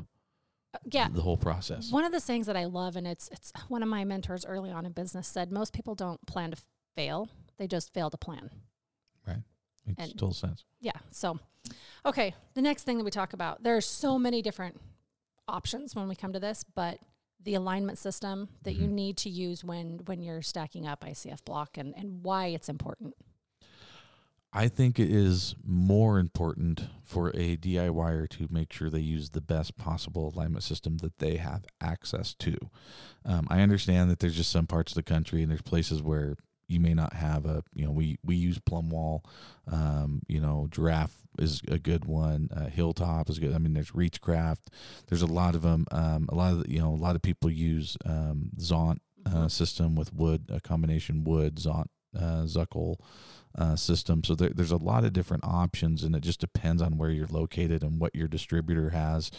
Uh, 0.73 0.79
yeah, 0.91 1.09
the 1.13 1.23
whole 1.23 1.37
process. 1.37 1.91
One 1.91 2.05
of 2.05 2.13
the 2.13 2.21
things 2.21 2.47
that 2.47 2.57
I 2.57 2.65
love, 2.65 2.97
and 2.97 3.07
it's 3.07 3.29
it's 3.33 3.53
one 3.69 3.83
of 3.83 3.89
my 3.89 4.05
mentors 4.05 4.45
early 4.47 4.71
on 4.71 4.87
in 4.87 4.93
business 4.93 5.27
said, 5.27 5.51
most 5.51 5.73
people 5.73 5.95
don't 5.95 6.25
plan 6.27 6.53
to 6.53 6.57
fail; 6.95 7.29
they 7.59 7.67
just 7.67 7.93
fail 7.93 8.09
to 8.11 8.17
plan. 8.17 8.51
Right, 9.27 9.43
makes 9.85 10.03
and, 10.03 10.13
total 10.13 10.33
sense. 10.33 10.65
Yeah. 10.81 10.93
So, 11.11 11.41
okay, 12.07 12.35
the 12.55 12.63
next 12.63 12.85
thing 12.85 12.99
that 12.99 13.05
we 13.05 13.11
talk 13.11 13.33
about, 13.33 13.65
there's 13.65 13.85
so 13.85 14.17
many 14.17 14.43
different 14.43 14.81
options 15.49 15.97
when 15.97 16.09
we 16.09 16.15
come 16.15 16.33
to 16.33 16.41
this, 16.41 16.65
but 16.77 16.99
the 17.43 17.55
alignment 17.55 17.99
system 17.99 18.49
that 18.63 18.75
mm-hmm. 18.75 18.83
you 18.83 18.89
need 18.89 19.17
to 19.17 19.29
use 19.29 19.65
when 19.65 20.01
when 20.05 20.23
you're 20.23 20.43
stacking 20.43 20.87
up 20.87 21.05
ICF 21.05 21.45
block 21.45 21.77
and 21.77 21.95
and 21.97 22.23
why 22.23 22.47
it's 22.47 22.69
important. 22.69 23.15
I 24.53 24.69
think 24.69 24.99
it 24.99 25.11
is 25.11 25.55
more 25.65 26.19
important 26.19 26.87
for 27.05 27.29
a 27.31 27.57
DIYer 27.57 28.29
to 28.31 28.49
make 28.51 28.73
sure 28.73 28.91
they 28.91 28.99
use 28.99 29.31
the 29.31 29.41
best 29.41 29.77
possible 29.77 30.33
alignment 30.35 30.65
system 30.65 30.99
that 30.99 31.19
they 31.19 31.37
have 31.37 31.65
access 31.81 32.35
to. 32.35 32.57
Um, 33.25 33.47
I 33.49 33.61
understand 33.61 34.11
that 34.11 34.19
there's 34.19 34.37
just 34.37 34.51
some 34.51 34.67
parts 34.67 34.93
of 34.93 34.97
the 34.97 35.03
country 35.05 35.43
and 35.43 35.51
there's 35.51 35.63
places 35.63 36.03
where 36.03 36.37
you 36.67 36.81
may 36.81 36.95
not 36.95 37.13
have 37.13 37.47
a, 37.47 37.63
you 37.75 37.85
know, 37.85 37.91
we, 37.93 38.19
we 38.25 38.37
use 38.37 38.59
plum 38.59 38.91
wall, 38.91 39.25
um, 39.71 40.23
you 40.29 40.41
know, 40.41 40.69
giraffe 40.71 41.17
is 41.39 41.63
a 41.69 41.79
good 41.79 42.05
one. 42.05 42.49
Uh, 42.55 42.67
Hilltop 42.67 43.29
is 43.29 43.39
good. 43.39 43.55
I 43.55 43.59
mean, 43.59 43.75
there's 43.75 43.91
Reachcraft. 43.93 44.67
There's 45.09 45.23
a 45.23 45.27
lot 45.27 45.55
of 45.55 45.63
them. 45.63 45.87
Um, 45.91 46.29
a 46.29 46.35
lot 46.35 46.53
of, 46.53 46.69
you 46.69 46.81
know, 46.81 46.91
a 46.91 46.97
lot 46.97 47.17
of 47.17 47.23
people 47.23 47.51
use 47.51 47.97
um, 48.05 48.51
Zont 48.59 48.99
uh, 49.27 49.31
mm-hmm. 49.31 49.47
system 49.49 49.95
with 49.95 50.13
wood, 50.13 50.47
a 50.49 50.61
combination 50.61 51.25
wood, 51.25 51.57
Zont, 51.57 51.87
uh, 52.17 52.45
Zuckel, 52.45 52.97
uh, 53.59 53.77
system. 53.77 54.23
So 54.25 54.35
there, 54.35 54.51
there's 54.51 54.71
a 54.71 54.77
lot 54.77 55.05
of 55.05 55.13
different 55.13 55.45
options, 55.45 56.05
and 56.05 56.15
it 56.15 56.23
just 56.23 56.41
depends 56.41 56.83
on 56.83 56.97
where 56.97 57.11
you're 57.11 57.27
located 57.27 57.83
and 57.83 58.01
what 58.01 58.15
your 58.15 58.29
distributor 58.29 58.91
has, 58.91 59.31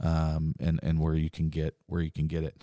um, 0.00 0.54
and 0.58 0.80
and 0.82 0.98
where 1.00 1.14
you 1.14 1.30
can 1.30 1.48
get 1.48 1.74
where 1.86 2.00
you 2.00 2.10
can 2.10 2.26
get 2.26 2.44
it. 2.44 2.62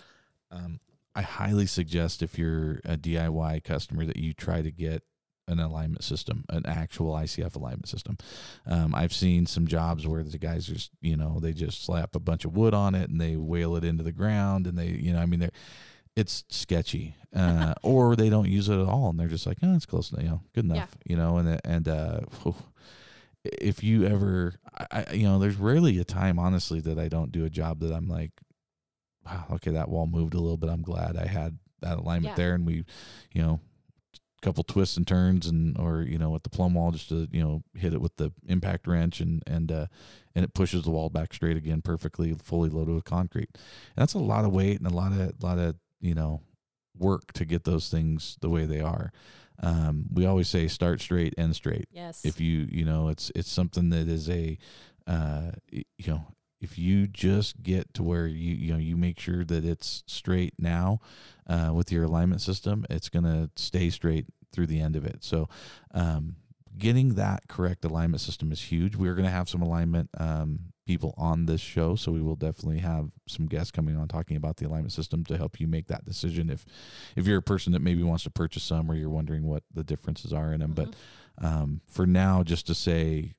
Um, 0.51 0.79
I 1.15 1.21
highly 1.21 1.65
suggest 1.65 2.21
if 2.21 2.37
you're 2.37 2.81
a 2.83 2.97
DIY 2.97 3.63
customer 3.63 4.05
that 4.05 4.17
you 4.17 4.33
try 4.33 4.61
to 4.61 4.71
get 4.71 5.03
an 5.47 5.59
alignment 5.59 6.03
system, 6.03 6.43
an 6.49 6.65
actual 6.65 7.13
ICF 7.13 7.55
alignment 7.55 7.87
system. 7.87 8.17
Um, 8.65 8.95
I've 8.95 9.13
seen 9.13 9.45
some 9.45 9.67
jobs 9.67 10.07
where 10.07 10.23
the 10.23 10.37
guys 10.37 10.65
just, 10.65 10.89
you 11.01 11.15
know, 11.15 11.39
they 11.39 11.53
just 11.53 11.85
slap 11.85 12.15
a 12.15 12.19
bunch 12.19 12.45
of 12.45 12.57
wood 12.57 12.73
on 12.73 12.95
it 12.95 13.09
and 13.09 13.21
they 13.21 13.35
whale 13.35 13.75
it 13.75 13.83
into 13.83 14.03
the 14.03 14.11
ground 14.11 14.65
and 14.65 14.77
they, 14.77 14.87
you 14.87 15.13
know, 15.13 15.19
I 15.19 15.25
mean, 15.25 15.39
they're, 15.39 15.51
it's 16.15 16.43
sketchy, 16.49 17.15
uh, 17.35 17.73
or 17.83 18.15
they 18.15 18.29
don't 18.29 18.49
use 18.49 18.69
it 18.69 18.79
at 18.79 18.87
all, 18.87 19.09
and 19.09 19.19
they're 19.19 19.27
just 19.27 19.45
like, 19.45 19.57
oh, 19.61 19.75
it's 19.75 19.85
close 19.85 20.11
enough, 20.11 20.23
you 20.23 20.29
know, 20.29 20.41
good 20.53 20.65
enough, 20.65 20.89
yeah. 21.05 21.11
you 21.11 21.17
know, 21.17 21.37
and 21.37 21.59
and 21.65 21.87
uh, 21.87 22.21
if 23.43 23.83
you 23.83 24.05
ever, 24.05 24.55
I, 24.91 25.13
you 25.13 25.27
know, 25.27 25.39
there's 25.39 25.57
rarely 25.57 25.99
a 25.99 26.05
time, 26.05 26.39
honestly, 26.39 26.79
that 26.81 26.97
I 26.97 27.09
don't 27.09 27.31
do 27.31 27.45
a 27.45 27.49
job 27.49 27.79
that 27.81 27.93
I'm 27.93 28.07
like, 28.07 28.31
wow, 29.25 29.45
okay, 29.53 29.71
that 29.71 29.89
wall 29.89 30.07
moved 30.07 30.33
a 30.33 30.39
little 30.39 30.57
bit. 30.57 30.69
I'm 30.69 30.81
glad 30.81 31.17
I 31.17 31.27
had 31.27 31.59
that 31.81 31.97
alignment 31.97 32.33
yeah. 32.33 32.43
there, 32.43 32.53
and 32.53 32.65
we, 32.65 32.85
you 33.33 33.41
know, 33.41 33.59
a 34.13 34.45
couple 34.45 34.63
twists 34.63 34.95
and 34.95 35.05
turns 35.05 35.47
and 35.47 35.77
or 35.77 36.01
you 36.01 36.17
know 36.17 36.29
with 36.29 36.43
the 36.43 36.49
plumb 36.49 36.75
wall 36.75 36.91
just 36.91 37.09
to 37.09 37.27
you 37.31 37.43
know 37.43 37.61
hit 37.73 37.93
it 37.93 38.01
with 38.01 38.15
the 38.15 38.31
impact 38.47 38.87
wrench 38.87 39.19
and 39.19 39.41
and 39.47 39.71
uh 39.71 39.87
and 40.35 40.45
it 40.45 40.53
pushes 40.53 40.83
the 40.83 40.91
wall 40.91 41.09
back 41.09 41.33
straight 41.33 41.57
again 41.57 41.81
perfectly 41.81 42.33
fully 42.33 42.69
loaded 42.69 42.93
with 42.93 43.05
concrete 43.05 43.49
and 43.53 43.63
that's 43.95 44.13
a 44.13 44.19
lot 44.19 44.45
of 44.45 44.51
weight 44.51 44.77
and 44.77 44.85
a 44.85 44.93
lot 44.93 45.11
of 45.11 45.19
a 45.19 45.33
lot 45.41 45.57
of 45.57 45.75
you 46.05 46.15
know 46.15 46.41
work 46.97 47.33
to 47.33 47.45
get 47.45 47.63
those 47.63 47.89
things 47.89 48.37
the 48.41 48.49
way 48.49 48.65
they 48.65 48.81
are. 48.81 49.11
Um, 49.61 50.05
we 50.11 50.25
always 50.25 50.49
say 50.49 50.67
start 50.67 51.01
straight, 51.01 51.33
end 51.37 51.55
straight. 51.55 51.87
Yes. 51.91 52.23
If 52.23 52.39
you 52.39 52.67
you 52.69 52.85
know 52.85 53.09
it's 53.09 53.31
it's 53.35 53.51
something 53.51 53.89
that 53.89 54.07
is 54.07 54.29
a 54.29 54.57
uh, 55.07 55.51
you 55.71 56.07
know 56.07 56.27
if 56.61 56.77
you 56.77 57.07
just 57.07 57.61
get 57.61 57.93
to 57.95 58.03
where 58.03 58.27
you 58.27 58.55
you 58.55 58.71
know 58.71 58.79
you 58.79 58.95
make 58.95 59.19
sure 59.19 59.43
that 59.43 59.65
it's 59.65 60.03
straight 60.07 60.53
now 60.57 60.99
uh, 61.47 61.71
with 61.73 61.91
your 61.91 62.03
alignment 62.03 62.41
system, 62.41 62.85
it's 62.89 63.09
gonna 63.09 63.49
stay 63.55 63.89
straight 63.89 64.25
through 64.51 64.67
the 64.67 64.79
end 64.79 64.95
of 64.95 65.05
it. 65.05 65.23
So 65.23 65.49
um, 65.93 66.37
getting 66.77 67.15
that 67.15 67.47
correct 67.47 67.85
alignment 67.85 68.21
system 68.21 68.51
is 68.51 68.61
huge. 68.61 68.95
We're 68.95 69.15
going 69.15 69.25
to 69.25 69.31
have 69.31 69.49
some 69.49 69.61
alignment 69.61 70.09
um, 70.17 70.71
people 70.85 71.13
on 71.17 71.45
this 71.45 71.61
show. 71.61 71.95
So 71.95 72.11
we 72.11 72.21
will 72.21 72.35
definitely 72.35 72.79
have 72.79 73.11
some 73.27 73.47
guests 73.47 73.71
coming 73.71 73.97
on 73.97 74.07
talking 74.07 74.37
about 74.37 74.57
the 74.57 74.67
alignment 74.67 74.91
system 74.91 75.23
to 75.25 75.37
help 75.37 75.59
you 75.59 75.67
make 75.67 75.87
that 75.87 76.05
decision. 76.05 76.49
If 76.49 76.65
if 77.15 77.27
you're 77.27 77.39
a 77.39 77.43
person 77.43 77.73
that 77.73 77.81
maybe 77.81 78.03
wants 78.03 78.23
to 78.23 78.29
purchase 78.29 78.63
some 78.63 78.89
or 78.89 78.95
you're 78.95 79.09
wondering 79.09 79.43
what 79.47 79.63
the 79.73 79.83
differences 79.83 80.31
are 80.31 80.53
in 80.53 80.59
them, 80.59 80.73
mm-hmm. 80.73 80.91
but 80.91 80.95
um, 81.45 81.81
for 81.87 82.05
now, 82.05 82.43
just 82.43 82.67
to 82.67 82.75
say, 82.75 83.35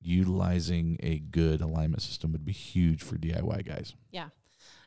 utilizing 0.00 0.98
a 1.02 1.18
good 1.18 1.60
alignment 1.60 2.02
system 2.02 2.32
would 2.32 2.44
be 2.44 2.52
huge 2.52 3.02
for 3.02 3.16
DIY 3.16 3.66
guys. 3.66 3.94
Yeah. 4.10 4.28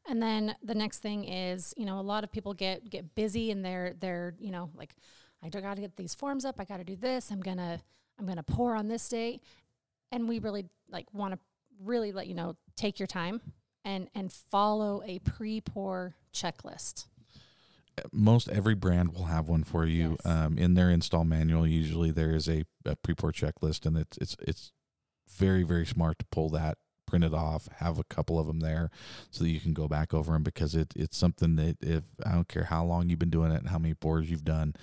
And 0.08 0.22
then 0.22 0.56
the 0.64 0.76
next 0.76 1.00
thing 1.00 1.26
is, 1.26 1.74
you 1.76 1.86
know, 1.86 2.00
a 2.00 2.02
lot 2.02 2.24
of 2.24 2.32
people 2.32 2.54
get 2.54 2.90
get 2.90 3.16
busy 3.16 3.52
and 3.52 3.64
they're 3.64 3.94
they're, 4.00 4.36
you 4.40 4.52
know, 4.52 4.70
like 4.76 4.96
I 5.44 5.50
got 5.50 5.76
to 5.76 5.82
get 5.82 5.96
these 5.98 6.16
forms 6.16 6.46
up, 6.46 6.60
I 6.60 6.66
got 6.66 6.78
to 6.78 6.84
do 6.84 6.96
this, 6.96 7.32
I'm 7.32 7.42
going 7.42 7.58
to 7.58 7.80
I'm 8.18 8.26
going 8.26 8.38
to 8.38 8.44
pour 8.44 8.76
on 8.76 8.88
this 8.88 9.08
day. 9.10 9.42
And 10.12 10.30
we 10.30 10.40
really 10.40 10.66
like 10.90 11.14
want 11.14 11.34
to 11.34 11.40
really 11.84 12.12
let 12.12 12.28
you 12.28 12.34
know 12.34 12.56
take 12.76 13.00
your 13.00 13.08
time 13.08 13.42
and 13.86 14.10
and 14.16 14.32
follow 14.32 15.02
a 15.06 15.20
pre-pour 15.20 16.16
checklist 16.34 17.06
most 18.12 18.48
every 18.50 18.76
brand 18.76 19.14
will 19.14 19.26
have 19.26 19.48
one 19.50 19.64
for 19.64 19.86
you 19.86 20.18
Yes. 20.24 20.26
um, 20.26 20.58
in 20.58 20.76
their 20.76 20.90
install 20.92 21.24
manual. 21.24 21.66
Usually 21.66 22.12
there 22.12 22.36
is 22.36 22.48
a, 22.48 22.64
a 22.86 22.96
pre-pour 22.96 23.32
checklist, 23.32 23.86
and 23.86 23.98
it's 23.98 24.18
it's 24.18 24.36
it's 24.40 24.72
very 25.28 25.64
very 25.64 25.86
smart 25.86 26.20
to 26.20 26.26
pull 26.32 26.50
that, 26.50 26.78
print 27.08 27.24
it 27.26 27.34
off, 27.34 27.68
have 27.78 27.98
a 27.98 28.04
couple 28.04 28.38
of 28.38 28.46
them 28.46 28.60
there, 28.60 28.92
so 29.32 29.44
that 29.44 29.50
you 29.50 29.60
can 29.60 29.74
go 29.74 29.88
back 29.88 30.14
over 30.14 30.34
them 30.34 30.44
because 30.44 30.76
it 30.76 30.94
it's 30.96 31.18
something 31.18 31.56
that 31.56 31.78
if 31.82 32.04
I 32.24 32.34
don't 32.34 32.48
care 32.48 32.66
how 32.66 32.86
long 32.86 33.10
you've 33.10 33.18
been 33.18 33.32
doing 33.32 33.52
it 33.52 33.62
and 33.62 33.70
how 33.70 33.80
many 33.80 33.96
pours 33.96 34.30
you've 34.30 34.46
done. 34.46 34.76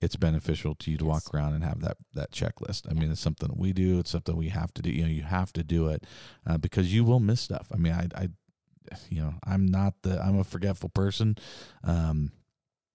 It's 0.00 0.16
beneficial 0.16 0.74
to 0.76 0.90
you 0.90 0.98
to 0.98 1.04
walk 1.04 1.34
around 1.34 1.54
and 1.54 1.64
have 1.64 1.80
that 1.80 1.96
that 2.14 2.30
checklist. 2.30 2.88
I 2.88 2.94
mean, 2.94 3.10
it's 3.10 3.20
something 3.20 3.48
that 3.48 3.58
we 3.58 3.72
do. 3.72 3.98
It's 3.98 4.10
something 4.10 4.36
we 4.36 4.48
have 4.50 4.72
to 4.74 4.82
do. 4.82 4.90
You 4.90 5.02
know, 5.02 5.08
you 5.10 5.22
have 5.22 5.52
to 5.54 5.64
do 5.64 5.88
it 5.88 6.04
uh, 6.46 6.58
because 6.58 6.94
you 6.94 7.04
will 7.04 7.20
miss 7.20 7.40
stuff. 7.40 7.68
I 7.74 7.78
mean, 7.78 7.92
I, 7.92 8.08
I, 8.14 8.28
you 9.10 9.20
know, 9.20 9.34
I'm 9.44 9.66
not 9.66 9.94
the 10.02 10.20
I'm 10.22 10.38
a 10.38 10.44
forgetful 10.44 10.90
person. 10.90 11.36
Um, 11.82 12.32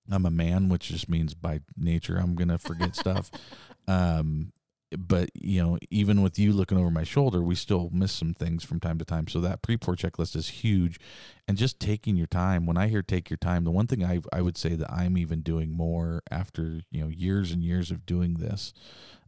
I'm 0.09 0.25
a 0.25 0.31
man, 0.31 0.69
which 0.69 0.89
just 0.89 1.09
means 1.09 1.33
by 1.33 1.59
nature 1.77 2.17
I'm 2.17 2.35
gonna 2.35 2.57
forget 2.57 2.95
stuff. 2.95 3.31
Um, 3.85 4.52
but 4.97 5.29
you 5.33 5.61
know, 5.61 5.77
even 5.89 6.21
with 6.21 6.37
you 6.39 6.53
looking 6.53 6.77
over 6.77 6.91
my 6.91 7.03
shoulder, 7.03 7.41
we 7.41 7.55
still 7.55 7.89
miss 7.91 8.11
some 8.11 8.33
things 8.33 8.63
from 8.63 8.79
time 8.79 8.97
to 8.99 9.05
time. 9.05 9.27
So 9.27 9.39
that 9.41 9.61
pre-pour 9.61 9.95
checklist 9.95 10.35
is 10.35 10.49
huge, 10.49 10.99
and 11.47 11.57
just 11.57 11.79
taking 11.79 12.15
your 12.15 12.27
time. 12.27 12.65
When 12.65 12.77
I 12.77 12.87
hear 12.87 13.01
take 13.01 13.29
your 13.29 13.37
time, 13.37 13.63
the 13.63 13.71
one 13.71 13.87
thing 13.87 14.03
I 14.03 14.21
I 14.31 14.41
would 14.41 14.57
say 14.57 14.75
that 14.75 14.91
I'm 14.91 15.17
even 15.17 15.41
doing 15.41 15.71
more 15.71 16.21
after 16.31 16.81
you 16.91 17.01
know 17.01 17.09
years 17.09 17.51
and 17.51 17.63
years 17.63 17.91
of 17.91 18.05
doing 18.05 18.35
this. 18.35 18.73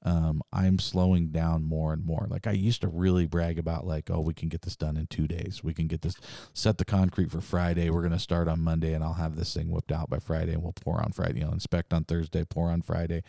Um, 0.04 0.43
I'm 0.54 0.78
slowing 0.78 1.30
down 1.30 1.63
more 1.63 1.91
and 1.91 2.06
more. 2.06 2.28
Like 2.30 2.45
I 2.45 2.51
used 2.51 2.82
to 2.82 2.88
really 2.88 3.25
brag 3.25 3.58
about, 3.58 3.88
like, 3.88 4.12
oh, 4.12 4.19
we 4.19 4.36
can 4.36 4.49
get 4.49 4.62
this 4.62 4.75
done 4.75 4.97
in 4.97 5.08
two 5.08 5.28
days. 5.28 5.63
We 5.63 5.73
can 5.73 5.88
get 5.88 6.04
this 6.04 6.15
set 6.54 6.78
the 6.78 6.86
concrete 6.86 7.32
for 7.32 7.41
Friday. 7.41 7.89
We're 7.89 8.04
gonna 8.04 8.19
start 8.19 8.47
on 8.47 8.60
Monday, 8.60 8.93
and 8.93 9.04
I'll 9.04 9.13
have 9.13 9.36
this 9.36 9.56
thing 9.56 9.71
whipped 9.71 9.91
out 9.91 10.10
by 10.12 10.19
Friday, 10.19 10.54
and 10.54 10.62
we'll 10.62 10.73
pour 10.73 11.01
on 11.01 11.12
Friday. 11.12 11.39
You 11.39 11.45
know, 11.45 11.51
inspect 11.51 11.91
on 11.91 12.04
Thursday, 12.04 12.45
pour 12.45 12.69
on 12.69 12.84
Friday. 12.84 13.23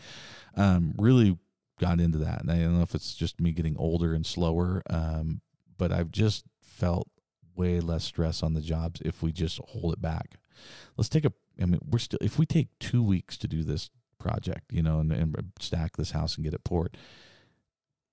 Um, 0.55 0.93
really 0.99 1.39
got 1.79 1.99
into 1.99 2.17
that, 2.19 2.41
and 2.41 2.51
I 2.51 2.59
don't 2.59 2.77
know 2.77 2.83
if 2.83 2.95
it's 2.95 3.13
just 3.15 3.39
me 3.39 3.51
getting 3.51 3.77
older 3.77 4.13
and 4.13 4.25
slower, 4.25 4.81
um, 4.89 5.41
but 5.77 5.91
I've 5.91 6.11
just 6.11 6.45
felt 6.61 7.07
way 7.55 7.79
less 7.79 8.03
stress 8.03 8.43
on 8.43 8.53
the 8.53 8.61
jobs 8.61 9.01
if 9.03 9.23
we 9.23 9.31
just 9.31 9.59
hold 9.69 9.93
it 9.93 10.01
back. 10.01 10.35
Let's 10.95 11.09
take 11.09 11.25
a. 11.25 11.33
I 11.61 11.65
mean, 11.65 11.79
we're 11.85 11.99
still 11.99 12.19
if 12.21 12.37
we 12.37 12.45
take 12.45 12.67
two 12.79 13.03
weeks 13.03 13.37
to 13.37 13.47
do 13.47 13.63
this 13.63 13.89
project, 14.19 14.71
you 14.71 14.83
know, 14.83 14.99
and, 14.99 15.11
and 15.11 15.51
stack 15.59 15.97
this 15.97 16.11
house 16.11 16.35
and 16.35 16.43
get 16.43 16.53
it 16.53 16.63
poured, 16.63 16.97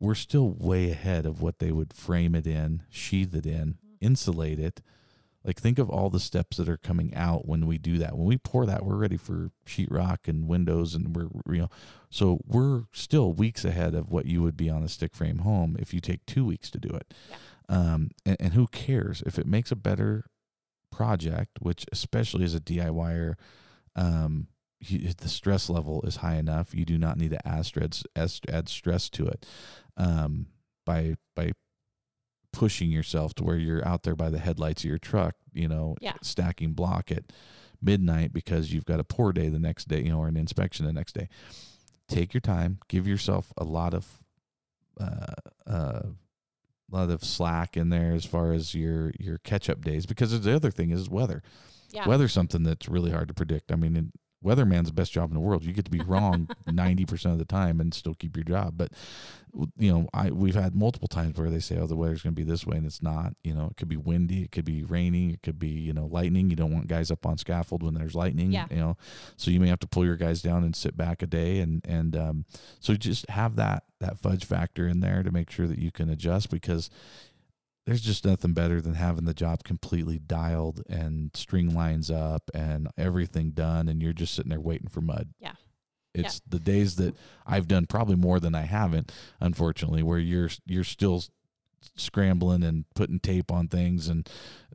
we're 0.00 0.14
still 0.14 0.50
way 0.50 0.90
ahead 0.90 1.26
of 1.26 1.40
what 1.40 1.58
they 1.58 1.72
would 1.72 1.92
frame 1.92 2.34
it 2.34 2.46
in, 2.46 2.82
sheathe 2.90 3.34
it 3.34 3.46
in, 3.46 3.78
insulate 4.00 4.58
it. 4.58 4.80
Like 5.44 5.60
think 5.60 5.78
of 5.78 5.90
all 5.90 6.08
the 6.08 6.20
steps 6.20 6.56
that 6.56 6.68
are 6.68 6.78
coming 6.78 7.14
out 7.14 7.46
when 7.46 7.66
we 7.66 7.76
do 7.78 7.98
that. 7.98 8.16
When 8.16 8.26
we 8.26 8.38
pour 8.38 8.64
that, 8.66 8.84
we're 8.84 8.96
ready 8.96 9.18
for 9.18 9.50
sheetrock 9.66 10.26
and 10.26 10.48
windows, 10.48 10.94
and 10.94 11.14
we're 11.14 11.28
you 11.52 11.62
know, 11.62 11.70
so 12.10 12.40
we're 12.46 12.84
still 12.92 13.32
weeks 13.32 13.64
ahead 13.64 13.94
of 13.94 14.10
what 14.10 14.26
you 14.26 14.42
would 14.42 14.56
be 14.56 14.70
on 14.70 14.82
a 14.82 14.88
stick 14.88 15.14
frame 15.14 15.38
home 15.38 15.76
if 15.78 15.92
you 15.92 16.00
take 16.00 16.24
two 16.26 16.44
weeks 16.44 16.70
to 16.70 16.78
do 16.78 16.88
it. 16.88 17.12
Yeah. 17.30 17.36
Um, 17.66 18.10
and, 18.24 18.36
and 18.40 18.52
who 18.54 18.66
cares 18.66 19.22
if 19.26 19.38
it 19.38 19.46
makes 19.46 19.70
a 19.70 19.76
better 19.76 20.26
project, 20.90 21.58
which 21.60 21.84
especially 21.92 22.44
as 22.44 22.54
a 22.54 22.60
DIYer, 22.60 23.34
um, 23.96 24.48
you, 24.80 25.12
the 25.12 25.28
stress 25.28 25.68
level 25.68 26.02
is 26.02 26.16
high 26.16 26.36
enough. 26.36 26.74
You 26.74 26.84
do 26.84 26.98
not 26.98 27.18
need 27.18 27.30
to 27.30 27.48
add 27.48 27.66
stress, 27.66 28.04
add 28.16 28.68
stress 28.68 29.08
to 29.10 29.26
it 29.26 29.46
um, 29.96 30.46
by 30.84 31.16
by 31.34 31.52
pushing 32.54 32.90
yourself 32.90 33.34
to 33.34 33.44
where 33.44 33.56
you're 33.56 33.86
out 33.86 34.02
there 34.04 34.16
by 34.16 34.30
the 34.30 34.38
headlights 34.38 34.84
of 34.84 34.88
your 34.88 34.98
truck, 34.98 35.34
you 35.52 35.68
know, 35.68 35.96
Yeah. 36.00 36.14
stacking 36.22 36.72
block 36.72 37.10
at 37.12 37.24
midnight 37.82 38.32
because 38.32 38.72
you've 38.72 38.84
got 38.86 39.00
a 39.00 39.04
pour 39.04 39.32
day 39.32 39.48
the 39.48 39.58
next 39.58 39.88
day, 39.88 40.02
you 40.02 40.08
know, 40.10 40.18
or 40.20 40.28
an 40.28 40.36
inspection 40.36 40.86
the 40.86 40.92
next 40.92 41.12
day. 41.14 41.28
Take 42.08 42.32
your 42.34 42.40
time, 42.40 42.78
give 42.88 43.06
yourself 43.06 43.52
a 43.58 43.64
lot 43.64 43.92
of 43.94 44.22
uh, 45.00 45.34
uh, 45.66 46.02
a 46.06 46.96
lot 46.96 47.10
of 47.10 47.24
slack 47.24 47.76
in 47.76 47.88
there 47.88 48.12
as 48.12 48.24
far 48.24 48.52
as 48.52 48.74
your 48.74 49.10
your 49.18 49.38
catch 49.38 49.68
up 49.68 49.82
days 49.84 50.06
because 50.06 50.38
the 50.40 50.54
other 50.54 50.70
thing 50.70 50.90
is 50.90 51.08
weather. 51.10 51.42
yeah 51.90 52.06
Weather's 52.06 52.32
something 52.32 52.62
that's 52.62 52.88
really 52.88 53.10
hard 53.10 53.28
to 53.28 53.34
predict. 53.34 53.72
I 53.72 53.76
mean, 53.76 54.12
weatherman's 54.44 54.88
the 54.88 54.94
best 54.94 55.12
job 55.12 55.30
in 55.30 55.34
the 55.34 55.40
world. 55.40 55.64
You 55.64 55.72
get 55.72 55.84
to 55.86 55.90
be 55.90 56.02
wrong 56.02 56.48
ninety 56.66 57.04
percent 57.04 57.32
of 57.32 57.38
the 57.38 57.44
time 57.44 57.80
and 57.80 57.92
still 57.94 58.14
keep 58.14 58.36
your 58.36 58.44
job. 58.44 58.74
But 58.76 58.92
you 59.78 59.92
know, 59.92 60.08
I 60.12 60.30
we've 60.30 60.54
had 60.54 60.74
multiple 60.74 61.08
times 61.08 61.38
where 61.38 61.50
they 61.50 61.60
say, 61.60 61.78
"Oh, 61.78 61.86
the 61.86 61.96
weather's 61.96 62.22
going 62.22 62.34
to 62.34 62.40
be 62.40 62.48
this 62.48 62.66
way," 62.66 62.76
and 62.76 62.86
it's 62.86 63.02
not. 63.02 63.34
You 63.42 63.54
know, 63.54 63.68
it 63.70 63.76
could 63.76 63.88
be 63.88 63.96
windy, 63.96 64.42
it 64.42 64.52
could 64.52 64.64
be 64.64 64.82
raining, 64.84 65.30
it 65.30 65.42
could 65.42 65.58
be 65.58 65.68
you 65.68 65.92
know 65.92 66.06
lightning. 66.06 66.50
You 66.50 66.56
don't 66.56 66.72
want 66.72 66.88
guys 66.88 67.10
up 67.10 67.24
on 67.26 67.38
scaffold 67.38 67.82
when 67.82 67.94
there's 67.94 68.14
lightning. 68.14 68.52
Yeah. 68.52 68.66
You 68.70 68.76
know, 68.76 68.96
so 69.36 69.50
you 69.50 69.60
may 69.60 69.68
have 69.68 69.80
to 69.80 69.86
pull 69.86 70.04
your 70.04 70.16
guys 70.16 70.42
down 70.42 70.64
and 70.64 70.74
sit 70.74 70.96
back 70.96 71.22
a 71.22 71.26
day, 71.26 71.60
and 71.60 71.84
and 71.86 72.16
um, 72.16 72.44
so 72.80 72.94
just 72.94 73.28
have 73.30 73.56
that 73.56 73.84
that 74.00 74.18
fudge 74.18 74.44
factor 74.44 74.86
in 74.86 75.00
there 75.00 75.22
to 75.22 75.30
make 75.30 75.50
sure 75.50 75.66
that 75.66 75.78
you 75.78 75.90
can 75.90 76.10
adjust 76.10 76.50
because 76.50 76.90
there's 77.86 78.00
just 78.00 78.24
nothing 78.24 78.52
better 78.52 78.80
than 78.80 78.94
having 78.94 79.24
the 79.24 79.34
job 79.34 79.62
completely 79.62 80.18
dialed 80.18 80.82
and 80.88 81.30
string 81.34 81.74
lines 81.74 82.10
up 82.10 82.50
and 82.54 82.88
everything 82.96 83.50
done 83.50 83.88
and 83.88 84.02
you're 84.02 84.12
just 84.12 84.34
sitting 84.34 84.50
there 84.50 84.60
waiting 84.60 84.88
for 84.88 85.00
mud. 85.00 85.28
Yeah. 85.38 85.52
It's 86.14 86.40
the 86.48 86.60
days 86.60 86.96
that 86.96 87.16
I've 87.44 87.66
done 87.66 87.86
probably 87.86 88.14
more 88.14 88.38
than 88.38 88.54
I 88.54 88.62
haven't, 88.62 89.10
unfortunately, 89.40 90.04
where 90.04 90.18
you're 90.18 90.50
you're 90.64 90.84
still 90.84 91.24
scrambling 91.96 92.62
and 92.62 92.84
putting 92.94 93.18
tape 93.18 93.50
on 93.50 93.66
things 93.66 94.08
and 94.08 94.28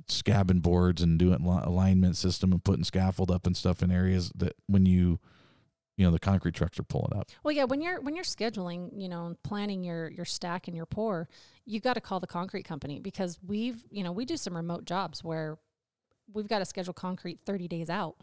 scabbing 0.08 0.62
boards 0.62 1.02
and 1.02 1.18
doing 1.18 1.46
alignment 1.46 2.18
system 2.18 2.52
and 2.52 2.64
putting 2.64 2.84
scaffold 2.84 3.32
up 3.32 3.48
and 3.48 3.56
stuff 3.56 3.82
in 3.82 3.90
areas 3.90 4.32
that 4.36 4.54
when 4.68 4.86
you 4.86 5.20
you 6.00 6.06
know 6.06 6.12
the 6.12 6.20
concrete 6.20 6.56
trucks 6.56 6.80
are 6.80 6.84
pulling 6.84 7.12
up. 7.14 7.30
Well, 7.44 7.52
yeah, 7.52 7.66
when 7.66 7.82
you're 7.82 8.00
when 8.00 8.16
you're 8.16 8.24
scheduling, 8.24 8.90
you 8.96 9.10
know, 9.10 9.36
planning 9.44 9.84
your 9.84 10.10
your 10.10 10.24
stack 10.24 10.70
and 10.70 10.78
your 10.78 10.86
pour, 10.86 11.28
you 11.66 11.82
got 11.82 11.96
to 11.96 12.02
call 12.02 12.22
the 12.22 12.28
concrete 12.28 12.64
company 12.64 13.02
because 13.02 13.38
we've, 13.46 13.84
you 13.92 14.02
know, 14.02 14.14
we 14.14 14.24
do 14.24 14.38
some 14.38 14.56
remote 14.56 14.86
jobs 14.86 15.26
where 15.26 15.58
we've 16.32 16.48
got 16.48 16.60
to 16.60 16.66
schedule 16.66 16.94
concrete 16.94 17.40
30 17.46 17.68
days 17.68 17.90
out. 17.90 18.16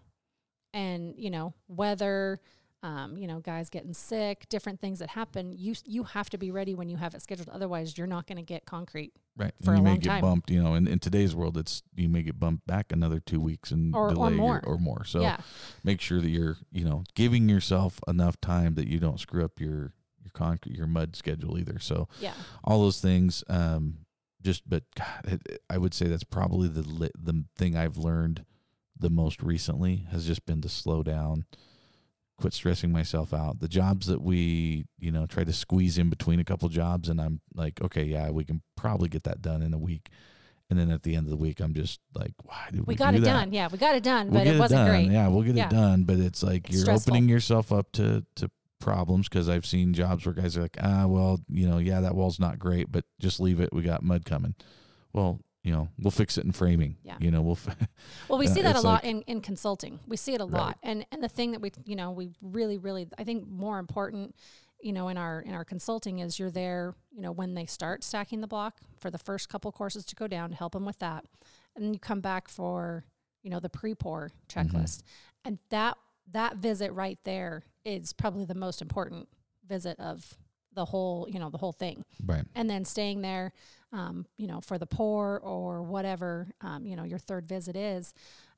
And, 0.73 1.15
you 1.19 1.29
know, 1.29 1.53
weather, 1.69 2.41
um, 2.87 3.17
you 3.17 3.27
know, 3.27 3.41
guys 3.41 3.69
getting 3.69 3.93
sick, 3.93 4.49
different 4.49 4.81
things 4.81 5.01
that 5.01 5.09
happen, 5.11 5.53
you 5.53 5.75
you 5.85 6.05
have 6.05 6.31
to 6.31 6.39
be 6.39 6.51
ready 6.53 6.75
when 6.75 6.89
you 6.89 6.97
have 6.97 7.15
it 7.15 7.23
scheduled. 7.23 7.49
Otherwise, 7.49 7.99
you're 7.99 8.07
not 8.07 8.27
going 8.29 8.37
to 8.37 8.45
get 8.45 8.65
concrete 8.65 9.13
Right. 9.37 9.53
For 9.65 9.71
and 9.73 9.79
a 9.79 9.81
you 9.81 9.83
may 9.85 9.91
long 9.91 9.99
get 9.99 10.09
time. 10.11 10.21
bumped, 10.23 10.51
you 10.51 10.63
know, 10.63 10.75
in, 10.75 10.87
in 10.87 10.99
today's 11.01 11.35
world 11.35 11.57
it's 11.59 11.83
you 11.97 12.09
may 12.09 12.23
get 12.23 12.39
bumped 12.39 12.67
back 12.67 12.93
another 12.93 13.19
two 13.21 13.41
weeks 13.41 13.71
and 13.73 13.95
Or- 13.95 14.09
or 14.11 14.15
delay 14.15 14.35
your- 14.37 14.63
or 14.65 14.79
more. 14.79 15.05
So 15.05 15.21
yeah. 15.21 15.39
make 15.85 16.01
sure 16.01 16.21
that 16.21 16.29
you're, 16.31 16.57
you 16.71 16.85
know, 16.85 17.03
giving 17.15 17.49
yourself 17.49 17.99
enough 18.07 18.41
time 18.41 18.75
that 18.77 18.87
you 18.87 18.99
don't 19.01 19.19
screw 19.21 19.45
up 19.45 19.59
your 19.61 19.93
your 20.23 20.31
concrete 20.33 20.77
your 20.77 20.87
mud 20.87 21.17
schedule 21.17 21.59
either. 21.59 21.79
So 21.81 22.09
Yeah. 22.21 22.35
all 22.65 22.81
those 22.83 23.01
things, 23.01 23.43
um, 23.49 23.99
just 24.43 24.69
but 24.69 24.85
God, 24.97 25.41
I 25.69 25.79
would 25.79 25.93
say 25.95 26.07
that's 26.07 26.25
probably 26.25 26.69
the 26.69 26.83
the 26.83 27.45
thing 27.57 27.77
I've 27.77 27.97
learned 27.99 28.45
the 28.99 29.11
most 29.11 29.43
recently 29.43 30.07
has 30.13 30.25
just 30.27 30.47
been 30.47 30.61
to 30.63 30.69
slow 30.69 31.03
down, 31.03 31.45
quit 32.39 32.53
stressing 32.53 32.93
myself 32.93 33.33
out. 33.33 33.61
The 33.61 33.69
jobs 33.69 34.07
that 34.07 34.21
we, 34.21 34.87
you 34.99 35.11
know, 35.11 35.27
try 35.27 35.45
to 35.45 35.53
squeeze 35.53 35.97
in 35.99 36.11
between 36.11 36.39
a 36.41 36.45
couple 36.45 36.69
jobs, 36.69 37.09
and 37.09 37.21
I'm 37.21 37.41
like, 37.55 37.81
okay, 37.81 38.05
yeah, 38.05 38.31
we 38.31 38.45
can 38.45 38.63
probably 38.77 39.09
get 39.09 39.25
that 39.25 39.41
done 39.43 39.63
in 39.63 39.73
a 39.73 39.79
week. 39.79 40.09
And 40.69 40.79
then 40.79 40.91
at 40.91 41.05
the 41.05 41.15
end 41.15 41.27
of 41.27 41.31
the 41.31 41.37
week, 41.37 41.61
I'm 41.61 41.75
just 41.75 42.01
like, 42.15 42.33
why 42.43 42.67
did 42.73 42.81
we, 42.81 42.93
We 42.93 42.95
got 42.97 43.13
do 43.13 43.19
it 43.19 43.21
that? 43.21 43.27
done. 43.33 43.53
Yeah, 43.53 43.69
we 43.71 43.79
got 43.79 43.95
it 43.95 44.03
done, 44.03 44.31
We'll 44.31 44.41
but 44.41 44.45
get 44.45 44.57
it 44.57 44.59
wasn't 44.59 44.79
done. 44.81 44.89
great. 44.91 45.11
Yeah, 45.13 45.29
we'll 45.29 45.43
get 45.45 45.55
Yeah. 45.55 45.67
it 45.67 45.71
done. 45.71 46.03
But 46.05 46.19
it's 46.19 46.43
like 46.43 46.65
It's 46.67 46.75
you're 46.75 46.83
stressful. 46.83 47.13
opening 47.13 47.29
yourself 47.29 47.73
up 47.73 47.93
to 47.93 48.25
to 48.37 48.51
problems 48.81 49.29
because 49.29 49.49
I've 49.49 49.65
seen 49.65 49.95
jobs 49.95 50.27
where 50.27 50.35
guys 50.35 50.57
are 50.57 50.63
like, 50.63 50.77
ah, 50.83 51.07
well, 51.07 51.41
you 51.49 51.67
know, 51.69 51.79
yeah, 51.79 52.01
that 52.01 52.15
wall's 52.15 52.39
not 52.41 52.59
great, 52.59 52.91
but 52.93 53.05
just 53.21 53.39
leave 53.41 53.59
it. 53.61 53.73
We 53.73 53.83
got 53.83 54.03
mud 54.03 54.25
coming. 54.27 54.55
Well, 55.13 55.41
you 55.67 55.73
know, 55.73 55.89
we'll 55.99 56.13
fix 56.13 56.39
it 56.39 56.45
in 56.45 56.53
framing. 56.53 56.97
Yeah. 57.03 57.17
You 57.19 57.33
know, 57.33 57.43
we'll. 57.43 57.59
F- 57.67 57.77
Well, 58.29 58.39
we 58.39 58.47
see 58.55 58.61
uh, 58.61 58.63
that 58.63 58.77
a 58.77 58.81
lot 58.81 59.03
like- 59.03 59.13
in, 59.13 59.23
in 59.23 59.41
consulting. 59.41 59.99
We 60.07 60.17
see 60.17 60.33
it 60.33 60.41
a 60.41 60.45
Right. 60.45 60.61
lot, 60.61 60.79
and 60.81 61.05
and 61.11 61.25
the 61.25 61.29
thing 61.29 61.51
that 61.51 61.61
we 61.61 61.73
you 61.85 61.97
know 61.97 62.13
we 62.13 62.31
really 62.41 62.79
really 62.79 63.09
I 63.19 63.25
think 63.25 63.49
more 63.49 63.81
important, 63.81 64.37
you 64.81 64.93
know, 64.93 65.09
in 65.09 65.19
our 65.19 65.41
in 65.41 65.55
our 65.55 65.65
consulting 65.65 66.21
is 66.21 66.39
you're 66.39 66.53
there, 66.53 66.95
you 67.11 67.21
know, 67.21 67.33
when 67.33 67.55
they 67.55 67.67
start 67.67 68.05
stacking 68.05 68.41
the 68.43 68.47
block 68.47 68.79
for 69.01 69.11
the 69.11 69.19
first 69.19 69.49
couple 69.49 69.73
courses 69.73 70.05
to 70.07 70.15
go 70.15 70.29
down 70.29 70.51
to 70.51 70.57
help 70.57 70.73
them 70.73 70.85
with 70.87 71.01
that, 71.01 71.25
and 71.75 71.85
then 71.85 71.93
you 71.93 71.99
come 71.99 72.21
back 72.21 72.49
for 72.49 73.05
you 73.43 73.51
know 73.51 73.59
the 73.59 73.69
pre 73.69 73.93
pour 73.97 74.29
mm-hmm. 74.49 74.61
checklist, 74.77 75.03
and 75.45 75.59
that 75.71 75.97
that 76.31 76.59
visit 76.59 76.93
right 76.93 77.19
there 77.25 77.65
is 77.85 78.13
probably 78.13 78.45
the 78.45 78.55
most 78.55 78.81
important 78.81 79.29
visit 79.67 79.99
of 79.99 80.37
the 80.75 80.85
whole 80.85 81.27
you 81.29 81.41
know 81.41 81.51
the 81.51 81.59
whole 81.59 81.73
thing 81.73 82.05
Right. 82.25 82.45
and 82.55 82.69
then 82.71 82.85
staying 82.85 83.23
there, 83.23 83.53
um, 83.93 84.27
you 84.37 84.47
know, 84.47 84.61
for 84.61 84.79
the 84.79 84.87
pour 84.87 85.41
or 85.41 85.83
whatever, 85.83 86.49
um, 86.61 86.87
you 86.87 86.97
know, 86.97 87.05
your 87.05 87.19
third 87.19 87.47
visit 87.47 87.77
is, 87.77 88.13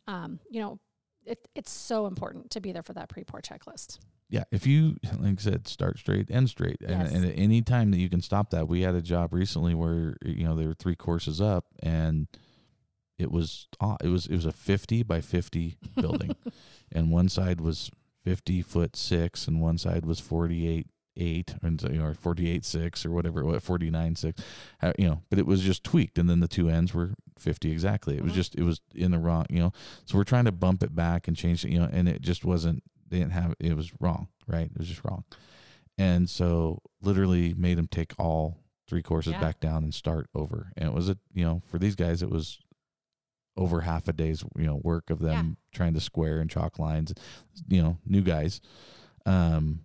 um, 0.06 0.40
you 0.50 0.60
know, 0.60 0.78
it, 1.24 1.46
it's 1.54 1.70
so 1.70 2.06
important 2.06 2.50
to 2.52 2.60
be 2.60 2.72
there 2.72 2.82
for 2.82 2.94
that 2.94 3.08
pre-pour 3.08 3.40
checklist. 3.40 3.98
Yeah, 4.30 4.44
if 4.50 4.66
you 4.66 4.96
like 5.20 5.38
I 5.38 5.42
said, 5.42 5.66
start 5.68 5.98
straight, 5.98 6.30
end 6.30 6.50
straight, 6.50 6.78
and, 6.80 7.02
Yes. 7.02 7.12
and 7.12 7.24
at 7.24 7.32
any 7.38 7.62
time 7.62 7.90
that 7.92 7.98
you 7.98 8.10
can 8.10 8.20
stop 8.20 8.50
that. 8.50 8.68
We 8.68 8.82
had 8.82 8.94
a 8.94 9.00
job 9.02 9.32
recently 9.32 9.74
where 9.74 10.16
you 10.22 10.44
know 10.44 10.54
there 10.54 10.68
were 10.68 10.74
three 10.74 10.96
courses 10.96 11.40
up, 11.40 11.64
and 11.82 12.28
it 13.18 13.30
was 13.32 13.68
it 14.02 14.08
was 14.08 14.26
it 14.26 14.34
was 14.34 14.44
a 14.44 14.52
fifty 14.52 15.02
by 15.02 15.22
fifty 15.22 15.78
building, 15.96 16.36
and 16.92 17.10
one 17.10 17.30
side 17.30 17.60
was 17.62 17.90
fifty 18.22 18.60
foot 18.60 18.96
six, 18.96 19.48
and 19.48 19.62
one 19.62 19.78
side 19.78 20.04
was 20.04 20.20
forty 20.20 20.68
eight 20.68 20.88
eight, 21.18 21.54
and 21.62 21.82
you 21.82 21.98
know, 21.98 22.04
or 22.06 22.14
forty 22.14 22.48
eight 22.50 22.64
six, 22.64 23.04
or 23.04 23.10
whatever, 23.10 23.44
what 23.44 23.62
forty 23.62 23.90
nine 23.90 24.16
six, 24.16 24.42
uh, 24.82 24.92
you 24.98 25.08
know. 25.08 25.22
But 25.30 25.38
it 25.38 25.46
was 25.46 25.62
just 25.62 25.84
tweaked, 25.84 26.18
and 26.18 26.28
then 26.30 26.40
the 26.40 26.48
two 26.48 26.68
ends 26.68 26.94
were 26.94 27.14
fifty 27.38 27.70
exactly. 27.70 28.16
It 28.16 28.22
was 28.22 28.32
Mhm. 28.32 28.36
just 28.36 28.54
it 28.56 28.62
was 28.62 28.80
in 28.94 29.10
the 29.10 29.18
wrong, 29.18 29.46
you 29.50 29.58
know. 29.58 29.72
So 30.06 30.16
we're 30.16 30.24
trying 30.24 30.44
to 30.46 30.52
bump 30.52 30.82
it 30.82 30.94
back 30.94 31.28
and 31.28 31.36
change 31.36 31.64
it, 31.64 31.70
you 31.70 31.78
know, 31.78 31.88
and 31.92 32.08
it 32.08 32.22
just 32.22 32.44
wasn't. 32.44 32.82
They 33.08 33.18
didn't 33.18 33.32
have 33.32 33.54
it 33.58 33.74
was 33.76 33.90
wrong, 34.00 34.28
right? 34.46 34.66
It 34.70 34.78
was 34.78 34.88
just 34.88 35.04
wrong, 35.04 35.24
and 35.96 36.28
so 36.30 36.80
literally 37.00 37.54
made 37.54 37.78
them 37.78 37.88
take 37.88 38.12
all 38.18 38.58
three 38.86 39.02
courses 39.02 39.32
Yeah. 39.34 39.40
back 39.40 39.60
down 39.60 39.84
and 39.84 39.94
start 39.94 40.28
over. 40.34 40.72
And 40.76 40.88
it 40.88 40.94
was 40.94 41.08
a 41.08 41.18
you 41.34 41.44
know 41.44 41.62
for 41.66 41.78
these 41.78 41.94
guys 41.94 42.22
it 42.22 42.30
was 42.30 42.58
over 43.56 43.80
half 43.80 44.06
a 44.08 44.12
day's 44.12 44.44
you 44.56 44.64
know 44.66 44.76
work 44.84 45.10
of 45.10 45.18
them 45.18 45.56
trying 45.72 45.92
to 45.94 46.00
square 46.00 46.40
and 46.40 46.48
chalk 46.48 46.78
lines, 46.78 47.12
you 47.68 47.82
know, 47.82 47.98
new 48.06 48.22
guys. 48.22 48.60
Um, 49.26 49.80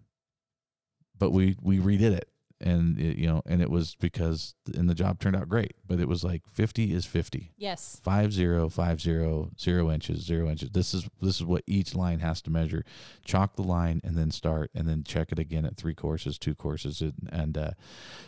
but 1.24 1.32
we 1.32 1.55
we 1.61 1.80
redid 1.80 2.11
it. 2.21 2.28
And 2.65 2.97
it, 2.97 3.17
you 3.17 3.28
know 3.28 3.41
and 3.45 3.61
it 3.61 3.69
was 3.69 3.95
because 3.99 4.55
and 4.74 4.89
the 4.89 4.95
job 4.95 5.19
turned 5.19 5.36
out 5.36 5.49
great 5.49 5.74
but 5.86 5.99
it 5.99 6.07
was 6.07 6.24
like 6.24 6.43
50 6.47 6.93
is 6.93 7.05
50 7.05 7.51
Yes. 7.57 7.99
five 8.01 8.32
zero 8.32 8.69
five 8.69 9.01
zero 9.01 9.49
zero 9.59 9.91
inches 9.91 10.24
zero 10.26 10.47
inches. 10.49 10.69
This 10.69 10.93
is 10.93 11.09
this 11.21 11.36
is 11.38 11.43
what 11.43 11.63
each 11.67 11.93
line 11.93 12.19
has 12.19 12.41
to 12.43 12.49
measure. 12.51 12.86
Chalk 13.26 13.55
the 13.57 13.63
line 13.63 13.99
and 14.05 14.15
then 14.15 14.32
start 14.32 14.71
and 14.74 14.88
then 14.88 15.03
check 15.03 15.34
it 15.34 15.39
again 15.39 15.65
at 15.65 15.76
three 15.76 15.95
courses 15.95 16.38
two 16.38 16.55
courses. 16.55 17.01
And, 17.01 17.13
and 17.32 17.57
uh 17.57 17.71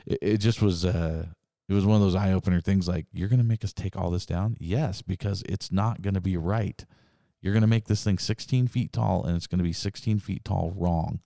it, 0.05 0.19
it 0.21 0.37
just 0.39 0.61
was 0.61 0.83
uh 0.83 1.27
it 1.69 1.73
was 1.73 1.85
one 1.85 1.95
of 1.95 2.01
those 2.01 2.15
eye-opener 2.15 2.59
things 2.59 2.87
like 2.89 3.05
you're 3.13 3.29
gonna 3.29 3.43
make 3.53 3.63
us 3.63 3.71
take 3.73 3.95
all 3.95 4.09
this 4.11 4.25
down? 4.25 4.57
Yes 4.59 5.01
because 5.01 5.43
it's 5.47 5.71
not 5.71 6.01
gonna 6.01 6.19
be 6.19 6.35
right. 6.35 6.83
You're 7.41 7.53
gonna 7.53 7.67
make 7.67 7.85
this 7.85 8.03
thing 8.03 8.17
16 8.17 8.67
feet 8.67 8.91
tall 8.91 9.23
and 9.23 9.37
it's 9.37 9.47
gonna 9.47 9.63
be 9.63 9.71
16 9.71 10.19
feet 10.19 10.43
tall 10.43 10.73
wrong 10.75 11.21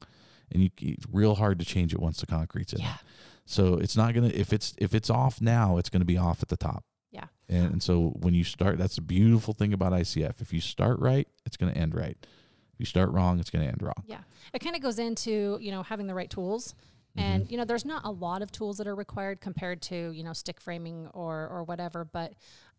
and 0.51 0.63
you 0.63 0.69
it's 0.79 1.05
real 1.11 1.35
hard 1.35 1.59
to 1.59 1.65
change 1.65 1.93
it 1.93 1.99
once 1.99 2.19
the 2.19 2.25
concrete's 2.25 2.73
in 2.73 2.79
Yeah. 2.81 2.97
so 3.45 3.75
it's 3.75 3.95
not 3.97 4.13
gonna 4.13 4.31
if 4.33 4.51
it's 4.53 4.73
if 4.77 4.93
it's 4.93 5.09
off 5.09 5.41
now, 5.41 5.77
it's 5.77 5.89
gonna 5.89 6.05
be 6.05 6.17
off 6.17 6.41
at 6.41 6.49
the 6.49 6.57
top. 6.57 6.83
Yeah. 7.11 7.25
And, 7.47 7.73
and 7.73 7.83
so 7.83 8.09
when 8.19 8.33
you 8.33 8.43
start, 8.43 8.77
that's 8.77 8.95
the 8.95 9.01
beautiful 9.01 9.53
thing 9.53 9.73
about 9.73 9.91
ICF. 9.93 10.41
If 10.41 10.53
you 10.53 10.61
start 10.61 10.99
right, 10.99 11.27
it's 11.45 11.57
gonna 11.57 11.71
end 11.73 11.95
right. 11.95 12.17
If 12.21 12.79
you 12.79 12.85
start 12.85 13.09
wrong, 13.11 13.39
it's 13.39 13.49
gonna 13.49 13.65
end 13.65 13.81
wrong. 13.81 14.03
Yeah. 14.05 14.19
It 14.53 14.59
kind 14.59 14.75
of 14.75 14.81
goes 14.81 14.99
into, 14.99 15.57
you 15.59 15.71
know, 15.71 15.83
having 15.83 16.07
the 16.07 16.13
right 16.15 16.29
tools. 16.29 16.75
And, 17.15 17.51
you 17.51 17.57
know, 17.57 17.65
there's 17.65 17.83
not 17.83 18.05
a 18.05 18.11
lot 18.11 18.41
of 18.41 18.49
tools 18.49 18.77
that 18.77 18.87
are 18.87 18.95
required 18.95 19.41
compared 19.41 19.81
to, 19.83 20.11
you 20.11 20.23
know, 20.23 20.31
stick 20.31 20.61
framing 20.61 21.07
or, 21.13 21.49
or 21.49 21.63
whatever, 21.63 22.05
but, 22.05 22.31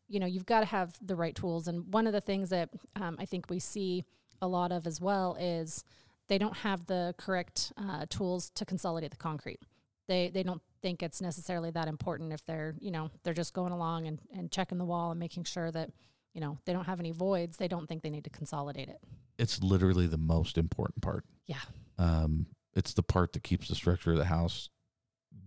you 0.08 0.18
know, 0.18 0.24
you've 0.24 0.46
got 0.46 0.60
to 0.60 0.66
have 0.66 0.96
the 1.02 1.14
right 1.14 1.34
tools. 1.34 1.68
And 1.68 1.92
one 1.92 2.06
of 2.06 2.14
the 2.14 2.22
things 2.22 2.48
that 2.48 2.70
um, 2.96 3.16
I 3.18 3.26
think 3.26 3.50
we 3.50 3.58
see 3.58 4.04
a 4.40 4.48
lot 4.48 4.72
of 4.72 4.86
as 4.86 4.98
well 4.98 5.36
is 5.38 5.84
they 6.30 6.38
don't 6.38 6.56
have 6.58 6.86
the 6.86 7.12
correct 7.18 7.72
uh, 7.76 8.06
tools 8.08 8.50
to 8.54 8.64
consolidate 8.64 9.10
the 9.10 9.16
concrete. 9.16 9.58
They, 10.06 10.30
they 10.32 10.44
don't 10.44 10.62
think 10.80 11.02
it's 11.02 11.20
necessarily 11.20 11.72
that 11.72 11.88
important 11.88 12.32
if 12.32 12.46
they're, 12.46 12.76
you 12.78 12.92
know, 12.92 13.10
they're 13.24 13.34
just 13.34 13.52
going 13.52 13.72
along 13.72 14.06
and, 14.06 14.20
and 14.32 14.50
checking 14.50 14.78
the 14.78 14.84
wall 14.84 15.10
and 15.10 15.18
making 15.18 15.42
sure 15.42 15.72
that, 15.72 15.90
you 16.32 16.40
know, 16.40 16.56
they 16.64 16.72
don't 16.72 16.86
have 16.86 17.00
any 17.00 17.10
voids. 17.10 17.56
They 17.56 17.66
don't 17.66 17.88
think 17.88 18.02
they 18.02 18.10
need 18.10 18.22
to 18.24 18.30
consolidate 18.30 18.88
it. 18.88 19.00
It's 19.38 19.60
literally 19.60 20.06
the 20.06 20.18
most 20.18 20.56
important 20.56 21.02
part. 21.02 21.24
Yeah. 21.46 21.62
Um, 21.98 22.46
it's 22.74 22.94
the 22.94 23.02
part 23.02 23.32
that 23.32 23.42
keeps 23.42 23.66
the 23.66 23.74
structure 23.74 24.12
of 24.12 24.18
the 24.18 24.24
house 24.26 24.68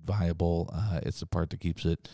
viable. 0.03 0.69
Uh, 0.73 0.99
it's 1.03 1.21
the 1.21 1.27
part 1.27 1.49
that 1.51 1.61
keeps 1.61 1.85
it 1.85 2.09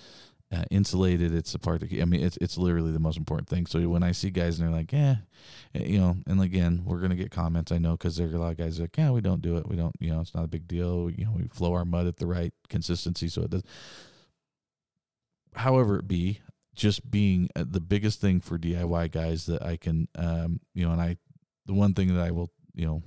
uh, 0.52 0.64
insulated. 0.72 1.34
It's 1.34 1.52
the 1.52 1.60
part 1.60 1.82
that 1.82 1.92
I 2.02 2.06
mean, 2.06 2.22
it's 2.22 2.38
it's 2.38 2.58
literally 2.58 2.92
the 2.92 3.00
most 3.00 3.18
important 3.18 3.48
thing. 3.50 3.66
So 3.68 3.80
when 3.88 4.04
I 4.04 4.12
see 4.14 4.30
guys 4.32 4.60
and 4.60 4.68
they're 4.68 4.76
like, 4.76 4.92
"Yeah," 4.92 5.18
you 5.74 6.00
know, 6.00 6.18
and 6.28 6.42
again, 6.42 6.82
we're 6.86 7.00
gonna 7.02 7.16
get 7.16 7.30
comments. 7.32 7.72
I 7.72 7.78
know 7.78 7.92
because 7.92 8.18
there 8.18 8.28
are 8.28 8.36
a 8.36 8.40
lot 8.40 8.52
of 8.52 8.58
guys 8.58 8.80
like, 8.80 8.98
"Yeah, 8.98 9.12
we 9.12 9.22
don't 9.22 9.42
do 9.42 9.58
it. 9.58 9.68
We 9.68 9.76
don't. 9.76 9.96
You 10.00 10.12
know, 10.12 10.22
it's 10.22 10.34
not 10.34 10.46
a 10.46 10.48
big 10.50 10.68
deal. 10.68 11.10
You 11.10 11.26
know, 11.26 11.34
we 11.36 11.48
flow 11.48 11.74
our 11.74 11.86
mud 11.86 12.08
at 12.08 12.18
the 12.18 12.28
right 12.28 12.54
consistency, 12.68 13.28
so 13.28 13.44
it 13.44 13.52
does." 13.52 13.64
However, 15.56 16.00
it 16.00 16.08
be 16.08 16.40
just 16.76 17.10
being 17.10 17.50
uh, 17.56 17.66
the 17.68 17.82
biggest 17.82 18.22
thing 18.22 18.40
for 18.40 18.58
DIY 18.58 19.12
guys 19.12 19.46
that 19.48 19.62
I 19.64 19.78
can, 19.78 20.08
um, 20.16 20.62
you 20.74 20.86
know, 20.86 20.92
and 20.94 21.02
I, 21.02 21.18
the 21.66 21.74
one 21.74 21.94
thing 21.94 22.14
that 22.16 22.24
I 22.26 22.32
will, 22.32 22.52
you 22.74 22.86
know, 22.86 23.04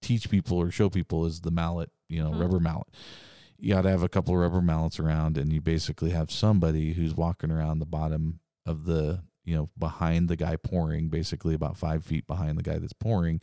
teach 0.00 0.30
people 0.30 0.56
or 0.56 0.70
show 0.70 0.88
people 0.88 1.26
is 1.26 1.40
the 1.40 1.50
mallet, 1.50 1.90
you 2.08 2.22
know, 2.22 2.30
Mhm. 2.30 2.40
rubber 2.40 2.60
mallet. 2.60 2.86
You 3.58 3.74
got 3.74 3.82
to 3.82 3.90
have 3.90 4.02
a 4.02 4.08
couple 4.08 4.34
of 4.34 4.40
rubber 4.40 4.60
mallets 4.62 5.00
around, 5.00 5.36
and 5.36 5.52
you 5.52 5.60
basically 5.60 6.10
have 6.10 6.30
somebody 6.30 6.92
who's 6.92 7.14
walking 7.14 7.50
around 7.50 7.78
the 7.80 7.86
bottom 7.86 8.40
of 8.64 8.84
the, 8.84 9.24
you 9.44 9.56
know, 9.56 9.70
behind 9.76 10.28
the 10.28 10.36
guy 10.36 10.56
pouring, 10.56 11.08
basically 11.08 11.54
about 11.54 11.76
five 11.76 12.04
feet 12.04 12.26
behind 12.26 12.56
the 12.56 12.62
guy 12.62 12.78
that's 12.78 12.92
pouring, 12.92 13.40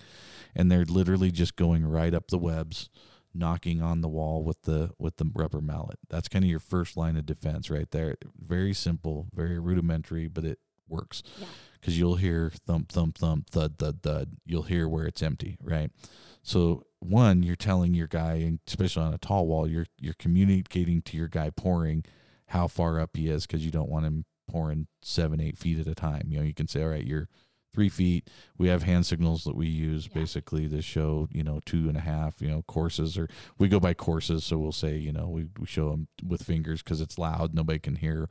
and 0.55 0.71
they're 0.71 0.85
literally 0.85 1.31
just 1.31 1.55
going 1.55 1.85
right 1.85 2.13
up 2.13 2.27
the 2.29 2.37
webs, 2.37 2.89
knocking 3.33 3.81
on 3.81 3.99
the 3.99 4.07
wall 4.07 4.43
with 4.43 4.61
the 4.61 4.91
with 4.97 5.17
the 5.17 5.29
rubber 5.33 5.59
mallet. 5.61 5.99
That's 6.09 6.29
kind 6.29 6.45
of 6.45 6.49
your 6.49 6.59
first 6.59 6.95
line 6.95 7.17
of 7.17 7.25
defense 7.25 7.69
right 7.69 7.89
there. 7.91 8.15
Very 8.39 8.73
simple, 8.73 9.27
very 9.33 9.59
rudimentary, 9.59 10.27
but 10.27 10.45
it 10.45 10.59
works 10.87 11.23
Yeah. 11.39 11.47
Because 11.85 11.99
you'll 11.99 12.15
hear 12.15 12.51
thump, 12.65 12.91
thump, 12.91 13.15
thump, 13.15 13.47
thud, 13.51 13.77
thud, 13.77 14.01
thud. 14.01 14.37
You'll 14.43 14.63
hear 14.63 14.89
where 14.89 15.05
it's 15.05 15.21
empty, 15.21 15.55
right? 15.61 15.91
So 16.41 16.87
one, 16.97 17.43
you're 17.43 17.55
telling 17.55 17.93
your 17.93 18.07
guy, 18.07 18.37
and 18.37 18.57
especially 18.65 19.03
on 19.03 19.13
a 19.13 19.19
tall 19.19 19.45
wall, 19.45 19.67
you're 19.67 19.85
you're 19.99 20.15
communicating 20.17 21.03
to 21.03 21.15
your 21.15 21.27
guy 21.27 21.51
pouring 21.51 22.03
how 22.47 22.67
far 22.67 22.99
up 22.99 23.11
he 23.15 23.29
is 23.29 23.45
because 23.45 23.63
you 23.63 23.69
don't 23.69 23.89
want 23.89 24.05
him 24.07 24.25
pouring 24.49 24.87
seven, 25.03 25.39
eight 25.39 25.59
feet 25.59 25.77
at 25.79 25.85
a 25.85 25.93
time. 25.93 26.23
You 26.29 26.39
know, 26.39 26.43
you 26.43 26.55
can 26.55 26.67
say, 26.67 26.81
all 26.81 26.89
right, 26.89 27.05
you're 27.05 27.29
three 27.71 27.89
feet. 27.89 28.29
We 28.57 28.67
have 28.69 28.81
hand 28.81 29.05
signals 29.05 29.43
that 29.43 29.55
we 29.55 29.67
use 29.67 30.07
Yeah. 30.07 30.21
basically 30.21 30.67
to 30.69 30.81
show, 30.81 31.27
you 31.31 31.43
know, 31.43 31.59
two 31.67 31.87
and 31.87 31.97
a 31.97 32.01
half, 32.01 32.41
you 32.41 32.47
know, 32.47 32.63
courses, 32.63 33.15
or 33.15 33.27
we 33.59 33.67
go 33.67 33.79
by 33.79 33.93
courses. 33.93 34.43
So 34.43 34.57
we'll 34.57 34.71
say, 34.71 34.97
you 34.97 35.11
know, 35.11 35.27
we, 35.27 35.49
we 35.59 35.67
show 35.67 35.91
them 35.91 36.07
with 36.25 36.41
fingers 36.41 36.81
because 36.81 36.99
it's 36.99 37.19
loud, 37.19 37.53
nobody 37.53 37.77
can 37.77 37.97
hear. 37.97 38.27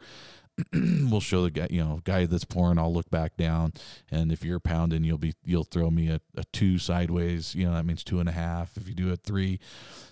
we'll 0.72 1.20
show 1.20 1.42
the 1.42 1.50
guy, 1.50 1.66
you 1.70 1.82
know, 1.82 2.00
guy 2.04 2.26
that's 2.26 2.44
pouring. 2.44 2.78
I'll 2.78 2.92
look 2.92 3.10
back 3.10 3.36
down, 3.36 3.72
and 4.10 4.30
if 4.30 4.44
you're 4.44 4.60
pounding, 4.60 5.02
you'll 5.02 5.18
be 5.18 5.34
you'll 5.44 5.64
throw 5.64 5.90
me 5.90 6.08
a, 6.08 6.20
a 6.36 6.44
two 6.52 6.78
sideways. 6.78 7.54
You 7.54 7.66
know, 7.66 7.74
that 7.74 7.84
means 7.84 8.04
two 8.04 8.20
and 8.20 8.28
a 8.28 8.32
half. 8.32 8.76
If 8.76 8.88
you 8.88 8.94
do 8.94 9.12
a 9.12 9.16
three, 9.16 9.58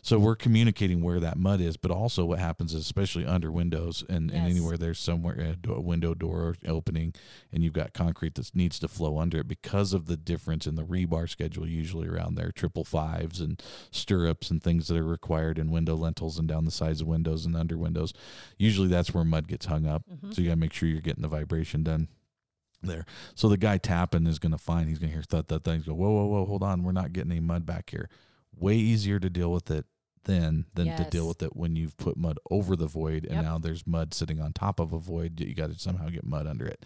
so 0.03 0.19
we're 0.19 0.35
communicating 0.35 1.01
where 1.01 1.21
that 1.21 1.37
mud 1.39 1.61
is. 1.61 1.77
But 1.77 1.93
also, 1.93 2.25
what 2.25 2.41
happens 2.41 2.75
is, 2.75 2.81
especially 2.81 3.25
under 3.25 3.53
windows 3.53 4.05
and, 4.09 4.31
and 4.33 4.49
anywhere 4.49 4.77
there's 4.77 4.99
somewhere 4.99 5.39
a, 5.39 5.55
do- 5.55 5.75
a 5.75 5.81
window 5.81 6.13
door 6.13 6.57
opening, 6.67 7.15
and 7.53 7.63
you've 7.63 7.73
got 7.73 7.93
concrete 7.93 8.35
that 8.35 8.55
needs 8.55 8.81
to 8.81 8.89
flow 8.89 9.19
under 9.19 9.39
it 9.39 9.49
because 9.49 9.93
of 9.93 10.07
the 10.07 10.17
difference 10.17 10.67
in 10.67 10.75
the 10.75 10.85
rebar 10.85 11.29
schedule. 11.29 11.69
Usually 11.69 12.09
around 12.09 12.35
there, 12.35 12.51
triple 12.51 12.85
fives 12.85 13.41
and 13.41 13.63
stirrups 13.93 14.51
and 14.51 14.61
things 14.61 14.89
that 14.89 14.97
are 14.99 15.05
required 15.05 15.57
in 15.57 15.71
window 15.71 15.95
lintels 15.95 16.37
and 16.37 16.49
down 16.49 16.65
the 16.65 16.73
sides 16.73 17.01
of 17.01 17.07
windows 17.07 17.47
and 17.47 17.57
under 17.57 17.79
windows. 17.79 18.13
Usually, 18.59 18.89
that's 18.89 19.15
where 19.15 19.25
mud 19.25 19.47
gets 19.47 19.67
hung 19.67 19.87
up. 19.87 20.03
Mm-hmm. 20.13 20.32
So 20.35 20.41
you 20.43 20.49
got 20.49 20.55
to 20.55 20.61
make 20.61 20.73
sure 20.73 20.89
you're 20.89 21.01
getting 21.01 21.23
the 21.23 21.29
vibration 21.29 21.83
done 21.83 22.09
there. 22.83 23.05
So 23.35 23.49
the 23.49 23.57
guy 23.57 23.79
tapping 23.79 24.27
is 24.27 24.39
going 24.39 24.53
to 24.53 24.59
find 24.59 24.89
he's 24.89 24.99
going 24.99 25.11
to 25.11 25.15
hear 25.15 25.23
thud 25.23 25.49
thud 25.49 25.65
thud. 25.65 25.75
He's 25.77 25.85
go 25.87 25.95
whoa 25.95 26.11
whoa 26.11 26.27
whoa 26.27 26.47
hold 26.47 26.63
on 26.63 26.83
we're 26.83 26.93
not 26.93 27.13
getting 27.13 27.31
any 27.33 27.41
mud 27.41 27.65
back 27.67 27.91
here. 27.91 28.09
Way 28.57 28.77
easier 28.77 29.19
to 29.19 29.31
deal 29.31 29.53
with 29.53 29.71
it 29.71 29.87
then 30.25 30.67
than 30.75 30.87
to 30.97 31.05
deal 31.11 31.27
with 31.27 31.43
it 31.43 31.57
when 31.57 31.75
you've 31.75 31.97
put 31.97 32.17
mud 32.17 32.39
over 32.49 32.77
the 32.77 32.87
void 32.87 33.25
and 33.25 33.35
Yep. 33.35 33.45
now 33.45 33.59
there's 33.59 33.87
mud 33.89 34.15
sitting 34.15 34.41
on 34.41 34.53
top 34.53 34.79
of 34.79 34.93
a 34.93 34.99
void. 34.99 35.41
You 35.41 35.53
got 35.55 35.73
to 35.73 35.79
somehow 35.79 36.09
get 36.11 36.25
mud 36.25 36.47
under 36.47 36.65
it. 36.65 36.85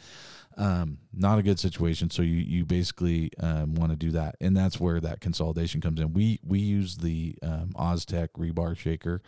Um, 0.56 0.98
not 1.12 1.38
a 1.38 1.42
good 1.42 1.58
situation. 1.58 2.08
So 2.08 2.22
you 2.22 2.36
you 2.36 2.64
basically 2.64 3.30
um, 3.40 3.74
want 3.74 3.90
to 3.92 3.96
do 3.96 4.10
that, 4.12 4.36
and 4.40 4.56
that's 4.56 4.80
where 4.80 5.00
that 5.00 5.20
consolidation 5.20 5.80
comes 5.82 6.00
in. 6.00 6.14
We 6.14 6.40
we 6.42 6.60
use 6.60 6.96
the 6.96 7.36
um, 7.42 7.72
Oztec 7.74 8.28
rebar 8.38 8.74
shaker 8.76 9.20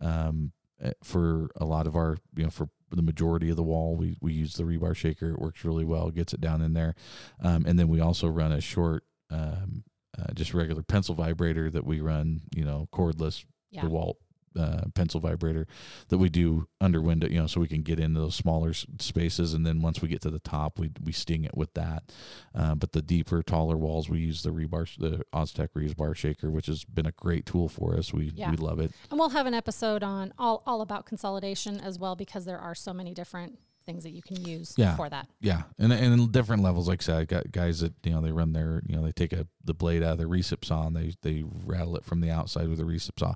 um, 0.00 0.52
eh, 0.82 0.92
for 1.02 1.48
a 1.56 1.64
lot 1.64 1.86
of 1.86 1.96
our 1.96 2.18
you 2.36 2.44
know 2.44 2.50
for 2.50 2.68
the 2.90 3.02
majority 3.02 3.50
of 3.50 3.56
the 3.56 3.62
wall. 3.62 3.96
We 3.96 4.16
we 4.20 4.32
use 4.32 4.54
the 4.54 4.64
rebar 4.64 4.94
shaker. 4.94 5.30
It 5.30 5.40
works 5.40 5.64
really 5.64 5.84
well 5.84 6.10
gets 6.10 6.32
it 6.32 6.40
down 6.40 6.62
in 6.62 6.72
there. 6.74 6.94
Um, 7.42 7.64
and 7.66 7.78
then 7.78 7.88
we 7.88 8.00
also 8.00 8.28
run 8.28 8.52
a 8.52 8.60
short 8.60 9.04
um, 9.30 9.84
uh, 10.18 10.32
just 10.34 10.54
regular 10.54 10.82
pencil 10.82 11.14
vibrator 11.14 11.70
that 11.70 11.84
we 11.84 12.00
run 12.00 12.40
you 12.54 12.64
know 12.64 12.88
cordless 12.92 13.44
Yeah. 13.70 13.82
DeWalt 13.82 14.14
uh, 14.58 14.82
pencil 14.94 15.20
vibrator 15.20 15.66
that 16.08 16.18
we 16.18 16.28
do 16.28 16.66
under 16.80 17.00
window, 17.00 17.26
you 17.28 17.38
know, 17.38 17.46
so 17.46 17.60
we 17.60 17.68
can 17.68 17.82
get 17.82 17.98
into 18.00 18.20
those 18.20 18.34
smaller 18.34 18.72
spaces. 18.72 19.54
And 19.54 19.66
then 19.66 19.82
once 19.82 20.00
we 20.02 20.08
get 20.08 20.20
to 20.22 20.30
the 20.30 20.38
top, 20.38 20.78
we 20.78 20.90
we 21.02 21.12
sting 21.12 21.44
it 21.44 21.56
with 21.56 21.72
that. 21.74 22.12
Uh, 22.54 22.74
but 22.74 22.92
the 22.92 23.02
deeper, 23.02 23.42
taller 23.42 23.76
walls, 23.76 24.08
we 24.08 24.18
use 24.20 24.42
the 24.42 24.50
rebar, 24.50 24.86
the 24.98 25.22
Oztec 25.32 25.68
rebar 25.76 26.14
shaker, 26.16 26.50
which 26.50 26.66
has 26.66 26.84
been 26.84 27.06
a 27.06 27.12
great 27.12 27.46
tool 27.46 27.68
for 27.68 27.96
us. 27.96 28.12
We 28.12 28.32
Yeah. 28.34 28.50
we 28.50 28.56
love 28.56 28.80
it. 28.80 28.92
And 29.10 29.18
we'll 29.18 29.30
have 29.30 29.46
an 29.46 29.54
episode 29.54 30.02
on 30.02 30.32
all, 30.38 30.62
all 30.66 30.80
about 30.80 31.06
consolidation 31.06 31.80
as 31.80 31.98
well 31.98 32.16
because 32.16 32.44
there 32.44 32.58
are 32.58 32.74
so 32.74 32.92
many 32.92 33.14
different 33.14 33.58
things 33.86 34.02
that 34.04 34.10
you 34.10 34.20
can 34.22 34.44
use 34.44 34.74
Yeah. 34.76 34.96
for 34.96 35.08
that. 35.08 35.28
Yeah, 35.40 35.62
and 35.78 35.92
and 35.92 36.30
different 36.32 36.62
levels. 36.62 36.88
Like 36.88 37.02
I 37.02 37.04
said, 37.04 37.16
I 37.16 37.24
got 37.24 37.50
guys 37.52 37.80
that 37.80 37.94
you 38.04 38.10
know 38.12 38.20
they 38.20 38.32
run 38.32 38.52
their 38.52 38.82
you 38.86 38.96
know 38.96 39.02
they 39.02 39.12
take 39.12 39.32
a 39.32 39.46
the 39.64 39.74
blade 39.74 40.02
out 40.02 40.12
of 40.12 40.18
the 40.18 40.24
recip 40.24 40.64
saw 40.64 40.86
and 40.86 40.94
they 40.96 41.14
they 41.22 41.44
rattle 41.64 41.96
it 41.96 42.04
from 42.04 42.20
the 42.20 42.30
outside 42.30 42.68
with 42.68 42.80
a 42.80 42.84
recip 42.84 43.18
saw. 43.18 43.34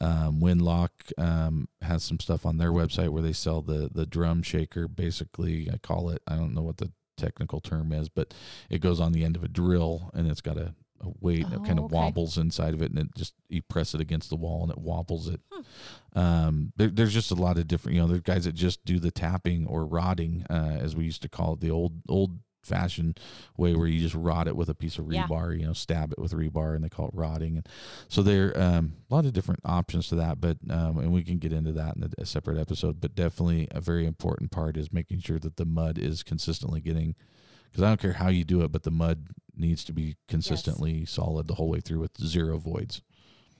Um, 0.00 0.40
Windlock 0.40 0.90
um, 1.18 1.68
has 1.82 2.02
some 2.02 2.18
stuff 2.18 2.44
on 2.44 2.56
their 2.58 2.72
website 2.72 3.10
where 3.10 3.22
they 3.22 3.32
sell 3.32 3.62
the 3.62 3.90
the 3.92 4.06
drum 4.06 4.42
shaker. 4.42 4.88
Basically, 4.88 5.70
I 5.72 5.76
call 5.78 6.10
it. 6.10 6.22
I 6.26 6.36
don't 6.36 6.54
know 6.54 6.62
what 6.62 6.78
the 6.78 6.90
technical 7.16 7.60
term 7.60 7.92
is, 7.92 8.08
but 8.08 8.32
it 8.70 8.80
goes 8.80 8.98
on 8.98 9.12
the 9.12 9.24
end 9.24 9.36
of 9.36 9.44
a 9.44 9.48
drill 9.48 10.10
and 10.14 10.26
it's 10.30 10.40
got 10.40 10.56
a, 10.56 10.74
a 11.00 11.08
weight 11.20 11.46
and 11.46 11.54
it 11.54 11.64
kind 11.64 11.78
Oh, 11.78 11.84
of 11.84 11.92
okay. 11.92 11.94
wobbles 11.94 12.36
inside 12.38 12.74
of 12.74 12.82
it 12.82 12.90
and 12.90 12.98
it 12.98 13.08
just 13.16 13.34
you 13.48 13.62
press 13.62 13.94
it 13.94 14.00
against 14.00 14.28
the 14.30 14.36
wall 14.36 14.62
and 14.62 14.70
it 14.70 14.78
wobbles 14.78 15.28
it. 15.28 15.40
Um, 16.14 16.72
there, 16.76 16.88
there's 16.88 17.14
just 17.14 17.30
a 17.30 17.34
lot 17.36 17.56
of 17.58 17.68
different, 17.68 17.94
you 17.96 18.02
know, 18.02 18.08
there's 18.08 18.20
guys 18.20 18.44
that 18.44 18.54
just 18.54 18.84
do 18.84 18.98
the 18.98 19.10
tapping 19.10 19.66
or 19.66 19.84
rodding, 19.86 20.44
uh, 20.50 20.78
as 20.80 20.96
we 20.96 21.04
used 21.04 21.22
to 21.22 21.28
call 21.28 21.54
it, 21.54 21.60
the 21.60 21.70
old 21.70 21.92
old 22.08 22.38
fashioned 22.62 23.18
way 23.56 23.74
where 23.74 23.86
you 23.86 24.00
just 24.00 24.14
rod 24.14 24.46
it 24.46 24.54
with 24.54 24.68
a 24.68 24.74
piece 24.74 24.98
of 24.98 25.06
Yeah. 25.10 25.26
rebar, 25.26 25.58
you 25.58 25.66
know, 25.66 25.72
stab 25.72 26.12
it 26.12 26.18
with 26.18 26.32
rebar, 26.32 26.74
and 26.74 26.84
they 26.84 26.88
call 26.90 27.06
it 27.08 27.14
rodding. 27.14 27.56
And 27.56 27.68
so 28.08 28.22
there, 28.22 28.52
um, 28.60 28.92
a 29.10 29.14
lot 29.14 29.24
of 29.24 29.32
different 29.32 29.60
options 29.64 30.08
to 30.08 30.16
that, 30.16 30.40
but 30.40 30.58
um, 30.68 30.98
and 30.98 31.12
we 31.12 31.22
can 31.22 31.38
get 31.38 31.52
into 31.54 31.72
that 31.72 31.96
in 31.96 32.02
a, 32.02 32.22
a 32.22 32.26
separate 32.26 32.58
episode. 32.58 33.00
But 33.00 33.14
definitely 33.14 33.68
a 33.70 33.80
very 33.80 34.04
important 34.06 34.50
part 34.50 34.76
is 34.76 34.92
making 34.92 35.20
sure 35.20 35.38
that 35.38 35.56
the 35.56 35.64
mud 35.64 35.96
is 35.98 36.22
consistently 36.22 36.80
getting. 36.80 37.14
Because 37.70 37.84
I 37.84 37.88
don't 37.88 38.00
care 38.00 38.14
how 38.14 38.28
you 38.28 38.42
do 38.44 38.62
it, 38.62 38.72
but 38.72 38.82
the 38.82 38.90
mud 38.90 39.28
needs 39.60 39.84
to 39.84 39.92
be 39.92 40.16
consistently 40.28 41.04
solid 41.04 41.46
the 41.46 41.54
whole 41.54 41.68
way 41.68 41.80
through 41.80 42.00
with 42.00 42.18
zero 42.20 42.58
voids. 42.58 43.02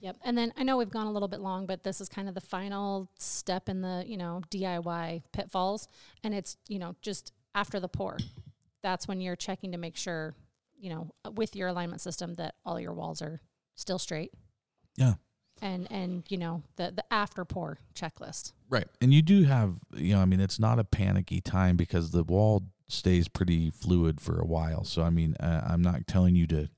Yep. 0.01 0.16
And 0.24 0.36
then 0.36 0.53
I 0.57 0.62
know 0.62 0.78
we've 0.78 0.90
gone 0.90 1.07
a 1.07 1.12
little 1.12 1.28
bit 1.28 1.40
long, 1.40 1.66
but 1.66 1.84
this 1.84 2.01
is 2.01 2.09
kind 2.09 2.28
of 2.28 2.34
the 2.34 2.40
final 2.40 3.11
step 3.18 3.68
in 3.68 3.82
the, 3.82 4.03
you 4.07 4.16
know, 4.16 4.40
DIY 4.51 5.22
pitfalls. 5.32 5.88
And 6.24 6.34
it's, 6.34 6.57
you 6.68 6.78
know, 6.78 6.96
just 7.03 7.32
after 7.55 7.78
the 7.78 7.88
pour. 7.88 8.18
That's 8.82 9.07
when 9.07 9.20
you're 9.20 9.36
checking 9.36 9.72
to 9.72 9.78
make 9.78 9.96
sure, 9.96 10.34
you 10.78 10.88
know, 10.90 11.11
with 11.34 11.55
your 11.55 11.68
alignment 11.68 12.01
system 12.01 12.34
that 12.34 12.55
all 12.64 12.80
your 12.80 12.94
walls 12.94 13.20
are 13.20 13.42
still 13.74 13.98
straight. 13.98 14.32
Yeah. 14.96 15.14
And 15.62 15.86
and 15.92 16.22
you 16.30 16.38
know, 16.38 16.62
the 16.76 16.90
the 16.90 17.05
after 17.12 17.44
pour 17.44 17.78
checklist. 17.94 18.53
Right. 18.70 18.86
And 19.03 19.12
you 19.12 19.20
do 19.20 19.44
have, 19.44 19.74
you 19.94 20.14
know, 20.14 20.22
I 20.22 20.24
mean, 20.24 20.40
it's 20.40 20.59
not 20.59 20.78
a 20.78 20.84
panicky 20.84 21.42
time 21.42 21.76
because 21.76 22.12
the 22.12 22.24
wall 22.24 22.62
stays 22.93 23.28
pretty 23.28 23.70
fluid 23.70 24.20
for 24.20 24.38
a 24.38 24.45
while. 24.45 24.84
So, 24.84 25.03
I 25.03 25.11
mean, 25.11 25.34
uh, 25.41 25.66
I'm 25.66 25.82
not 25.82 26.07
telling 26.07 26.36
you 26.36 26.47
to 26.49 26.68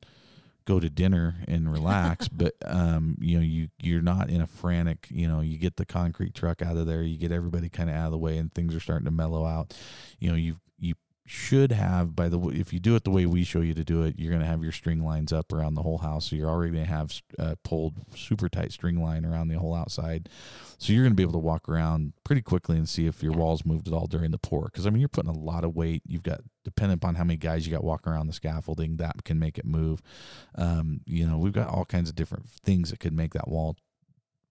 go 0.64 0.78
to 0.78 0.88
dinner 0.88 1.36
and 1.48 1.72
relax, 1.72 2.28
but, 2.32 2.54
um, 2.64 3.16
you 3.20 3.38
know, 3.38 3.44
you, 3.44 3.68
you're 3.80 4.02
not 4.02 4.30
in 4.30 4.40
a 4.40 4.46
frantic, 4.46 5.08
you 5.10 5.26
know, 5.26 5.40
you 5.40 5.58
get 5.58 5.76
the 5.76 5.86
concrete 5.86 6.34
truck 6.34 6.62
out 6.62 6.76
of 6.76 6.86
there, 6.86 7.02
you 7.02 7.16
get 7.16 7.32
everybody 7.32 7.68
kind 7.68 7.90
of 7.90 7.96
out 7.96 8.06
of 8.06 8.12
the 8.12 8.18
way 8.18 8.38
and 8.38 8.52
things 8.54 8.74
are 8.74 8.80
starting 8.80 9.06
to 9.06 9.10
mellow 9.10 9.44
out. 9.44 9.74
You 10.18 10.30
know, 10.30 10.36
you, 10.36 10.56
you, 10.78 10.94
should 11.24 11.72
have 11.72 12.16
by 12.16 12.28
the 12.28 12.38
way 12.38 12.54
if 12.54 12.72
you 12.72 12.80
do 12.80 12.96
it 12.96 13.04
the 13.04 13.10
way 13.10 13.26
we 13.26 13.44
show 13.44 13.60
you 13.60 13.74
to 13.74 13.84
do 13.84 14.02
it 14.02 14.18
you're 14.18 14.30
going 14.30 14.42
to 14.42 14.48
have 14.48 14.62
your 14.62 14.72
string 14.72 15.04
lines 15.04 15.32
up 15.32 15.52
around 15.52 15.74
the 15.74 15.82
whole 15.82 15.98
house 15.98 16.30
so 16.30 16.36
you're 16.36 16.48
already 16.48 16.72
going 16.72 16.84
to 16.84 16.90
have 16.90 17.22
uh, 17.38 17.54
pulled 17.62 17.94
super 18.16 18.48
tight 18.48 18.72
string 18.72 19.02
line 19.02 19.24
around 19.24 19.48
the 19.48 19.58
whole 19.58 19.74
outside 19.74 20.28
so 20.82 20.92
you're 20.92 21.04
going 21.04 21.12
to 21.12 21.16
be 21.16 21.22
able 21.22 21.32
to 21.34 21.38
walk 21.38 21.68
around 21.68 22.12
pretty 22.24 22.42
quickly 22.42 22.76
and 22.76 22.88
see 22.88 23.06
if 23.06 23.22
your 23.22 23.34
walls 23.34 23.64
moved 23.64 23.86
at 23.86 23.94
all 23.94 24.08
during 24.08 24.32
the 24.32 24.38
pour. 24.38 24.64
Because 24.64 24.84
I 24.84 24.90
mean, 24.90 24.98
you're 24.98 25.08
putting 25.08 25.30
a 25.30 25.38
lot 25.38 25.62
of 25.62 25.76
weight. 25.76 26.02
You've 26.04 26.24
got 26.24 26.40
depending 26.64 26.94
upon 26.94 27.14
how 27.14 27.22
many 27.22 27.36
guys 27.36 27.64
you 27.64 27.72
got 27.72 27.84
walking 27.84 28.12
around 28.12 28.26
the 28.26 28.32
scaffolding, 28.32 28.96
that 28.96 29.22
can 29.24 29.38
make 29.38 29.58
it 29.58 29.64
move. 29.64 30.02
Um, 30.56 31.00
you 31.06 31.24
know, 31.24 31.38
we've 31.38 31.52
got 31.52 31.68
all 31.68 31.84
kinds 31.84 32.08
of 32.08 32.16
different 32.16 32.48
things 32.48 32.90
that 32.90 32.98
could 32.98 33.12
make 33.12 33.32
that 33.34 33.46
wall 33.46 33.76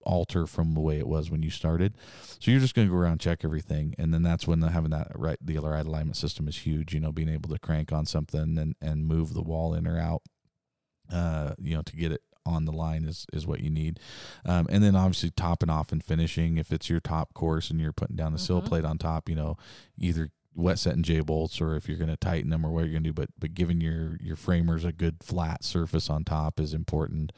alter 0.03 0.45
from 0.47 0.73
the 0.73 0.79
way 0.79 0.97
it 0.99 1.07
was 1.07 1.29
when 1.31 1.43
you 1.43 1.49
started. 1.49 1.95
So 2.39 2.51
you're 2.51 2.59
just 2.59 2.75
going 2.75 2.87
to 2.87 2.93
go 2.93 2.99
around 2.99 3.19
check 3.19 3.43
everything, 3.43 3.95
and 3.97 4.13
then 4.13 4.23
that's 4.23 4.47
when 4.47 4.59
the, 4.59 4.69
having 4.71 4.91
that 4.91 5.11
right 5.15 5.37
the 5.41 5.57
right 5.59 5.85
alignment 5.85 6.17
system 6.17 6.47
is 6.47 6.59
huge. 6.59 6.93
You 6.93 6.99
know, 6.99 7.11
being 7.11 7.29
able 7.29 7.49
to 7.49 7.59
crank 7.59 7.91
on 7.91 8.05
something 8.05 8.57
and 8.57 8.75
and 8.81 9.05
move 9.05 9.33
the 9.33 9.41
wall 9.43 9.73
in 9.73 9.87
or 9.87 9.99
out. 9.99 10.21
Uh, 11.11 11.53
you 11.59 11.75
know, 11.75 11.81
to 11.81 11.95
get 11.95 12.11
it 12.11 12.21
on 12.45 12.65
the 12.65 12.71
line 12.71 13.03
is 13.03 13.25
is 13.33 13.45
what 13.45 13.59
you 13.59 13.69
need. 13.69 13.99
Um, 14.45 14.65
and 14.69 14.83
then 14.83 14.95
obviously 14.95 15.29
topping 15.31 15.69
off 15.69 15.91
and 15.91 16.03
finishing. 16.03 16.57
If 16.57 16.71
it's 16.71 16.89
your 16.89 16.99
top 16.99 17.33
course 17.33 17.69
and 17.69 17.79
you're 17.79 17.91
putting 17.93 18.15
down 18.15 18.33
a 18.33 18.37
sill 18.37 18.61
Mhm. 18.61 18.65
plate 18.65 18.85
on 18.85 18.97
top, 18.97 19.29
you 19.29 19.35
know, 19.35 19.57
either 19.99 20.31
wet 20.55 20.77
setting 20.79 21.03
J 21.03 21.21
bolts 21.21 21.61
or 21.61 21.75
if 21.75 21.87
you're 21.87 21.97
going 21.97 22.09
to 22.09 22.17
tighten 22.17 22.49
them 22.49 22.65
or 22.65 22.71
what 22.71 22.81
you're 22.81 22.91
going 22.91 23.03
to 23.03 23.09
do. 23.09 23.13
But 23.13 23.29
but 23.39 23.53
giving 23.53 23.79
your 23.81 24.17
your 24.21 24.35
framers 24.35 24.83
a 24.85 24.91
good 24.91 25.17
flat 25.23 25.63
surface 25.63 26.09
on 26.09 26.23
top 26.23 26.59
is 26.59 26.73
important. 26.73 27.31